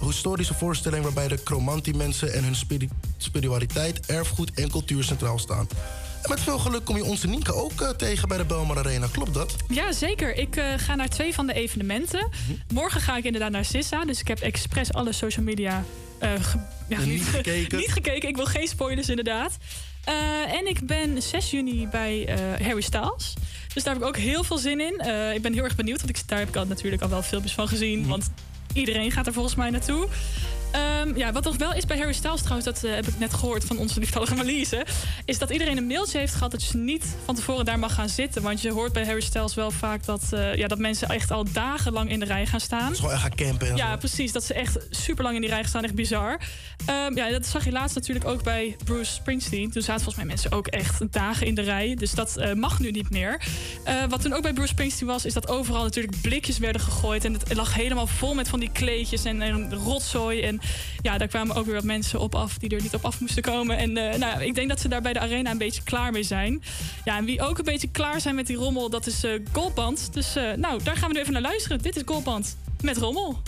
historische, 0.01 0.55
voorstelling 0.55 1.05
waarbij 1.05 1.29
de 1.29 1.39
Chromantie-mensen 1.45 2.33
en 2.33 2.45
hun 2.45 2.57
spiri- 2.57 2.89
spiritualiteit, 3.17 4.07
erfgoed 4.07 4.51
en 4.55 4.71
cultuur 4.71 5.05
centraal 5.05 5.39
staan. 5.39 5.69
En 6.25 6.31
met 6.31 6.41
veel 6.41 6.59
geluk 6.59 6.85
kom 6.85 6.97
je 6.97 7.05
onze 7.05 7.27
Nienke 7.27 7.55
ook 7.55 7.81
eh, 7.81 7.89
tegen 7.89 8.29
bij 8.29 8.37
de 8.39 8.45
Belmar 8.45 8.79
Arena. 8.79 9.07
Klopt 9.13 9.35
dat? 9.35 9.57
Ja, 9.69 9.93
zeker. 9.93 10.37
Ik 10.37 10.57
eh, 10.57 10.65
ga 10.77 10.95
naar 10.95 11.09
twee 11.09 11.35
van 11.35 11.47
de 11.47 11.53
evenementen. 11.53 12.29
Morgen 12.73 13.01
ga 13.01 13.17
ik 13.17 13.25
inderdaad 13.25 13.51
naar 13.51 13.65
Sissa. 13.65 14.05
Dus 14.05 14.21
ik 14.21 14.29
heb 14.29 14.41
expres 14.41 14.93
alle 14.93 15.13
social 15.13 15.45
media 15.45 15.85
eh, 16.19 16.31
ge- 16.41 16.59
ja, 16.89 16.97
En 16.99 17.09
niet 17.09 17.23
gekeken. 17.25 17.79
niet 17.79 17.93
gekeken. 17.93 18.29
Ik 18.29 18.37
wil 18.37 18.47
geen 18.47 18.67
spoilers, 18.69 19.09
inderdaad. 19.09 19.57
En 20.53 20.67
ik 20.69 20.87
ben 20.87 21.23
6 21.23 21.51
juni 21.51 21.89
bij 21.89 22.39
Harry 22.63 22.81
Styles. 22.81 23.35
Dus 23.75 23.83
daar 23.83 23.93
heb 23.95 24.03
ik 24.03 24.09
ook 24.09 24.17
heel 24.17 24.45
veel 24.45 24.59
zin 24.59 24.81
in. 24.81 25.01
Ik 25.35 25.43
ben 25.43 25.53
heel 25.53 25.63
erg 25.65 25.77
benieuwd, 25.77 25.99
want 26.03 26.11
ik, 26.19 26.29
daar 26.29 26.39
heb 26.39 26.49
ik 26.49 26.57
al 26.57 26.67
natuurlijk 26.67 27.03
al 27.03 27.09
wel 27.09 27.23
filmpjes 27.23 27.53
van 27.55 27.69
gezien. 27.69 28.07
Want 28.07 28.31
iedereen 28.73 29.11
gaat 29.11 29.27
er 29.27 29.33
volgens 29.33 29.55
mij 29.55 29.71
naartoe. 29.71 30.09
Ehm, 30.75 31.17
ja, 31.17 31.33
wat 31.33 31.45
nog 31.45 31.57
wel 31.57 31.75
is 31.75 31.87
bij 31.87 31.97
Harry 31.99 32.13
Styles 32.13 32.41
trouwens, 32.41 32.65
dat 32.65 32.85
eh, 32.85 32.95
heb 32.95 33.07
ik 33.07 33.19
net 33.19 33.35
gehoord 33.35 33.65
van 33.65 33.79
onze 33.79 34.01
lieftallige 34.01 34.35
Malise, 34.35 34.87
is 35.25 35.39
dat 35.39 35.51
iedereen 35.51 35.77
een 35.77 35.87
mailtje 35.87 36.19
heeft 36.19 36.35
gehad 36.35 36.51
dat 36.51 36.65
je 36.65 36.79
niet 36.79 37.17
van 37.25 37.35
tevoren 37.35 37.65
daar 37.65 37.79
mag 37.79 37.95
gaan 37.95 38.09
zitten. 38.09 38.43
Want 38.43 38.61
je 38.61 38.73
hoort 38.73 38.93
bij 38.93 39.05
Harry 39.05 39.21
Styles 39.21 39.55
wel 39.55 39.71
vaak 39.71 40.05
dat, 40.05 40.23
eh, 40.31 40.55
ja, 40.55 40.67
dat 40.69 40.79
mensen 40.79 41.09
echt 41.09 41.31
al 41.31 41.45
dagenlang 41.53 42.11
in 42.11 42.19
de 42.21 42.25
rij 42.27 42.47
gaan 42.47 42.61
staan. 42.61 42.89
Dus 42.89 42.99
gewoon 42.99 43.13
echt 43.13 43.23
gaan 43.23 43.35
campen 43.35 43.69
en 43.69 43.77
Ja, 43.77 43.91
zo. 43.91 43.97
precies. 43.97 44.33
Dat 44.33 44.45
ze 44.45 44.55
echt 44.55 44.79
super 44.91 45.25
lang 45.25 45.35
in 45.35 45.41
die 45.41 45.51
rij 45.51 45.61
gaan 45.61 45.69
staan. 45.69 45.85
Echt 45.85 45.95
bizar. 45.95 46.41
Ehm, 46.87 47.17
ja, 47.17 47.31
dat 47.31 47.47
zag 47.47 47.65
je 47.65 47.73
laatst 47.73 47.95
natuurlijk 47.95 48.27
ook 48.27 48.43
bij 48.43 48.77
Bruce 48.85 49.13
Springsteen. 49.13 49.71
Toen 49.71 49.83
zaten 49.83 50.03
volgens 50.03 50.17
mij 50.25 50.35
mensen 50.35 50.53
ook 50.53 50.67
echt 50.67 51.13
dagen 51.13 51.47
in 51.47 51.55
de 51.55 51.63
rij. 51.63 51.95
Dus 51.95 52.11
dat 52.11 52.37
eh, 52.37 52.53
mag 52.53 52.79
nu 52.81 52.91
niet 52.91 53.11
meer. 53.11 53.43
Wat 54.09 54.23
toen 54.23 54.33
ook 54.33 54.43
bij 54.43 54.53
Bruce 54.53 54.69
Springsteen 54.69 55.09
was, 55.09 55.25
is 55.25 55.33
dat 55.33 55.49
overal 55.49 55.83
natuurlijk 55.83 56.21
blikjes 56.21 56.59
werden 56.59 56.81
gegooid. 56.81 57.25
En 57.25 57.33
het 57.33 57.55
lag 57.55 57.75
helemaal 57.75 58.07
vol 58.07 58.35
met 58.35 58.49
van 58.49 58.61
die 58.61 58.71
kleedjes 58.73 59.25
en, 59.25 59.43
en 59.43 59.75
rotzooi. 59.75 60.41
En 60.43 60.61
ja, 61.03 61.19
daar 61.19 61.29
kwamen 61.29 61.57
ook 61.57 61.65
weer 61.65 61.75
wat 61.75 61.85
mensen 61.85 62.21
op 62.21 62.35
af 62.35 62.59
die 62.59 62.71
er 62.71 62.83
niet 62.83 62.95
op 62.95 63.05
af 63.05 63.21
moesten 63.21 63.43
komen. 63.43 63.77
En 63.79 63.97
eh, 63.97 64.19
nou, 64.19 64.43
ik 64.43 64.55
denk 64.55 64.69
dat 64.69 64.81
ze 64.81 64.89
daar 64.89 65.03
bij 65.03 65.13
de 65.13 65.21
arena 65.21 65.51
een 65.51 65.59
beetje 65.59 65.83
klaar 65.83 66.13
mee 66.13 66.23
zijn. 66.23 66.63
Ja, 67.05 67.17
en 67.17 67.25
wie 67.25 67.43
ook 67.43 67.59
een 67.59 67.65
beetje 67.65 67.91
klaar 67.91 68.21
zijn 68.21 68.35
met 68.35 68.47
die 68.47 68.57
rommel, 68.57 68.91
dat 68.91 69.07
is 69.07 69.25
eh 69.25 69.33
Goldband. 69.53 70.09
Dus 70.13 70.37
eh, 70.37 70.53
nou, 70.53 70.83
daar 70.83 70.97
gaan 70.97 71.09
we 71.09 71.15
nu 71.15 71.21
even 71.21 71.33
naar 71.33 71.43
luisteren. 71.43 71.79
Dit 71.79 71.97
is 71.97 72.03
Goldband 72.05 72.57
met 72.81 72.97
rommel. 72.97 73.43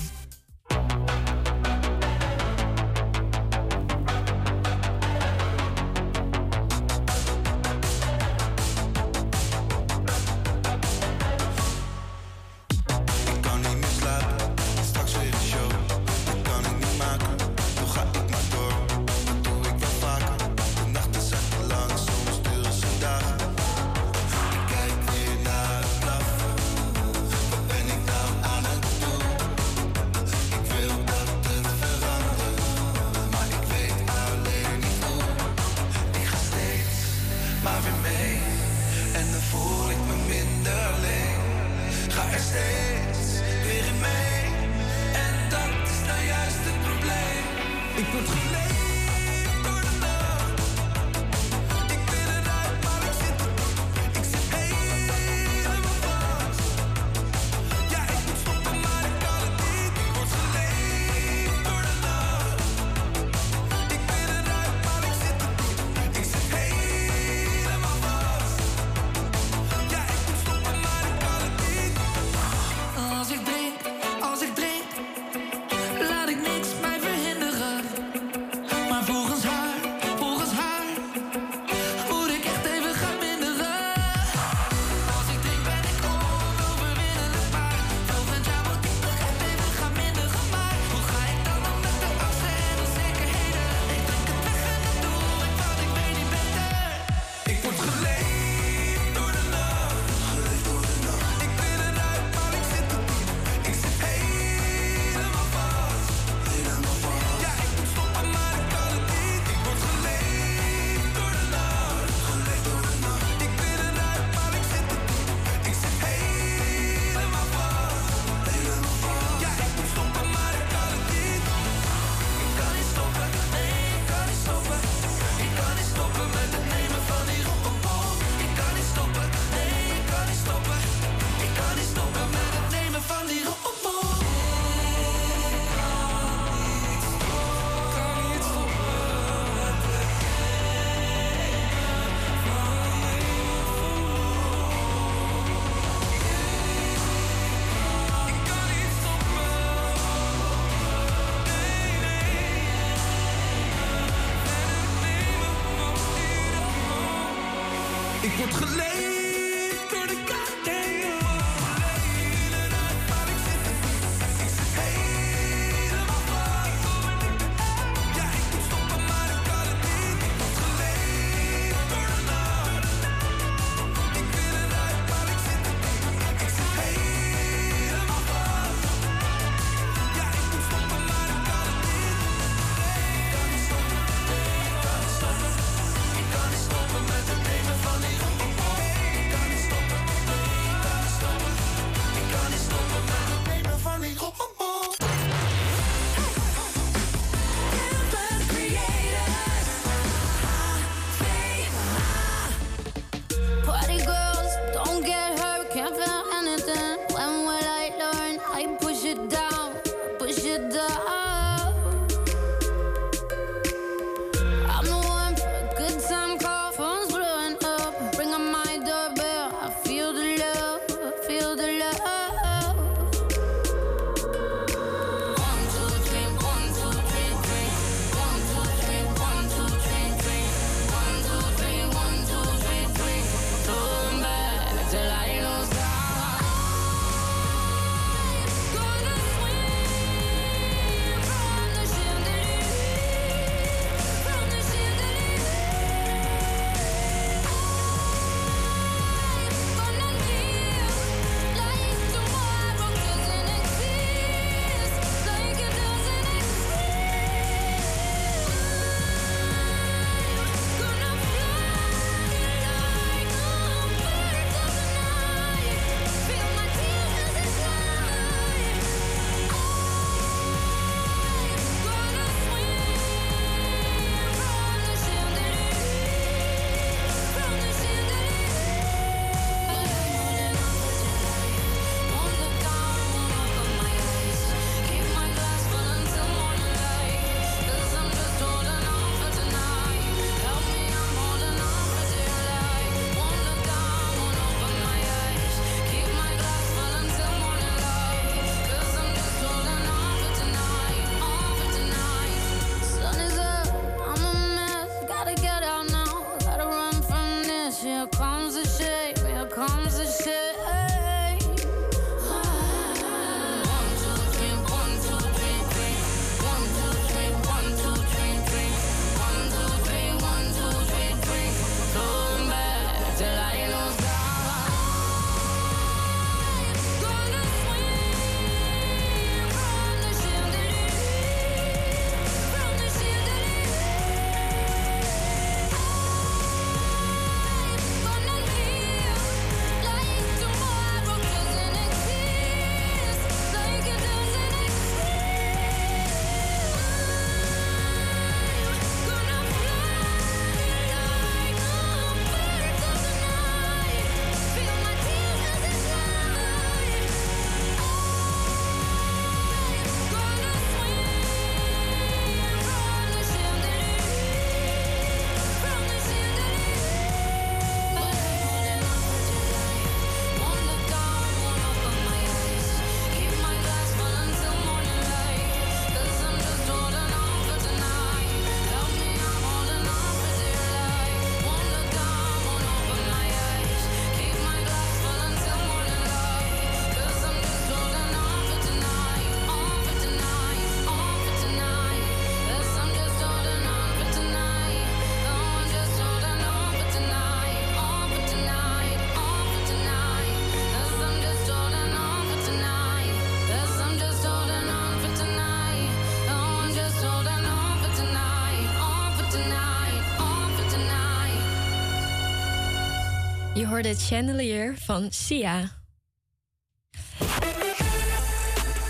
Hoorde 413.76 413.94
Chandelier 413.94 414.74
van 414.84 415.06
Sia. 415.10 415.70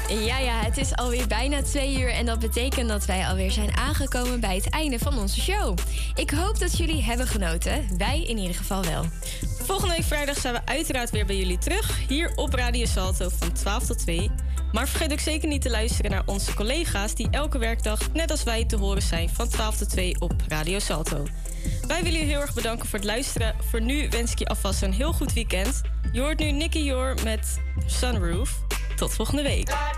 Ja, 0.09 0.39
ja, 0.39 0.63
het 0.63 0.77
is 0.77 0.97
alweer 0.97 1.27
bijna 1.27 1.63
twee 1.63 1.99
uur 2.01 2.09
en 2.09 2.27
dat 2.27 2.39
betekent 2.39 2.89
dat 2.89 3.05
wij 3.05 3.27
alweer 3.27 3.51
zijn 3.51 3.77
aangekomen 3.77 4.41
bij 4.41 4.55
het 4.55 4.71
einde 4.71 4.99
van 4.99 5.19
onze 5.19 5.41
show. 5.41 5.79
Ik 6.15 6.31
hoop 6.31 6.59
dat 6.59 6.77
jullie 6.77 7.03
hebben 7.03 7.27
genoten. 7.27 7.99
Wij 7.99 8.23
in 8.23 8.39
ieder 8.39 8.57
geval 8.57 8.85
wel. 8.85 9.05
Volgende 9.63 9.95
week 9.95 10.05
vrijdag 10.05 10.39
zijn 10.39 10.55
we 10.55 10.61
uiteraard 10.65 11.11
weer 11.11 11.27
bij 11.27 11.37
jullie 11.37 11.59
terug. 11.59 12.09
Hier 12.09 12.33
op 12.35 12.55
Radio 12.55 12.87
Salto 12.87 13.29
van 13.39 13.53
12 13.53 13.87
tot 13.87 13.99
2. 13.99 14.31
Maar 14.73 14.89
vergeet 14.89 15.13
ook 15.13 15.21
zeker 15.21 15.49
niet 15.49 15.63
te 15.63 15.71
luisteren 15.71 16.11
naar 16.11 16.23
onze 16.27 16.55
collega's... 16.55 17.15
die 17.15 17.29
elke 17.31 17.59
werkdag, 17.59 18.13
net 18.13 18.31
als 18.31 18.43
wij, 18.43 18.65
te 18.65 18.77
horen 18.77 19.03
zijn 19.03 19.29
van 19.29 19.49
12 19.49 19.77
tot 19.77 19.91
2 19.91 20.21
op 20.21 20.35
Radio 20.49 20.79
Salto. 20.79 21.27
Wij 21.87 22.03
willen 22.03 22.13
jullie 22.13 22.35
heel 22.35 22.41
erg 22.41 22.55
bedanken 22.55 22.89
voor 22.89 22.99
het 22.99 23.09
luisteren. 23.09 23.55
Voor 23.71 23.81
nu 23.81 24.09
wens 24.09 24.33
ik 24.33 24.39
je 24.39 24.47
alvast 24.47 24.83
een 24.83 24.93
heel 24.93 25.13
goed 25.13 25.33
weekend. 25.33 25.81
Je 26.13 26.21
hoort 26.21 26.39
nu 26.39 26.51
Nicky 26.51 26.79
Jor 26.79 27.15
met 27.25 27.61
Sunroof. 27.87 28.59
Tot 28.97 29.15
volgende 29.15 29.43
week. 29.43 29.96